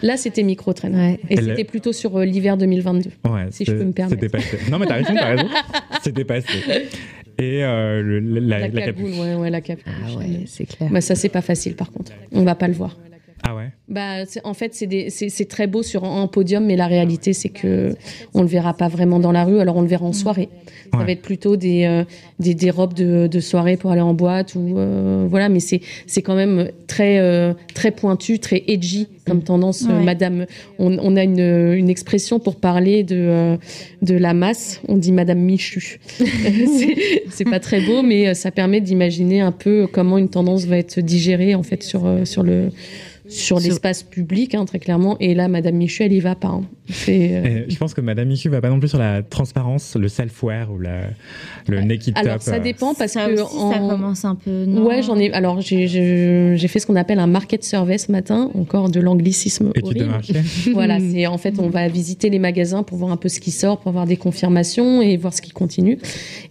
Là, 0.03 0.17
c'était 0.17 0.43
micro-train. 0.43 1.17
Et 1.31 1.37
c'était 1.37 1.65
plutôt 1.65 1.93
sur 1.93 2.17
euh, 2.17 2.25
l'hiver 2.25 2.57
2022. 2.57 3.11
si 3.51 3.65
je 3.65 3.73
peux 3.73 3.85
me 3.85 3.93
permettre. 3.93 4.21
C'était 4.21 4.29
passé. 4.29 4.59
Non, 4.71 4.79
mais 4.79 4.87
t'as 4.87 4.95
raison, 4.95 5.15
t'as 5.15 5.35
raison. 5.37 5.49
C'était 6.03 6.25
passé. 6.25 6.49
Et 7.41 7.63
euh, 7.63 8.21
la, 8.21 8.59
la, 8.59 8.69
la, 8.69 8.83
capuche. 8.83 9.17
Ouais, 9.17 9.49
la 9.49 9.61
capuche. 9.61 9.85
Ah 9.87 10.19
ouais, 10.19 10.41
c'est 10.47 10.67
clair. 10.67 10.91
Bah, 10.91 11.01
ça, 11.01 11.15
c'est 11.15 11.29
pas 11.29 11.41
facile 11.41 11.77
par 11.77 11.93
contre. 11.93 12.11
On 12.33 12.43
va 12.43 12.57
pas 12.57 12.67
le 12.67 12.75
voir. 12.75 12.97
Ah 13.49 13.55
ouais 13.55 13.71
bah, 13.89 14.25
En 14.45 14.53
fait, 14.53 14.75
c'est 14.75 15.49
très 15.49 15.67
beau 15.67 15.83
sur 15.83 16.05
un 16.05 16.27
podium, 16.27 16.67
mais 16.67 16.77
la 16.77 16.87
réalité, 16.87 17.33
c'est 17.33 17.49
que 17.49 17.97
on 18.35 18.43
le 18.43 18.47
verra 18.47 18.75
pas 18.75 18.89
vraiment 18.89 19.21
dans 19.21 19.33
la 19.33 19.45
rue, 19.45 19.59
alors 19.59 19.77
on 19.77 19.81
le 19.81 19.89
verra 19.89 20.05
en 20.05 20.13
soirée. 20.13 20.51
Ça 20.93 20.99
va 20.99 21.11
être 21.11 21.23
plutôt 21.23 21.57
des, 21.57 21.85
euh, 21.85 22.05
des, 22.39 22.55
des, 22.55 22.71
robes 22.71 22.93
de, 22.93 23.27
de, 23.27 23.41
soirée 23.41 23.77
pour 23.79 23.91
aller 23.91 24.03
en 24.03 24.13
boîte, 24.13 24.55
ou 24.55 24.77
euh, 24.77 25.27
voilà, 25.31 25.49
mais 25.49 25.61
c'est 25.61 25.81
quand 26.23 26.35
même 26.35 26.71
très, 26.87 27.19
euh, 27.19 27.55
très 27.75 27.91
pointu, 27.91 28.39
très 28.39 28.65
edgy 28.67 29.09
comme 29.27 29.43
tendance. 29.43 29.83
Madame, 29.83 30.47
on, 30.79 30.99
on, 30.99 31.17
a 31.17 31.23
une, 31.23 31.39
une, 31.39 31.89
expression 31.89 32.41
pour 32.41 32.57
parler 32.57 33.03
de, 33.03 33.59
de 34.03 34.15
la 34.15 34.35
masse, 34.35 34.81
on 34.89 34.97
dit 34.97 35.13
Madame 35.13 35.41
Michu. 35.41 36.01
c'est 37.31 37.45
pas 37.45 37.61
très 37.61 37.81
beau, 37.81 38.03
mais 38.03 38.35
ça 38.35 38.51
permet 38.51 38.81
d'imaginer 38.83 39.41
un 39.41 39.53
peu 39.53 39.87
comment 39.91 40.19
une 40.19 40.29
tendance 40.29 40.67
va 40.67 40.77
être 40.77 41.01
digérée 41.01 41.55
en 41.55 41.63
fait 41.63 41.83
sur, 41.83 42.27
sur 42.27 42.43
le 42.43 42.71
sur 43.29 43.61
l'espace 43.61 44.03
public, 44.03 44.55
hein, 44.55 44.65
très 44.65 44.79
clairement. 44.79 45.17
Et 45.21 45.35
là, 45.35 45.49
Madame 45.49 45.77
Michu, 45.77 46.03
elle 46.03 46.13
y 46.13 46.21
va 46.21 46.35
pas. 46.35 46.49
Hein. 46.49 46.63
Euh, 47.09 47.65
je 47.69 47.77
pense 47.77 47.93
que 47.93 48.01
Madame 48.01 48.29
Michu 48.29 48.49
va 48.49 48.61
pas 48.61 48.71
non 48.71 48.79
plus 48.79 48.89
sur 48.89 48.99
la 48.99 49.23
transparence, 49.23 49.97
le 49.97 50.09
self-wear 50.09 50.73
ou 50.73 50.79
la, 50.79 51.03
le 51.69 51.83
naked 51.83 52.15
top. 52.15 52.25
Alors, 52.25 52.43
ça 52.43 52.55
euh. 52.55 52.59
dépend 52.59 52.95
parce 52.95 53.13
ça 53.13 53.27
que. 53.27 53.41
Aussi, 53.41 53.59
Ça 53.73 53.79
commence 53.79 54.25
un 54.25 54.35
peu. 54.35 54.65
Ouais, 54.65 55.03
j'en 55.03 55.19
ai. 55.19 55.31
Alors, 55.33 55.61
j'ai 55.61 56.69
fait 56.69 56.79
ce 56.79 56.87
qu'on 56.87 56.97
appelle 56.97 57.19
un 57.19 57.27
market 57.27 57.63
survey 57.63 57.99
ce 57.99 58.11
matin, 58.11 58.51
encore 58.55 58.89
de 58.89 59.01
l'anglicisme 59.01 59.73
horrible. 59.83 60.09
voilà, 60.73 60.99
c'est 61.01 61.27
en 61.27 61.39
fait, 61.39 61.59
on 61.59 61.69
va 61.69 61.89
visiter 61.89 62.31
les 62.31 62.39
magasins 62.39 62.83
pour 62.83 62.99
voir 62.99 63.13
un 63.13 63.17
peu 63.17 63.29
ce 63.29 63.41
qui 63.41 63.51
sort, 63.51 63.79
pour 63.79 63.91
avoir 63.91 64.07
des 64.07 64.17
confirmations 64.17 65.03
et 65.03 65.17
voir 65.17 65.35
ce 65.35 65.43
qui 65.43 65.51
continue. 65.51 65.99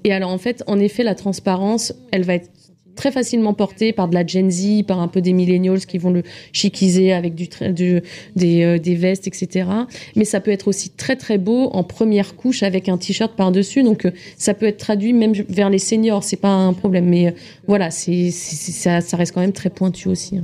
Et 0.04 0.14
alors, 0.14 0.30
en 0.30 0.38
fait, 0.38 0.64
en 0.68 0.80
effet, 0.80 1.04
la 1.04 1.16
transparence, 1.16 1.94
elle 2.12 2.24
va 2.24 2.36
être 2.36 2.50
très 2.98 3.12
facilement 3.12 3.54
porté 3.54 3.94
par 3.94 4.10
de 4.10 4.14
la 4.14 4.26
Gen 4.26 4.52
Z, 4.52 4.84
par 4.86 5.00
un 5.00 5.08
peu 5.08 5.22
des 5.22 5.32
millennials 5.32 5.86
qui 5.86 5.98
vont 5.98 6.10
le 6.10 6.24
chiquiser 6.52 7.14
avec 7.14 7.36
du, 7.36 7.48
du 7.72 8.02
des, 8.36 8.64
euh, 8.64 8.78
des, 8.78 8.96
vestes, 8.96 9.28
etc. 9.28 9.70
Mais 10.18 10.26
ça 10.26 10.42
peut 10.42 10.52
être 10.52 10.68
aussi 10.68 10.90
très 10.90 11.16
très 11.16 11.38
beau 11.38 11.70
en 11.72 11.84
première 11.84 12.36
couche 12.36 12.64
avec 12.64 12.90
un 12.90 12.98
t-shirt 12.98 13.34
par-dessus. 13.36 13.84
Donc 13.84 14.06
euh, 14.06 14.12
ça 14.38 14.54
peut 14.54 14.66
être 14.66 14.78
traduit 14.78 15.14
même 15.14 15.34
vers 15.48 15.70
les 15.70 15.80
seniors, 15.80 16.24
c'est 16.24 16.36
pas 16.36 16.50
un 16.50 16.74
problème. 16.74 17.06
Mais 17.06 17.28
euh, 17.28 17.32
voilà, 17.68 17.92
c'est, 17.92 18.32
ça, 18.32 19.00
ça, 19.00 19.16
reste 19.16 19.34
quand 19.34 19.42
même 19.42 19.54
très 19.54 19.70
pointu 19.70 20.10
aussi. 20.10 20.38
Hein. 20.38 20.44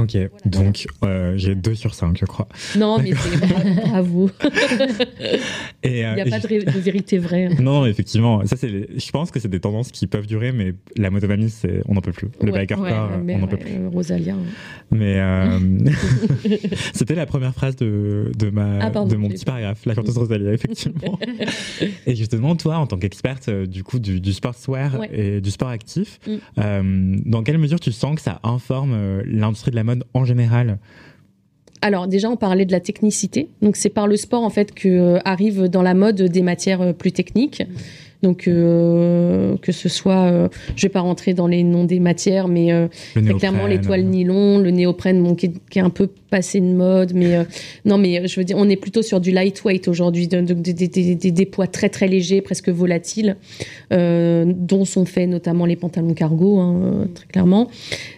Ok, 0.00 0.16
donc 0.46 0.86
euh, 1.04 1.34
j'ai 1.36 1.54
2 1.54 1.74
sur 1.74 1.94
5, 1.94 2.16
je 2.18 2.24
crois. 2.24 2.48
Non, 2.78 2.98
mais 2.98 3.12
c'est 3.12 3.86
bravo. 3.86 4.30
Et, 5.82 6.04
euh, 6.04 6.14
Il 6.16 6.24
n'y 6.24 6.34
a 6.34 6.38
pas 6.38 6.46
de, 6.46 6.78
vérité 6.78 7.18
vraie. 7.18 7.46
Hein. 7.46 7.56
Non, 7.60 7.86
effectivement. 7.86 8.44
Ça, 8.46 8.56
c'est 8.56 8.70
je 8.70 9.10
pense 9.10 9.30
que 9.30 9.40
c'est 9.40 9.48
des 9.48 9.60
tendances 9.60 9.90
qui 9.90 10.06
peuvent 10.06 10.26
durer, 10.26 10.52
mais 10.52 10.74
la 10.96 11.10
motomanie, 11.10 11.50
c'est... 11.50 11.82
on 11.86 11.94
n'en 11.94 12.00
peut 12.00 12.12
plus. 12.12 12.28
Le 12.40 12.52
ouais, 12.52 12.60
biker 12.60 12.80
ouais, 12.80 12.92
on 12.92 13.38
n'en 13.38 13.46
peut 13.46 13.56
plus. 13.56 13.72
Euh, 13.72 13.88
Rosalia. 13.88 14.36
Mais 14.90 15.18
euh, 15.18 15.58
c'était 16.94 17.14
la 17.14 17.26
première 17.26 17.54
phrase 17.54 17.76
de, 17.76 18.30
de, 18.38 18.50
ma, 18.50 18.78
ah, 18.80 18.90
de 18.90 19.16
mon 19.16 19.28
petit 19.28 19.44
paragraphe, 19.44 19.84
la 19.86 19.94
chanteuse 19.94 20.18
Rosalia, 20.18 20.52
effectivement. 20.52 21.18
et 22.06 22.14
justement, 22.14 22.56
toi, 22.56 22.76
en 22.76 22.86
tant 22.86 22.98
qu'experte 22.98 23.50
du 23.50 23.84
coup 23.84 23.98
du, 23.98 24.20
du 24.20 24.32
sportswear 24.32 24.98
et 25.12 25.40
du 25.40 25.50
sport 25.50 25.68
actif, 25.68 26.20
mm. 26.26 27.22
dans 27.26 27.42
quelle 27.42 27.58
mesure 27.58 27.80
tu 27.80 27.92
sens 27.92 28.16
que 28.16 28.22
ça 28.22 28.40
informe 28.42 29.22
l'industrie 29.24 29.70
de 29.70 29.76
la 29.76 29.84
mode 29.84 29.89
en 30.14 30.24
général 30.24 30.78
alors 31.82 32.08
déjà, 32.08 32.28
on 32.28 32.36
parlait 32.36 32.66
de 32.66 32.72
la 32.72 32.80
technicité. 32.80 33.48
Donc 33.62 33.76
c'est 33.76 33.88
par 33.88 34.06
le 34.06 34.16
sport 34.16 34.44
en 34.44 34.50
fait 34.50 34.74
que 34.74 34.88
euh, 34.88 35.18
arrivent 35.24 35.64
dans 35.64 35.82
la 35.82 35.94
mode 35.94 36.20
des 36.20 36.42
matières 36.42 36.82
euh, 36.82 36.92
plus 36.92 37.12
techniques. 37.12 37.62
Donc 38.22 38.44
que 38.44 39.72
ce 39.72 39.88
soit, 39.88 40.50
je 40.76 40.82
vais 40.82 40.90
pas 40.90 41.00
rentrer 41.00 41.34
dans 41.34 41.46
les 41.46 41.62
noms 41.62 41.84
des 41.84 42.00
matières, 42.00 42.48
mais 42.48 42.88
clairement 43.38 43.66
l'étoile 43.66 44.04
nylon, 44.04 44.58
le 44.58 44.70
néoprène, 44.70 45.36
qui, 45.36 45.52
qui, 45.70 45.78
est 45.78 45.82
un 45.82 45.90
peu 45.90 46.06
passé 46.06 46.60
de 46.60 46.66
mode, 46.66 47.12
mais 47.14 47.46
non, 47.84 47.98
mais 47.98 48.26
je 48.28 48.38
veux 48.38 48.44
dire, 48.44 48.56
on 48.58 48.68
est 48.68 48.76
plutôt 48.76 49.02
sur 49.02 49.20
du 49.20 49.30
lightweight 49.30 49.88
aujourd'hui, 49.88 50.28
des 50.28 51.46
poids 51.46 51.66
très 51.66 51.88
très 51.88 52.08
légers, 52.08 52.40
presque 52.40 52.68
volatiles, 52.68 53.36
dont 53.90 54.84
sont 54.84 55.04
faits 55.06 55.28
notamment 55.28 55.64
les 55.66 55.76
pantalons 55.76 56.14
cargo, 56.14 56.58
hein, 56.58 57.08
très 57.14 57.26
clairement. 57.26 57.68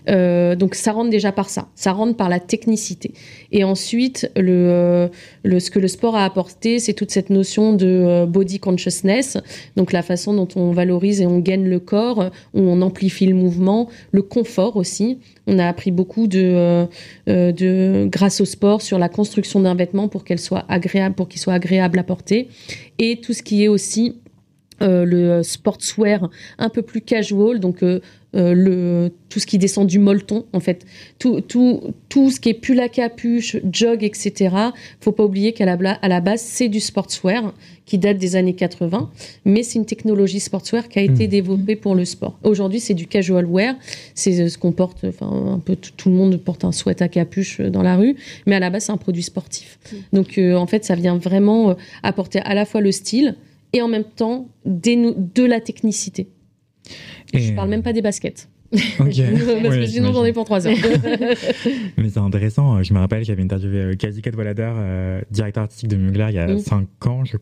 donc 0.07 0.75
ça 0.75 0.93
rentre 0.93 1.11
déjà 1.11 1.33
par 1.33 1.49
ça, 1.49 1.69
ça 1.75 1.93
rentre 1.93 2.17
par 2.17 2.29
la 2.29 2.41
technicité. 2.41 3.13
Et 3.53 3.65
ensuite, 3.65 4.31
le, 4.35 5.11
ce 5.45 5.71
que 5.71 5.79
le 5.79 5.89
sport 5.89 6.17
a 6.17 6.25
apporté, 6.25 6.79
c'est 6.79 6.95
toute 6.95 7.11
cette 7.11 7.29
notion 7.29 7.75
de 7.75 7.87
euh, 7.87 8.27
body 8.27 8.59
consciousness, 8.59 9.37
donc 9.77 9.93
la 9.93 10.03
façon 10.03 10.33
dont 10.33 10.49
on 10.57 10.73
valorise 10.73 11.21
et 11.21 11.27
on 11.27 11.39
gagne 11.39 11.69
le 11.69 11.79
corps, 11.79 12.31
où 12.55 12.61
on 12.61 12.81
amplifie 12.81 13.27
le 13.27 13.35
mouvement, 13.35 13.89
le 14.11 14.23
confort 14.23 14.77
aussi. 14.77 15.19
On 15.47 15.59
a 15.59 15.67
appris 15.67 15.91
beaucoup 15.91 16.27
de, 16.27 16.41
euh, 16.43 16.87
euh, 17.29 17.53
de 17.53 18.09
grâce 18.11 18.41
au 18.41 18.47
sport 18.47 18.81
sur 18.81 18.99
la 18.99 19.11
construction 19.11 19.61
d'un 19.61 19.75
vêtement 19.75 20.09
pour 20.09 20.25
qu'elle 20.25 20.41
soit 20.41 20.65
agréable, 20.69 21.15
pour 21.15 21.29
qu'il 21.29 21.41
soit 21.41 21.55
agréable 21.55 21.99
à 21.99 22.05
porter, 22.05 22.49
et 22.99 23.21
tout 23.21 23.35
ce 23.35 23.43
qui 23.43 23.65
est 23.65 23.69
aussi 23.69 24.17
le 24.83 25.43
sportswear 25.43 26.29
un 26.59 26.69
peu 26.69 26.83
plus 26.83 27.01
casual, 27.01 27.61
donc 27.61 27.83
euh, 28.35 28.55
le, 28.55 29.11
tout 29.29 29.41
ce 29.41 29.47
qui 29.47 29.59
descend 29.59 29.87
du 29.87 29.99
molleton, 29.99 30.47
en 30.55 30.61
fait. 30.61 30.87
Tout, 31.19 31.43
tout, 31.43 31.83
tout 32.09 32.31
ce 32.31 32.41
qui 32.41 32.49
est 32.49 32.55
pull 32.55 32.81
à 32.81 32.89
capuche, 32.89 33.59
jog, 33.71 34.03
etc. 34.03 34.57
Faut 35.01 35.13
pas 35.13 35.25
oublier 35.25 35.53
qu'à 35.53 35.67
la, 35.67 35.77
à 35.93 36.09
la 36.09 36.21
base, 36.23 36.41
c'est 36.41 36.69
du 36.69 36.81
sportswear 36.81 37.53
qui 37.85 37.99
date 37.99 38.17
des 38.17 38.35
années 38.37 38.55
80, 38.55 39.11
mais 39.45 39.63
c'est 39.63 39.79
une 39.79 39.85
technologie 39.85 40.41
sportswear 40.41 40.89
qui 40.89 40.99
a 40.99 41.03
été 41.03 41.27
mmh. 41.27 41.31
développée 41.31 41.77
pour 41.77 41.95
le 41.95 42.07
sport. 42.07 42.39
Aujourd'hui, 42.43 42.81
c'est 42.81 42.95
du 42.95 43.07
casual 43.07 43.45
wear, 43.45 43.75
c'est 44.15 44.41
euh, 44.41 44.49
ce 44.49 44.57
qu'on 44.57 44.73
porte, 44.73 45.05
enfin, 45.05 45.27
un 45.27 45.59
peu 45.59 45.77
tout, 45.77 46.09
le 46.09 46.15
monde 46.15 46.39
porte 46.39 46.65
un 46.65 46.73
sweat 46.73 47.03
à 47.03 47.09
capuche 47.09 47.61
euh, 47.61 47.69
dans 47.69 47.83
la 47.83 47.97
rue, 47.97 48.17
mais 48.47 48.57
à 48.57 48.61
la 48.61 48.71
base, 48.71 48.85
c'est 48.85 48.93
un 48.93 48.97
produit 48.97 49.25
sportif. 49.25 49.79
Mmh. 49.93 49.97
Donc, 50.15 50.39
en 50.39 50.67
fait, 50.67 50.87
ça 50.87 50.95
vient 50.95 51.19
vraiment 51.19 51.77
apporter 52.03 52.39
à 52.41 52.55
la 52.55 52.65
fois 52.65 52.81
le 52.81 52.93
style 52.93 53.37
et 53.73 53.83
en 53.83 53.89
même 53.89 54.05
temps 54.05 54.49
de 54.65 55.45
la 55.45 55.61
technicité. 55.61 56.29
Je 57.33 57.39
Je 57.39 57.53
parle 57.53 57.69
même 57.69 57.83
pas 57.83 57.93
des 57.93 58.03
baskets. 58.03 58.49
Parce 58.99 59.11
que 59.11 59.87
sinon, 59.87 60.13
j'en 60.13 60.25
ai 60.25 60.33
pour 60.33 60.45
trois 60.45 60.67
heures. 60.67 60.77
Mais 61.99 62.09
c'est 62.09 62.19
intéressant. 62.19 62.83
Je 62.83 62.95
me 62.95 63.01
rappelle 63.01 63.23
avait 63.31 63.43
interviewé 63.43 63.79
euh, 63.79 63.95
Kazi 63.97 64.23
Cadwallader, 64.23 64.73
euh, 64.77 65.21
directeur 65.31 65.65
artistique 65.65 65.89
de 65.89 65.97
Mugler, 65.97 66.27
il 66.31 66.35
y 66.37 66.39
a 66.39 66.47
mm. 66.47 66.59
cinq 66.59 67.07
ans, 67.07 67.25
je 67.25 67.37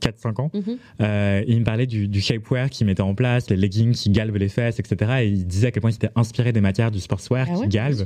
4-5 0.00 0.40
ans. 0.40 0.50
Mhm. 0.52 0.62
Euh, 1.00 1.44
il 1.46 1.60
me 1.60 1.64
parlait 1.64 1.86
du, 1.86 2.08
du 2.08 2.20
shapewear 2.20 2.70
qu'il 2.70 2.86
mettait 2.86 3.02
en 3.02 3.14
place, 3.14 3.48
les 3.50 3.56
leggings 3.56 3.92
qui 3.92 4.10
galvent 4.10 4.36
les 4.36 4.48
fesses, 4.48 4.78
etc. 4.78 5.12
Et 5.22 5.28
il 5.28 5.46
disait 5.46 5.68
à 5.68 5.70
quel 5.70 5.80
point 5.80 5.90
il 5.90 5.94
s'était 5.94 6.10
inspiré 6.16 6.52
des 6.52 6.60
matières 6.60 6.90
du 6.90 7.00
sportswear 7.00 7.46
ah 7.50 7.54
qui 7.60 7.68
galvent. 7.68 8.04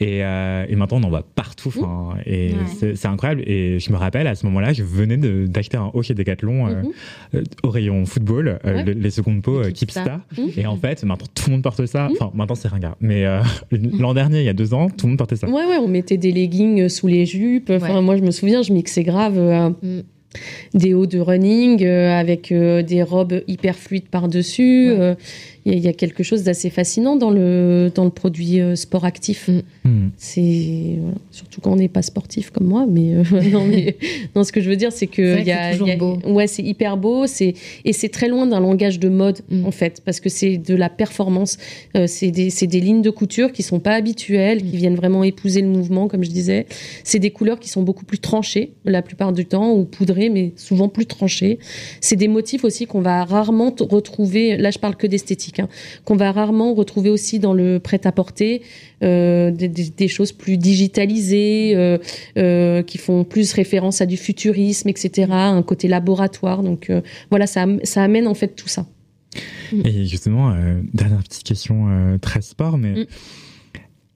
Et, 0.00 0.24
euh, 0.24 0.66
et, 0.68 0.76
maintenant, 0.76 0.98
on 0.98 1.04
en 1.04 1.08
voit 1.08 1.26
partout. 1.34 1.72
Mmh. 1.74 2.20
Et 2.26 2.52
c'est 2.76 3.06
incroyable. 3.06 3.42
Et 3.46 3.78
je 3.78 3.92
me 3.92 3.96
rappelle, 3.96 4.26
à 4.26 4.34
ce 4.34 4.46
moment-là, 4.46 4.72
je 4.72 4.82
venais 4.82 5.16
d'acheter 5.46 5.76
un 5.76 5.90
haut 5.94 6.02
chez 6.02 6.14
Decathlon 6.14 6.68
euh, 6.68 6.82
mhm. 7.34 7.44
au 7.62 7.70
rayon 7.70 8.04
football, 8.06 8.58
les 8.64 9.10
secondes 9.10 9.42
peaux 9.42 9.62
Kipsta. 9.72 10.20
Mmh. 10.36 10.40
Et 10.56 10.66
en 10.66 10.76
fait, 10.76 11.02
maintenant, 11.04 11.26
tout 11.34 11.44
le 11.46 11.52
monde 11.52 11.62
porte 11.62 11.84
ça. 11.86 12.08
Enfin, 12.10 12.30
maintenant, 12.34 12.54
c'est 12.54 12.68
ringard. 12.68 12.96
Mais 13.00 13.24
l'an 13.98 14.14
dernier, 14.14 14.40
il 14.40 14.44
y 14.44 14.48
a 14.48 14.54
deux 14.54 14.74
ans, 14.74 14.88
tout 14.88 15.06
le 15.06 15.10
monde 15.10 15.18
portait 15.18 15.36
ça. 15.36 15.48
Ouais, 15.48 15.64
ouais, 15.66 15.78
on 15.78 15.88
mettait 15.88 16.16
des 16.16 16.32
leggings 16.32 16.88
sous 16.88 17.06
les 17.06 17.26
jupes. 17.26 17.70
Enfin, 17.70 18.00
moi, 18.00 18.16
je 18.16 18.22
me 18.22 18.30
souviens, 18.30 18.62
je 18.62 18.72
mixais 18.72 19.02
grave 19.02 19.38
des 20.74 20.94
hauts 20.94 21.06
de 21.06 21.18
running 21.18 21.84
euh, 21.84 22.18
avec 22.18 22.52
euh, 22.52 22.82
des 22.82 23.02
robes 23.02 23.42
hyper 23.46 23.76
fluides 23.76 24.08
par-dessus. 24.08 24.90
Euh, 24.90 25.14
il 25.64 25.78
y, 25.78 25.88
a 25.88 25.92
quelque 25.92 26.22
chose 26.22 26.42
d'assez 26.42 26.70
fascinant 26.70 27.16
dans 27.16 27.30
le, 27.30 27.90
dans 27.94 28.04
le 28.04 28.10
produit 28.10 28.60
sport 28.74 29.04
actif. 29.04 29.48
Mm. 29.48 29.88
Mm. 29.88 30.10
C'est 30.16 30.98
surtout 31.30 31.60
quand 31.60 31.72
on 31.72 31.76
n'est 31.76 31.88
pas 31.88 32.02
sportif 32.02 32.50
comme 32.50 32.66
moi, 32.66 32.86
mais, 32.88 33.22
non, 33.50 33.64
mais 33.64 33.96
ce 34.42 34.52
que 34.52 34.60
je 34.60 34.68
veux 34.68 34.76
dire, 34.76 34.92
c'est 34.92 35.06
que 35.06 35.38
il 35.38 35.46
y 35.46 35.52
a, 35.52 35.96
beau. 35.96 36.18
ouais, 36.26 36.46
c'est 36.46 36.62
hyper 36.62 36.96
beau, 36.96 37.26
c'est 37.26 37.54
et 37.84 37.92
c'est 37.92 38.08
très 38.08 38.28
loin 38.28 38.46
d'un 38.46 38.60
langage 38.60 38.98
de 38.98 39.08
mode 39.08 39.40
mm. 39.50 39.66
en 39.66 39.70
fait, 39.70 40.02
parce 40.04 40.20
que 40.20 40.28
c'est 40.28 40.56
de 40.56 40.74
la 40.74 40.88
performance, 40.88 41.58
c'est 42.06 42.30
des, 42.30 42.48
des 42.50 42.80
lignes 42.80 43.02
de 43.02 43.10
couture 43.10 43.52
qui 43.52 43.62
sont 43.62 43.80
pas 43.80 43.94
habituelles, 43.94 44.62
qui 44.62 44.76
viennent 44.76 44.96
vraiment 44.96 45.24
épouser 45.24 45.62
le 45.62 45.68
mouvement, 45.68 46.08
comme 46.08 46.24
je 46.24 46.30
disais. 46.30 46.66
C'est 47.04 47.18
des 47.18 47.30
couleurs 47.30 47.60
qui 47.60 47.68
sont 47.68 47.82
beaucoup 47.82 48.04
plus 48.04 48.18
tranchées 48.18 48.72
la 48.84 49.02
plupart 49.02 49.32
du 49.32 49.46
temps 49.46 49.72
ou 49.72 49.84
poudrées 49.84 50.28
mais 50.28 50.52
souvent 50.56 50.88
plus 50.88 51.06
tranchés. 51.06 51.58
C'est 52.00 52.16
des 52.16 52.28
motifs 52.28 52.64
aussi 52.64 52.86
qu'on 52.86 53.00
va 53.00 53.24
rarement 53.24 53.74
retrouver, 53.80 54.56
là 54.56 54.70
je 54.70 54.78
parle 54.78 54.96
que 54.96 55.06
d'esthétique, 55.06 55.51
hein, 55.60 55.68
qu'on 56.04 56.16
va 56.16 56.32
rarement 56.32 56.74
retrouver 56.74 57.10
aussi 57.10 57.38
dans 57.38 57.54
le 57.54 57.78
prêt-à-porter, 57.78 58.62
euh, 59.02 59.50
des, 59.50 60.08
choses 60.08 60.32
plus 60.32 60.56
digitalisées, 60.56 61.72
euh, 61.74 61.98
euh, 62.36 62.82
qui 62.82 62.98
font 62.98 63.24
plus 63.24 63.52
référence 63.52 64.00
à 64.00 64.06
du 64.06 64.16
futurisme, 64.16 64.88
etc., 64.88 65.28
un 65.30 65.62
côté 65.62 65.88
laboratoire. 65.88 66.62
Donc 66.62 66.90
voilà, 67.30 67.46
ça, 67.46 67.66
ça 67.84 68.02
amène 68.02 68.26
en 68.26 68.34
fait 68.34 68.54
tout 68.54 68.68
ça. 68.68 68.86
Et 69.84 70.04
justement, 70.04 70.54
dernière 70.92 71.22
petite 71.22 71.44
question 71.44 72.18
très 72.20 72.42
sport, 72.42 72.78
mais... 72.78 72.92
Mm. 72.92 73.06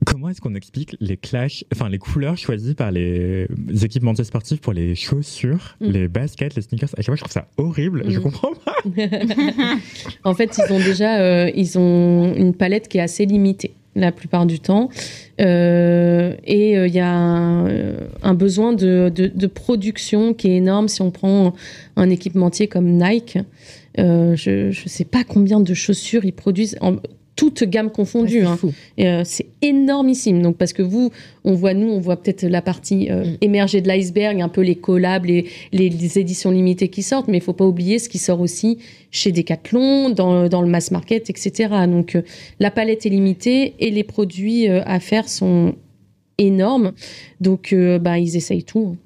Comment 0.07 0.29
est-ce 0.29 0.41
qu'on 0.41 0.55
explique 0.55 0.97
les 1.01 1.17
clashs, 1.17 1.65
enfin 1.75 1.89
les 1.89 1.99
couleurs 1.99 2.39
choisies 2.39 2.75
par 2.75 2.93
les 2.93 3.49
équipementiers 3.83 4.25
sportifs 4.25 4.61
pour 4.61 4.73
les 4.73 4.95
chaussures, 4.95 5.77
mm. 5.81 5.91
les 5.91 6.09
baskets, 6.09 6.55
les 6.55 6.63
sneakers? 6.63 6.91
À 6.97 7.03
chaque 7.03 7.07
fois, 7.07 7.17
je 7.17 7.21
trouve 7.23 7.33
ça 7.33 7.49
horrible. 7.57 8.05
Je 8.05 8.11
Je 8.11 8.19
mm. 8.21 8.23
comprends 8.23 8.53
pas. 8.55 8.77
en 10.25 10.35
fait, 10.35 10.57
ils 10.57 10.73
ont 10.73 10.79
déjà, 10.79 11.21
euh, 11.21 11.51
ils 11.55 11.77
ont 11.77 12.33
une 12.35 12.55
palette 12.55 12.87
qui 12.89 12.99
est 12.99 13.03
assez 13.03 13.27
limitée 13.27 13.75
la 13.97 14.13
plupart 14.13 14.47
du 14.47 14.61
temps. 14.61 14.91
Euh, 15.41 16.35
et 16.45 16.73
il 16.73 16.77
euh, 16.77 16.87
y 16.87 17.01
a 17.01 17.11
un, 17.13 18.35
besoin 18.35 18.75
de, 18.75 19.11
de, 19.11 19.47
production 19.47 20.35
qui 20.35 20.49
est 20.49 20.57
énorme 20.57 20.87
si 20.89 21.03
on 21.03 21.11
prend 21.11 21.55
un 21.97 22.11
équipementier 22.11 22.69
comme 22.69 22.87
Nike. 22.87 23.39
je 23.97 24.67
ne 24.69 24.73
sais 24.73 25.05
pas 25.05 25.25
combien 25.25 25.61
de 25.61 25.75
chaussures 25.75 26.25
ils 26.25 26.35
produisent. 26.35 26.77
En, 26.81 26.97
toute 27.37 27.65
gamme 27.65 27.91
confondue. 27.91 28.45
Hein. 28.45 28.59
Euh, 28.99 29.23
c'est 29.25 29.47
énormissime. 29.63 30.43
Donc 30.43 30.57
parce 30.57 30.73
que 30.73 30.83
vous, 30.83 31.13
on 31.45 31.53
voit 31.53 31.75
nous, 31.75 31.89
on 31.89 32.01
voit 32.01 32.17
peut-être 32.17 32.45
la 32.45 32.63
partie 32.63 33.11
euh, 33.11 33.25
mm. 33.25 33.37
émergée 33.43 33.81
de 33.83 33.89
l'iceberg, 33.89 34.41
un 34.41 34.49
peu 34.49 34.63
les 34.63 34.75
collabs, 34.75 35.27
les, 35.27 35.47
les, 35.73 36.19
éditions 36.19 36.51
limitées 36.51 36.89
qui 36.89 37.03
sortent, 37.03 37.29
mais 37.29 37.37
il 37.37 37.43
faut 37.43 37.53
pas 37.53 37.67
oublier 37.67 37.99
ce 37.99 38.09
qui 38.09 38.19
sort 38.19 38.41
aussi 38.41 38.79
chez 39.11 39.33
Decathlon, 39.33 40.11
dans, 40.11 40.49
dans 40.49 40.63
le 40.63 40.69
mass 40.69 40.91
market, 40.91 41.29
etc. 41.31 41.69
Donc 41.87 42.17
euh, 42.17 42.23
la 42.59 42.71
palette 42.71 43.05
est 43.05 43.11
limitée 43.11 43.75
et 43.79 43.91
les 43.91 44.05
produits 44.05 44.69
à 44.69 44.99
faire 44.99 45.29
sont 45.29 45.75
énormes. 46.39 46.93
Donc 47.41 47.75
bah 48.01 48.19
ils 48.19 48.37
essayent 48.37 48.65
tout. 48.65 48.95
Hein. 48.95 49.06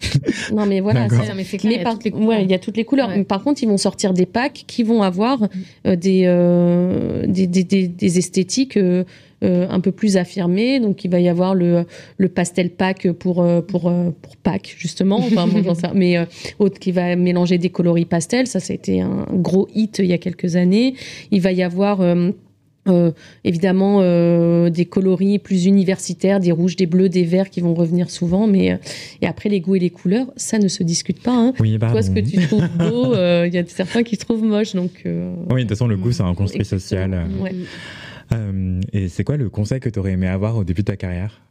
non, 0.52 0.66
mais 0.66 0.80
voilà. 0.80 1.08
mais 1.34 1.44
il, 1.52 1.70
y 1.70 1.76
a 1.76 1.84
toutes 1.84 2.04
les 2.04 2.12
ouais, 2.12 2.42
il 2.44 2.50
y 2.50 2.54
a 2.54 2.58
toutes 2.58 2.76
les 2.76 2.84
couleurs. 2.84 3.10
Par 3.26 3.42
contre, 3.42 3.62
ils 3.62 3.68
vont 3.68 3.76
sortir 3.76 4.14
des 4.14 4.26
packs 4.26 4.64
qui 4.66 4.82
vont 4.82 5.02
avoir 5.02 5.48
euh, 5.86 5.96
des, 5.96 6.22
euh, 6.24 7.26
des, 7.26 7.46
des, 7.46 7.64
des, 7.64 8.18
esthétiques 8.18 8.76
euh, 8.76 9.04
un 9.42 9.80
peu 9.80 9.92
plus 9.92 10.16
affirmées. 10.16 10.80
Donc, 10.80 11.04
il 11.04 11.10
va 11.10 11.20
y 11.20 11.28
avoir 11.28 11.54
le, 11.54 11.84
le 12.16 12.28
pastel 12.28 12.70
pack 12.70 13.10
pour, 13.12 13.46
pour, 13.68 13.92
pour 14.22 14.36
pack, 14.42 14.74
justement. 14.78 15.18
Enfin, 15.18 15.46
mais 15.94 16.16
autre 16.58 16.78
qui 16.78 16.92
va 16.92 17.14
mélanger 17.16 17.58
des 17.58 17.70
coloris 17.70 18.06
pastel. 18.06 18.46
Ça, 18.46 18.60
ça 18.60 18.72
a 18.72 18.76
été 18.76 19.00
un 19.00 19.26
gros 19.32 19.68
hit 19.74 19.98
il 19.98 20.06
y 20.06 20.12
a 20.12 20.18
quelques 20.18 20.56
années. 20.56 20.94
Il 21.30 21.40
va 21.42 21.52
y 21.52 21.62
avoir 21.62 22.00
euh, 22.88 23.10
évidemment 23.44 23.98
euh, 24.00 24.70
des 24.70 24.86
coloris 24.86 25.38
plus 25.38 25.66
universitaires, 25.66 26.40
des 26.40 26.50
rouges, 26.50 26.76
des 26.76 26.86
bleus, 26.86 27.10
des 27.10 27.24
verts 27.24 27.50
qui 27.50 27.60
vont 27.60 27.74
revenir 27.74 28.08
souvent, 28.08 28.46
mais 28.46 28.72
euh, 28.72 28.76
et 29.20 29.26
après 29.26 29.50
les 29.50 29.60
goûts 29.60 29.74
et 29.74 29.78
les 29.78 29.90
couleurs, 29.90 30.32
ça 30.36 30.58
ne 30.58 30.66
se 30.66 30.82
discute 30.82 31.22
pas. 31.22 31.36
Hein. 31.36 31.52
Oui, 31.60 31.78
Toi, 31.78 32.00
ce 32.02 32.10
que 32.10 32.20
tu 32.20 32.38
trouves 32.38 32.68
beau, 32.78 33.12
il 33.14 33.52
y 33.52 33.58
a 33.58 33.66
certains 33.66 34.02
qui 34.02 34.16
trouvent 34.16 34.42
moche, 34.42 34.74
donc. 34.74 35.02
Oui, 35.04 35.10
de 35.10 35.60
toute 35.60 35.68
façon, 35.68 35.88
le 35.88 35.98
goût 35.98 36.10
c'est 36.12 36.22
un 36.22 36.34
construit 36.34 36.64
social. 36.64 37.26
et 38.92 39.08
c'est 39.08 39.24
quoi 39.24 39.36
le 39.36 39.50
conseil 39.50 39.80
que 39.80 39.90
tu 39.90 39.98
aurais 39.98 40.12
aimé 40.12 40.28
avoir 40.28 40.56
au 40.56 40.64
début 40.64 40.80
de 40.80 40.86
ta 40.86 40.96
carrière, 40.96 41.42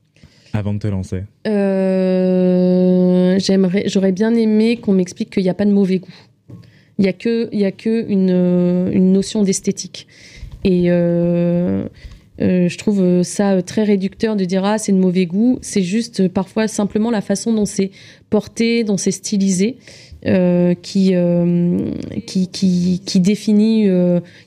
avant 0.53 0.73
de 0.73 0.79
te 0.79 0.87
lancer? 0.87 1.21
J'aimerais, 3.39 3.83
j'aurais 3.85 4.13
bien 4.13 4.33
aimé 4.33 4.77
qu'on 4.77 4.93
m'explique 4.93 5.29
qu'il 5.29 5.43
n'y 5.43 5.49
a 5.49 5.53
pas 5.53 5.65
de 5.65 5.71
mauvais 5.71 5.99
goût. 5.99 6.09
Il 6.97 7.03
n'y 7.03 7.07
a 7.07 7.13
que, 7.13 7.49
il 7.53 7.59
y 7.59 7.65
a 7.65 7.71
que 7.71 8.09
une, 8.09 8.91
une 8.91 9.13
notion 9.13 9.43
d'esthétique. 9.43 10.07
Et 10.63 10.85
euh, 10.87 11.87
euh, 12.41 12.67
je 12.69 12.77
trouve 12.77 13.23
ça 13.23 13.61
très 13.61 13.83
réducteur 13.83 14.35
de 14.35 14.45
dire 14.45 14.63
ah 14.65 14.77
c'est 14.77 14.91
de 14.91 14.97
mauvais 14.97 15.25
goût. 15.25 15.59
C'est 15.61 15.83
juste 15.83 16.27
parfois 16.27 16.67
simplement 16.67 17.11
la 17.11 17.21
façon 17.21 17.53
dont 17.53 17.65
c'est 17.65 17.91
porté, 18.29 18.83
dont 18.83 18.97
c'est 18.97 19.11
stylisé. 19.11 19.77
Euh, 20.25 20.73
qui, 20.73 21.13
qui, 22.25 22.47
qui, 22.49 23.01
qui, 23.05 23.19
définit, 23.21 23.87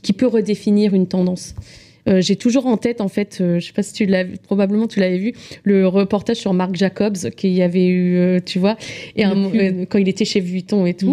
qui 0.02 0.12
peut 0.12 0.26
redéfinir 0.26 0.92
une 0.92 1.06
tendance. 1.06 1.54
Euh, 2.08 2.20
j'ai 2.20 2.36
toujours 2.36 2.66
en 2.66 2.76
tête, 2.76 3.00
en 3.00 3.08
fait, 3.08 3.38
euh, 3.40 3.60
je 3.60 3.66
sais 3.66 3.72
pas 3.72 3.82
si 3.82 3.92
tu 3.92 4.06
l'as 4.06 4.24
probablement 4.24 4.88
tu 4.88 5.00
l'avais 5.00 5.18
vu, 5.18 5.32
le 5.62 5.86
reportage 5.86 6.36
sur 6.36 6.52
Marc 6.52 6.74
Jacobs 6.74 7.30
qu'il 7.36 7.52
y 7.52 7.62
avait 7.62 7.86
eu, 7.86 8.16
euh, 8.16 8.40
tu 8.44 8.58
vois, 8.58 8.76
et 9.16 9.24
quand 9.88 9.98
il 9.98 10.08
était 10.08 10.24
chez 10.24 10.40
Vuitton 10.40 10.86
et 10.86 10.94
tout. 10.94 11.12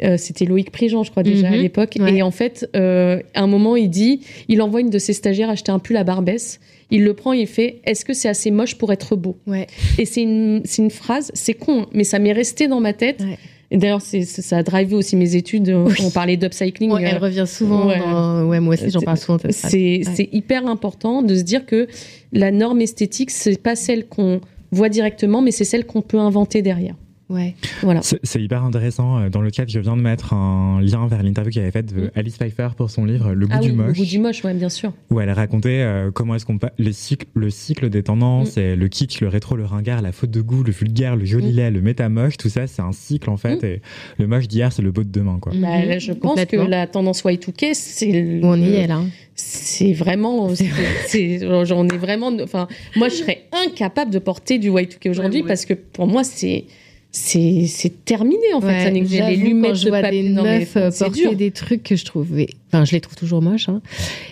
Mhm. 0.00 0.18
C'était 0.18 0.44
Loïc 0.44 0.70
Prigent, 0.70 1.02
je 1.02 1.10
crois, 1.10 1.22
déjà 1.22 1.48
à 1.48 1.52
mhm. 1.52 1.62
l'époque. 1.62 1.96
Et 1.96 2.22
en 2.22 2.30
fait, 2.30 2.68
à 2.74 3.20
un 3.34 3.46
moment, 3.46 3.76
il 3.76 3.88
dit, 3.88 4.20
il 4.48 4.60
envoie 4.62 4.80
une 4.80 4.90
de 4.90 4.98
ses 4.98 5.12
stagiaires 5.12 5.50
acheter 5.50 5.72
un 5.72 5.78
pull 5.78 5.96
à 5.96 6.04
Barbès. 6.04 6.60
Il 6.90 7.02
le 7.04 7.14
prend, 7.14 7.32
il 7.32 7.46
fait 7.46 7.80
Est-ce 7.84 8.04
que 8.04 8.12
c'est 8.12 8.28
assez 8.28 8.50
moche 8.50 8.76
pour 8.76 8.92
être 8.92 9.16
beau? 9.16 9.36
Ouais. 9.46 9.66
Et 9.98 10.04
c'est 10.04 10.22
une, 10.22 10.62
une, 10.78 10.90
phrase, 10.90 11.30
c'est 11.34 11.54
con, 11.54 11.86
mais 11.92 12.04
ça 12.04 12.18
m'est 12.18 12.32
resté 12.32 12.68
dans 12.68 12.80
ma 12.80 12.92
tête. 12.92 13.24
Et 13.70 13.76
d'ailleurs, 13.76 14.00
ça 14.00 14.58
a 14.58 14.62
drivé 14.62 14.94
aussi 14.94 15.16
mes 15.16 15.36
études. 15.36 15.68
On 16.02 16.10
parlait 16.10 16.36
d'upcycling. 16.36 16.92
elle 17.00 17.18
revient 17.18 17.46
souvent. 17.46 17.88
Ouais, 17.88 18.60
moi 18.60 18.74
aussi, 18.74 18.90
j'en 18.90 19.00
parle 19.00 19.18
souvent. 19.18 19.38
C'est 19.50 20.28
hyper 20.32 20.66
important 20.66 21.22
de 21.22 21.34
se 21.34 21.42
dire 21.42 21.66
que 21.66 21.88
la 22.32 22.50
norme 22.50 22.80
esthétique, 22.80 23.30
c'est 23.30 23.60
pas 23.60 23.76
celle 23.76 24.06
qu'on 24.06 24.40
voit 24.70 24.88
directement, 24.88 25.40
mais 25.40 25.52
c'est 25.52 25.64
celle 25.64 25.86
qu'on 25.86 26.02
peut 26.02 26.18
inventer 26.18 26.62
derrière. 26.62 26.96
Ouais. 27.30 27.54
Voilà. 27.82 28.00
C'est 28.02 28.42
hyper 28.42 28.64
intéressant. 28.64 29.18
Euh, 29.18 29.28
dans 29.30 29.40
le 29.40 29.50
cadre, 29.50 29.70
je 29.70 29.80
viens 29.80 29.96
de 29.96 30.02
mettre 30.02 30.34
un 30.34 30.80
lien 30.82 31.06
vers 31.06 31.22
l'interview 31.22 31.52
qu'elle 31.52 31.62
avait 31.62 31.72
faite 31.72 31.94
de 31.94 32.02
mm. 32.02 32.10
Alice 32.14 32.36
Pfeiffer 32.36 32.68
pour 32.76 32.90
son 32.90 33.06
livre 33.06 33.32
Le 33.32 33.46
goût 33.46 33.54
ah 33.56 33.60
du 33.60 33.72
moche. 33.72 33.86
Le 33.88 33.92
goût 33.94 34.04
du 34.04 34.18
moche, 34.18 34.44
ouais, 34.44 34.52
bien 34.52 34.68
sûr. 34.68 34.92
Où 35.10 35.20
elle 35.20 35.30
racontait 35.30 35.80
euh, 35.80 36.10
comment 36.10 36.34
est-ce 36.34 36.44
qu'on 36.44 36.58
le 36.78 36.92
cycle, 36.92 37.26
le 37.34 37.48
cycle 37.50 37.88
des 37.88 38.02
tendances, 38.02 38.56
mm. 38.56 38.60
et 38.60 38.76
le 38.76 38.88
kitsch, 38.88 39.20
le 39.20 39.28
rétro, 39.28 39.56
le 39.56 39.64
ringard, 39.64 40.02
la 40.02 40.12
faute 40.12 40.30
de 40.30 40.42
goût, 40.42 40.62
le 40.62 40.72
vulgaire, 40.72 41.16
le 41.16 41.24
joli 41.24 41.52
mm. 41.52 41.56
lait, 41.56 41.70
le 41.70 41.80
métamoche, 41.80 42.36
tout 42.36 42.50
ça, 42.50 42.66
c'est 42.66 42.82
un 42.82 42.92
cycle 42.92 43.30
en 43.30 43.38
fait. 43.38 43.64
Et 43.64 43.80
le 44.18 44.26
moche 44.26 44.46
d'hier, 44.46 44.72
c'est 44.72 44.82
le 44.82 44.92
beau 44.92 45.02
de 45.02 45.10
demain, 45.10 45.38
quoi. 45.40 45.52
Bah, 45.56 45.98
je 45.98 46.12
pense 46.12 46.44
que 46.44 46.56
la 46.56 46.86
tendance 46.86 47.24
Y2K, 47.24 47.70
c'est 47.72 48.40
on 48.42 48.60
y 48.60 48.74
est 48.74 48.86
là. 48.86 49.00
C'est 49.34 49.94
vraiment, 49.94 50.48
j'en 51.64 51.88
ai 51.88 51.96
vraiment. 51.96 52.30
Enfin, 52.42 52.68
moi, 52.96 53.08
je 53.08 53.14
serais 53.14 53.46
incapable 53.66 54.10
de 54.10 54.18
porter 54.18 54.58
du 54.58 54.70
Y2K 54.70 55.10
aujourd'hui 55.10 55.42
parce 55.42 55.64
que 55.64 55.74
pour 55.74 56.06
moi, 56.06 56.22
c'est 56.22 56.66
c'est 57.14 58.04
terminé 58.04 58.52
en 58.54 58.60
fait. 58.60 58.84
ça 58.84 58.90
les 58.90 59.36
lumettes 59.36 59.76
je 59.76 59.88
vois 59.88 60.02
des 60.02 60.30
meufs 60.30 60.76
euh, 60.76 60.90
porter 60.90 61.36
des 61.36 61.52
trucs 61.52 61.84
que 61.84 61.94
je 61.94 62.04
trouvais, 62.04 62.48
enfin 62.68 62.84
je 62.84 62.92
les 62.92 63.00
trouve 63.00 63.14
toujours 63.14 63.40
moches. 63.40 63.68
Hein. 63.68 63.82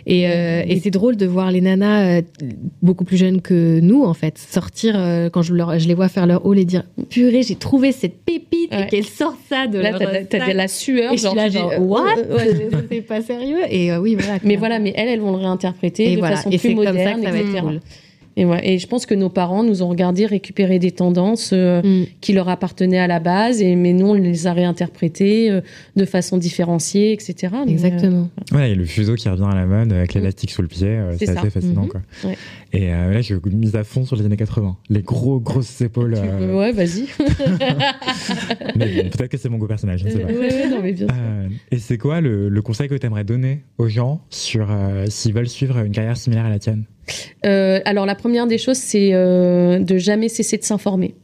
Et, 0.07 0.29
euh, 0.29 0.65
et 0.67 0.81
c'est 0.81 0.91
drôle 0.91 1.17
de 1.17 1.25
voir 1.25 1.53
les 1.53 1.61
nanas 1.61 2.19
euh, 2.19 2.23
beaucoup 2.83 3.05
plus 3.05 3.17
jeunes 3.17 3.41
que 3.41 3.79
nous 3.79 4.03
en 4.03 4.15
fait 4.15 4.37
sortir 4.37 4.95
quand 5.33 5.43
je, 5.43 5.55
leur, 5.55 5.79
je 5.79 5.87
les 5.87 5.95
vois 5.95 6.09
faire 6.09 6.27
leur 6.27 6.45
haul 6.45 6.59
et 6.59 6.65
dire 6.65 6.83
purée 7.09 7.45
j'ai 7.45 7.55
trouvé 7.55 7.93
cette 7.93 8.25
pépite 8.25 8.73
et 8.73 8.87
qu'elles 8.89 9.05
sortent 9.05 9.39
ça 9.49 9.69
de 9.69 9.79
là 9.79 9.93
t'as 10.29 10.49
de 10.51 10.57
la 10.57 10.67
sueur 10.67 11.17
genre, 11.17 11.37
là, 11.37 11.49
genre 11.49 11.73
what? 11.81 12.17
c'est 12.91 13.03
pas 13.03 13.23
sérieux 13.23 13.61
et 13.71 13.97
oui 13.97 14.17
voilà. 14.17 14.41
Mais 14.43 14.57
voilà 14.57 14.81
mais 14.81 14.93
elles 14.97 15.09
elles 15.09 15.21
vont 15.21 15.33
le 15.33 15.39
réinterpréter 15.39 16.17
de 16.17 16.21
façon 16.21 16.51
plus 16.51 16.75
moderne 16.75 17.23
etc. 17.25 17.63
Et, 18.37 18.45
ouais, 18.47 18.67
et 18.67 18.79
je 18.79 18.87
pense 18.87 19.05
que 19.05 19.15
nos 19.15 19.29
parents 19.29 19.63
nous 19.63 19.83
ont 19.83 19.89
regardé 19.89 20.25
récupérer 20.25 20.79
des 20.79 20.91
tendances 20.91 21.51
euh, 21.53 21.83
mm. 21.83 22.07
qui 22.21 22.33
leur 22.33 22.49
appartenaient 22.49 22.99
à 22.99 23.07
la 23.07 23.21
base, 23.21 23.61
et, 23.61 23.77
mais 23.77 23.93
nous, 23.93 24.07
on 24.07 24.15
les 24.15 24.47
a 24.47 24.53
réinterprétées 24.53 25.51
euh, 25.51 25.61
de 25.97 26.05
façon 26.07 26.39
différenciée, 26.39 27.13
etc. 27.13 27.55
Exactement. 27.67 28.31
Euh, 28.53 28.57
ouais, 28.57 28.73
a 28.73 28.75
le 28.75 28.85
fuseau 28.87 29.15
qui 29.17 29.29
revient 29.29 29.49
à 29.51 29.55
la 29.55 29.67
mode 29.67 29.93
avec 29.93 30.15
l'élastique 30.15 30.51
sous 30.51 30.63
le 30.63 30.69
pied, 30.69 30.99
c'est 31.19 31.29
assez 31.29 31.51
fascinant. 31.51 31.85
Mm-hmm. 31.85 31.89
Quoi. 31.89 32.01
Ouais. 32.25 32.37
Et 32.73 32.87
là, 32.87 33.21
j'ai 33.21 33.37
mise 33.53 33.77
à 33.77 33.85
fond 33.85 34.07
sur 34.07 34.17
les 34.17 34.25
années 34.25 34.37
80. 34.39 34.79
Les 34.89 35.03
gros, 35.03 35.39
grosses 35.39 35.83
épaules. 35.83 36.15
Ouais, 36.15 36.73
vas-y. 36.73 37.07
mais 38.77 39.05
peut-être 39.05 39.29
que 39.29 39.37
c'est 39.37 39.51
mon 39.51 39.59
goût 39.59 39.67
personnage, 39.67 40.01
je 40.01 40.07
ne 40.07 40.11
sais 40.11 40.19
pas. 40.21 40.33
Ouais, 40.33 40.69
non, 40.71 40.81
mais 40.83 40.93
bien 40.93 41.07
sûr. 41.07 41.17
et 41.71 41.79
c'est 41.79 41.99
quoi 41.99 42.23
le, 42.23 42.49
le, 42.49 42.63
conseil 42.63 42.89
que 42.89 42.95
tu 42.95 43.07
aimerais 43.07 43.25
donner 43.25 43.61
aux 43.77 43.89
gens 43.89 44.23
sur 44.31 44.69
s'ils 45.09 45.35
veulent 45.35 45.49
suivre 45.49 45.79
une 45.85 45.93
carrière 45.93 46.17
similaire 46.17 46.47
à 46.47 46.51
la 46.51 46.59
tienne? 46.59 46.85
Euh, 47.45 47.81
alors 47.85 48.07
la 48.07 48.15
première 48.15 48.47
des 48.47 48.59
choses, 48.59 48.77
c'est 48.77 49.11
euh, 49.13 49.79
de 49.79 49.99
jamais 49.99 50.29
cesser 50.29 50.57
de 50.57 50.65
s'informer. 50.65 51.15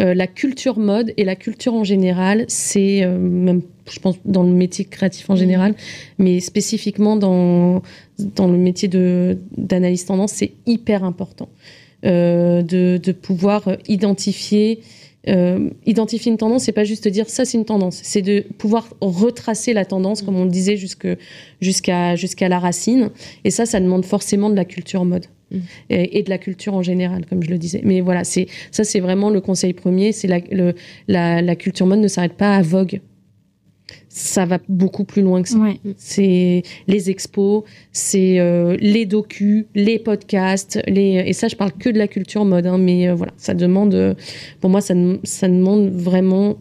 Euh, 0.00 0.14
la 0.14 0.28
culture 0.28 0.78
mode 0.78 1.12
et 1.16 1.24
la 1.24 1.34
culture 1.34 1.74
en 1.74 1.82
général, 1.82 2.44
c'est 2.48 3.04
même, 3.06 3.62
je 3.90 3.98
pense, 3.98 4.16
dans 4.24 4.44
le 4.44 4.52
métier 4.52 4.84
créatif 4.84 5.28
en 5.28 5.34
mmh. 5.34 5.38
général, 5.38 5.74
mais 6.18 6.40
spécifiquement 6.40 7.16
dans, 7.16 7.82
dans 8.18 8.46
le 8.46 8.58
métier 8.58 8.88
d'analyse 9.56 10.04
tendance, 10.04 10.32
c'est 10.32 10.52
hyper 10.66 11.02
important 11.04 11.48
de, 12.04 12.62
de, 12.62 13.12
pouvoir 13.12 13.68
identifier 13.88 14.80
euh, 15.28 15.70
identifier 15.86 16.32
une 16.32 16.38
tendance, 16.38 16.64
c'est 16.64 16.72
pas 16.72 16.84
juste 16.84 17.06
dire 17.08 17.28
ça 17.28 17.44
c'est 17.44 17.58
une 17.58 17.64
tendance, 17.64 18.00
c'est 18.02 18.22
de 18.22 18.44
pouvoir 18.56 18.88
retracer 19.00 19.72
la 19.72 19.84
tendance, 19.84 20.22
comme 20.22 20.36
on 20.36 20.44
le 20.44 20.50
disait, 20.50 20.76
jusqu'à 20.76 22.16
jusqu'à 22.16 22.48
la 22.48 22.58
racine. 22.58 23.10
Et 23.44 23.50
ça, 23.50 23.66
ça 23.66 23.80
demande 23.80 24.04
forcément 24.04 24.50
de 24.50 24.56
la 24.56 24.64
culture 24.64 25.04
mode. 25.04 25.26
Mm. 25.50 25.58
Et, 25.90 26.22
de 26.22 26.30
la 26.30 26.38
culture 26.38 26.74
en 26.74 26.82
général, 26.82 27.24
comme 27.26 27.42
je 27.42 27.48
le 27.48 27.56
disais. 27.58 27.80
Mais 27.82 28.00
voilà, 28.00 28.24
c'est 28.24 28.48
ça, 28.70 28.84
c'est 28.84 29.00
vraiment 29.00 29.30
le 29.30 29.40
conseil 29.40 29.72
premier. 29.72 30.12
C'est 30.12 30.28
la, 30.28 30.40
la, 31.08 31.40
la, 31.40 31.56
culture 31.56 31.86
mode 31.86 32.00
ne 32.00 32.08
s'arrête 32.08 32.34
pas 32.34 32.54
à 32.54 32.62
Vogue 32.62 33.00
ça 34.08 34.46
va 34.46 34.58
beaucoup 34.68 35.04
plus 35.04 35.22
loin 35.22 35.42
que 35.42 35.48
ça. 35.48 35.58
C'est 35.96 36.62
les 36.86 37.10
expos, 37.10 37.64
c'est 37.92 38.40
euh, 38.40 38.76
les 38.80 39.06
docus, 39.06 39.66
les 39.74 39.98
podcasts, 39.98 40.80
les 40.86 41.22
et 41.26 41.32
ça 41.32 41.48
je 41.48 41.56
parle 41.56 41.72
que 41.72 41.90
de 41.90 41.98
la 41.98 42.08
culture 42.08 42.44
mode, 42.44 42.66
hein, 42.66 42.78
mais 42.78 43.08
euh, 43.08 43.14
voilà, 43.14 43.32
ça 43.36 43.54
demande, 43.54 43.94
euh, 43.94 44.14
pour 44.60 44.70
moi 44.70 44.80
ça, 44.80 44.94
ça 45.24 45.48
demande 45.48 45.90
vraiment 45.90 46.58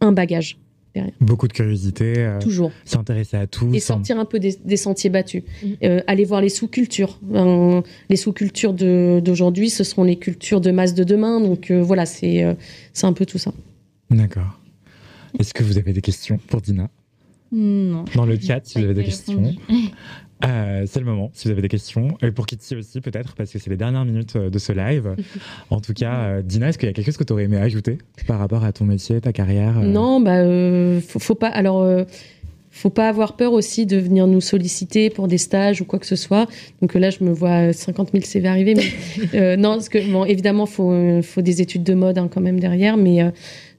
un 0.00 0.12
bagage. 0.12 0.58
Derrière. 0.94 1.12
Beaucoup 1.20 1.46
de 1.48 1.52
curiosité. 1.52 2.38
Toujours. 2.40 2.72
S'intéresser 2.86 3.36
à 3.36 3.46
tout. 3.46 3.70
Et 3.74 3.78
sortir 3.78 4.18
un 4.18 4.24
peu 4.24 4.38
des, 4.38 4.76
sentiers 4.76 5.10
battus. 5.10 5.42
Mm. 5.62 5.98
aller 6.06 6.24
voir 6.24 6.40
les 6.40 6.48
sous-cultures. 6.48 7.20
les 8.08 8.16
sous-cultures 8.16 8.72
d'aujourd'hui, 8.72 9.68
ce 9.68 9.84
seront 9.84 10.04
les 10.04 10.16
cultures 10.16 10.62
de 10.62 10.70
masse 10.70 10.94
de 10.94 11.04
demain. 11.04 11.40
Donc 11.40 11.70
voilà, 11.70 12.06
c'est 12.06 12.56
c'est 12.94 13.06
un 13.06 13.12
peu 13.12 13.26
tout 13.26 13.36
ça. 13.36 13.52
D'accord. 14.10 14.57
Est-ce 15.38 15.54
que 15.54 15.62
vous 15.62 15.78
avez 15.78 15.92
des 15.92 16.00
questions 16.00 16.38
pour 16.48 16.60
Dina 16.60 16.88
Non. 17.52 18.04
Dans 18.14 18.26
le 18.26 18.38
chat, 18.38 18.60
si 18.64 18.78
vous 18.78 18.84
avez 18.84 18.94
des 18.94 19.04
questions. 19.04 19.54
Euh, 20.44 20.84
c'est 20.86 21.00
le 21.00 21.06
moment, 21.06 21.30
si 21.34 21.48
vous 21.48 21.52
avez 21.52 21.62
des 21.62 21.68
questions. 21.68 22.16
Et 22.22 22.30
pour 22.30 22.46
Kitty 22.46 22.76
aussi, 22.76 23.00
peut-être, 23.00 23.34
parce 23.34 23.50
que 23.50 23.58
c'est 23.58 23.70
les 23.70 23.76
dernières 23.76 24.04
minutes 24.04 24.36
euh, 24.36 24.50
de 24.50 24.58
ce 24.58 24.72
live. 24.72 25.16
En 25.70 25.80
tout 25.80 25.92
cas, 25.92 26.14
euh, 26.14 26.42
Dina, 26.42 26.68
est-ce 26.68 26.78
qu'il 26.78 26.88
y 26.88 26.90
a 26.90 26.92
quelque 26.92 27.06
chose 27.06 27.16
que 27.16 27.24
tu 27.24 27.32
aurais 27.32 27.44
aimé 27.44 27.56
ajouter 27.56 27.98
par 28.26 28.38
rapport 28.38 28.64
à 28.64 28.72
ton 28.72 28.84
métier, 28.84 29.20
ta 29.20 29.32
carrière 29.32 29.74
Non, 29.80 30.20
bah, 30.20 30.42
faut, 31.00 31.34
pas. 31.34 31.48
Alors 31.48 31.86
faut 32.70 32.90
pas 32.90 33.08
avoir 33.08 33.36
peur 33.36 33.52
aussi 33.52 33.86
de 33.86 33.96
venir 33.96 34.26
nous 34.26 34.40
solliciter 34.40 35.10
pour 35.10 35.26
des 35.26 35.38
stages 35.38 35.80
ou 35.80 35.84
quoi 35.84 35.98
que 35.98 36.06
ce 36.06 36.16
soit. 36.16 36.46
Donc 36.80 36.94
là, 36.94 37.10
je 37.10 37.24
me 37.24 37.32
vois 37.32 37.72
50 37.72 38.12
000 38.12 38.24
CV 38.24 38.48
arriver. 38.48 38.74
Mais, 38.74 39.56
non, 39.56 39.72
parce 39.72 39.88
que, 39.88 40.10
bon, 40.10 40.24
évidemment, 40.24 40.64
il 40.66 40.70
faut, 40.70 41.22
faut 41.22 41.42
des 41.42 41.60
études 41.60 41.82
de 41.82 41.94
mode 41.94 42.18
hein, 42.18 42.28
quand 42.32 42.40
même 42.40 42.60
derrière. 42.60 42.96
Mais 42.96 43.32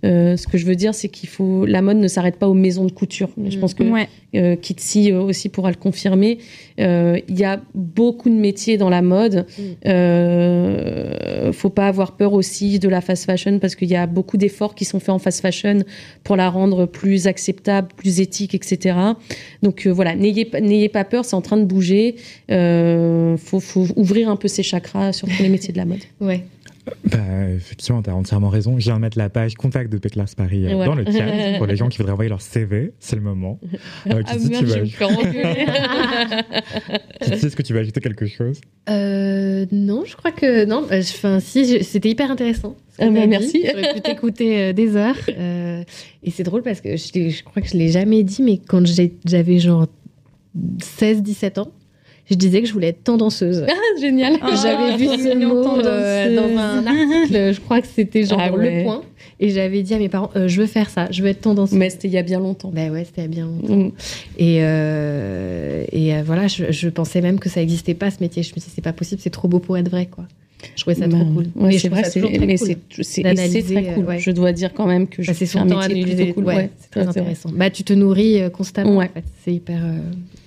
euh, 0.05 0.37
ce 0.37 0.47
que 0.47 0.57
je 0.57 0.65
veux 0.65 0.75
dire, 0.75 0.93
c'est 0.93 1.09
qu'il 1.09 1.27
faut 1.27 1.65
la 1.65 1.81
mode 1.81 1.97
ne 1.97 2.07
s'arrête 2.07 2.37
pas 2.37 2.47
aux 2.47 2.53
maisons 2.53 2.85
de 2.85 2.91
couture. 2.91 3.29
Je 3.47 3.57
pense 3.57 3.73
que 3.73 3.83
ouais. 3.83 4.07
euh, 4.35 4.55
Kitsi 4.55 5.11
euh, 5.11 5.21
aussi 5.21 5.49
pourra 5.49 5.71
le 5.71 5.75
confirmer. 5.75 6.37
Euh, 6.79 7.19
il 7.27 7.37
y 7.37 7.43
a 7.43 7.61
beaucoup 7.75 8.29
de 8.29 8.35
métiers 8.35 8.77
dans 8.77 8.89
la 8.89 9.01
mode. 9.01 9.45
Mm. 9.57 9.61
Euh, 9.87 11.51
faut 11.51 11.69
pas 11.69 11.87
avoir 11.87 12.13
peur 12.13 12.33
aussi 12.33 12.79
de 12.79 12.87
la 12.87 13.01
fast 13.01 13.25
fashion 13.25 13.59
parce 13.59 13.75
qu'il 13.75 13.89
y 13.89 13.95
a 13.95 14.07
beaucoup 14.07 14.37
d'efforts 14.37 14.75
qui 14.75 14.85
sont 14.85 14.99
faits 14.99 15.09
en 15.09 15.19
fast 15.19 15.41
fashion 15.41 15.79
pour 16.23 16.37
la 16.37 16.49
rendre 16.49 16.85
plus 16.85 17.27
acceptable, 17.27 17.89
plus 17.95 18.21
éthique, 18.21 18.55
etc. 18.55 18.97
Donc 19.63 19.85
voilà, 19.87 20.15
n'ayez 20.15 20.49
n'ayez 20.61 20.89
pas 20.89 21.03
peur, 21.03 21.25
c'est 21.25 21.35
en 21.35 21.41
train 21.41 21.57
de 21.57 21.65
bouger. 21.65 22.15
faut, 22.47 23.59
faut 23.59 23.87
ouvrir 23.97 24.29
un 24.29 24.37
peu 24.37 24.47
ses 24.47 24.63
chakras 24.63 25.11
sur 25.11 25.27
tous 25.27 25.43
les 25.43 25.49
métiers 25.49 25.73
de 25.73 25.77
la 25.77 25.85
mode. 25.85 25.99
Ouais. 26.21 26.43
Bah, 27.05 27.17
effectivement, 27.55 28.01
tu 28.01 28.09
as 28.09 28.15
entièrement 28.15 28.49
raison. 28.49 28.79
Je 28.79 28.85
viens 28.85 28.95
de 28.95 29.01
mettre 29.01 29.17
la 29.17 29.29
page 29.29 29.55
contact 29.55 29.91
de 29.91 29.97
Péclars 29.97 30.27
Paris 30.35 30.65
euh, 30.65 30.85
dans 30.85 30.95
le 30.95 31.05
chat 31.05 31.57
pour 31.57 31.65
les 31.65 31.75
gens 31.75 31.89
qui 31.89 31.97
voudraient 31.97 32.13
envoyer 32.13 32.29
leur 32.29 32.41
CV. 32.41 32.93
C'est 32.99 33.15
le 33.15 33.21
moment. 33.21 33.59
Euh, 34.07 34.23
ah 34.25 34.35
merde, 34.49 34.65
tu 34.65 34.65
vas... 34.65 34.77
est-ce 37.21 37.55
que 37.55 37.61
tu 37.61 37.73
vas 37.73 37.81
ajouter 37.81 37.99
quelque 37.99 38.27
chose? 38.27 38.61
Euh, 38.89 39.65
Non, 39.71 40.03
je 40.05 40.15
crois 40.15 40.31
que 40.31 40.65
non. 40.65 40.85
Euh, 40.91 41.01
enfin, 41.01 41.39
si, 41.39 41.83
c'était 41.83 42.09
hyper 42.09 42.31
intéressant. 42.31 42.75
Ah 42.97 43.09
bah, 43.09 43.27
merci. 43.27 43.63
J'aurais 43.65 43.93
pu 43.93 44.01
t'écouter 44.01 44.73
des 44.73 44.95
heures. 44.95 45.17
et 45.27 46.31
c'est 46.31 46.43
drôle 46.43 46.63
parce 46.63 46.81
que 46.81 46.95
je, 46.95 47.29
je 47.29 47.43
crois 47.43 47.61
que 47.61 47.67
je 47.67 47.77
l'ai 47.77 47.89
jamais 47.89 48.23
dit, 48.23 48.41
mais 48.41 48.57
quand 48.57 48.83
j'avais 48.85 49.59
genre 49.59 49.87
16-17 50.57 51.59
ans, 51.59 51.71
je 52.29 52.35
disais 52.35 52.61
que 52.61 52.67
je 52.67 52.73
voulais 52.73 52.89
être 52.89 53.03
tendanceuse. 53.03 53.65
Ah, 53.79 54.01
génial. 54.01 54.37
j'avais 54.61 54.97
vu 54.97 55.05
ce 55.05 55.35
mot 55.35 55.65
euh, 55.85 56.35
dans 56.35 56.59
un 56.59 56.85
article, 56.85 57.53
je 57.53 57.59
crois 57.59 57.81
que 57.81 57.87
c'était 57.87 58.23
genre 58.23 58.39
ah 58.39 58.49
Le 58.49 58.83
Point. 58.83 59.01
Et 59.39 59.49
j'avais 59.51 59.83
dit 59.83 59.93
à 59.93 59.99
mes 59.99 60.09
parents, 60.09 60.29
euh, 60.35 60.47
je 60.47 60.59
veux 60.59 60.67
faire 60.67 60.89
ça, 60.89 61.07
je 61.11 61.23
veux 61.23 61.29
être 61.29 61.41
tendanceuse. 61.41 61.77
Mais 61.77 61.89
c'était 61.89 62.07
il 62.09 62.13
y 62.13 62.17
a 62.17 62.23
bien 62.23 62.39
longtemps. 62.39 62.71
Ben 62.73 62.91
ouais, 62.91 63.05
c'était 63.05 63.21
il 63.21 63.23
y 63.23 63.27
a 63.27 63.29
bien 63.29 63.45
longtemps. 63.45 63.75
Mm. 63.75 63.91
Et, 64.37 64.57
euh, 64.61 65.85
et 65.91 66.21
voilà, 66.23 66.47
je, 66.47 66.89
pensais 66.89 67.21
même 67.21 67.39
que 67.39 67.47
ça 67.47 67.61
n'existait 67.61 67.93
pas 67.93 68.11
ce 68.11 68.17
métier. 68.19 68.43
Je 68.43 68.51
me 68.51 68.55
disais, 68.55 68.67
c'est 68.73 68.81
pas 68.81 68.93
possible, 68.93 69.21
c'est 69.23 69.29
trop 69.29 69.47
beau 69.47 69.59
pour 69.59 69.77
être 69.77 69.89
vrai, 69.89 70.07
quoi. 70.07 70.25
Je 70.75 70.81
trouvais 70.81 70.95
ça 70.95 71.07
trop 71.07 71.23
cool. 71.23 71.45
Ouais, 71.55 71.77
c'est 71.77 71.87
vrai, 71.87 72.03
c'est 72.03 72.21
mais 72.21 72.57
c'est 72.57 73.63
très 73.63 73.93
cool. 73.93 74.17
Je 74.17 74.31
dois 74.31 74.51
dire 74.51 74.73
quand 74.73 74.87
même 74.87 75.07
que 75.07 75.23
je 75.23 75.31
fais 75.31 75.57
un 75.57 75.65
métier 75.65 76.03
plutôt 76.03 76.33
cool. 76.33 76.45
Ouais, 76.45 76.69
c'est 76.79 76.91
très 76.91 77.07
intéressant. 77.07 77.49
Bah, 77.53 77.69
tu 77.69 77.83
te 77.83 77.93
nourris 77.93 78.41
constamment. 78.51 78.97
En 78.97 79.01
fait. 79.01 79.23
C'est 79.43 79.53
hyper 79.53 79.81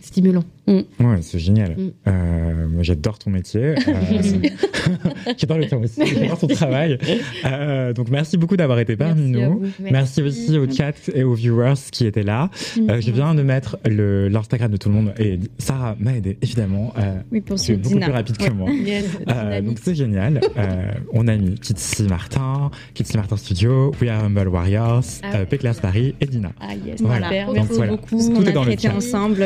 stimulant. 0.02 0.44
Mm. 0.66 0.80
Ouais, 1.00 1.18
c'est 1.22 1.38
génial. 1.38 1.72
Mm. 1.76 1.90
Euh, 2.06 2.66
j'adore 2.82 3.18
ton 3.18 3.30
métier. 3.30 3.74
Euh, 3.74 3.74
j'adore 5.36 5.58
le 5.58 5.66
faire 5.66 5.80
aussi. 5.80 6.06
J'adore 6.06 6.38
ton 6.38 6.46
travail. 6.46 6.98
Euh, 7.44 7.92
donc, 7.92 8.10
merci 8.10 8.36
beaucoup 8.36 8.56
d'avoir 8.56 8.78
été 8.78 8.96
parmi 8.96 9.30
nous. 9.30 9.62
Merci. 9.80 10.22
aussi 10.22 10.56
aux 10.58 10.70
chats 10.70 10.92
et 11.14 11.24
aux 11.24 11.34
viewers 11.34 11.74
qui 11.90 12.06
étaient 12.06 12.22
là. 12.22 12.50
je 12.76 13.10
viens 13.10 13.34
de 13.34 13.42
mettre 13.42 13.78
l'Instagram 13.84 14.70
de 14.70 14.76
tout 14.76 14.88
le 14.88 14.94
monde 14.94 15.14
et 15.18 15.40
Sarah 15.58 15.96
m'a 15.98 16.14
aidé, 16.14 16.38
évidemment. 16.42 16.92
oui, 17.30 17.40
pour 17.40 17.58
C'est 17.58 17.76
beaucoup 17.76 17.98
plus 17.98 18.12
rapide 18.12 18.36
que 18.36 18.50
moi. 18.50 18.70
donc, 19.62 19.78
c'est 19.82 19.94
génial. 19.94 20.40
on 21.12 21.26
a 21.28 21.36
mis 21.36 21.54
Kitsi 21.54 22.04
Martin, 22.04 22.70
Kitsi 22.94 23.16
Martin 23.16 23.36
Studio, 23.36 23.92
We 24.00 24.10
Are 24.10 24.24
Humble 24.24 24.48
Warriors, 24.48 25.02
ah 25.22 25.44
Paris 25.80 26.14
et 26.20 26.26
Dina. 26.26 26.52
Ah, 26.60 26.74
yes. 26.74 27.00
Voilà. 27.00 27.30
Merci 27.52 27.80
beaucoup. 27.88 28.34
Tout 28.34 28.48
est 28.48 28.52
dans 28.52 28.64
le 28.64 28.76
chat. 28.76 28.94
ensemble 28.94 29.44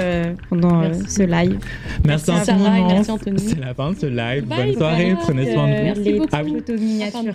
pendant 0.50 0.82
ce 1.08 1.22
live. 1.22 1.58
Merci, 2.04 2.30
merci 2.30 2.46
Sarah 2.46 2.78
et 2.78 2.84
merci 2.84 3.10
Anthony. 3.10 3.38
C'est 3.38 3.60
la 3.60 3.74
fin 3.74 3.92
de 3.92 3.96
ce 3.98 4.06
live. 4.06 4.44
Bonne 4.46 4.74
soirée, 4.74 5.14
prenez 5.20 5.52
soin 5.52 5.68
de 5.68 5.94
vous. 5.94 6.00
Les 6.02 6.22
ah, 6.32 6.42
oui. 6.44 7.32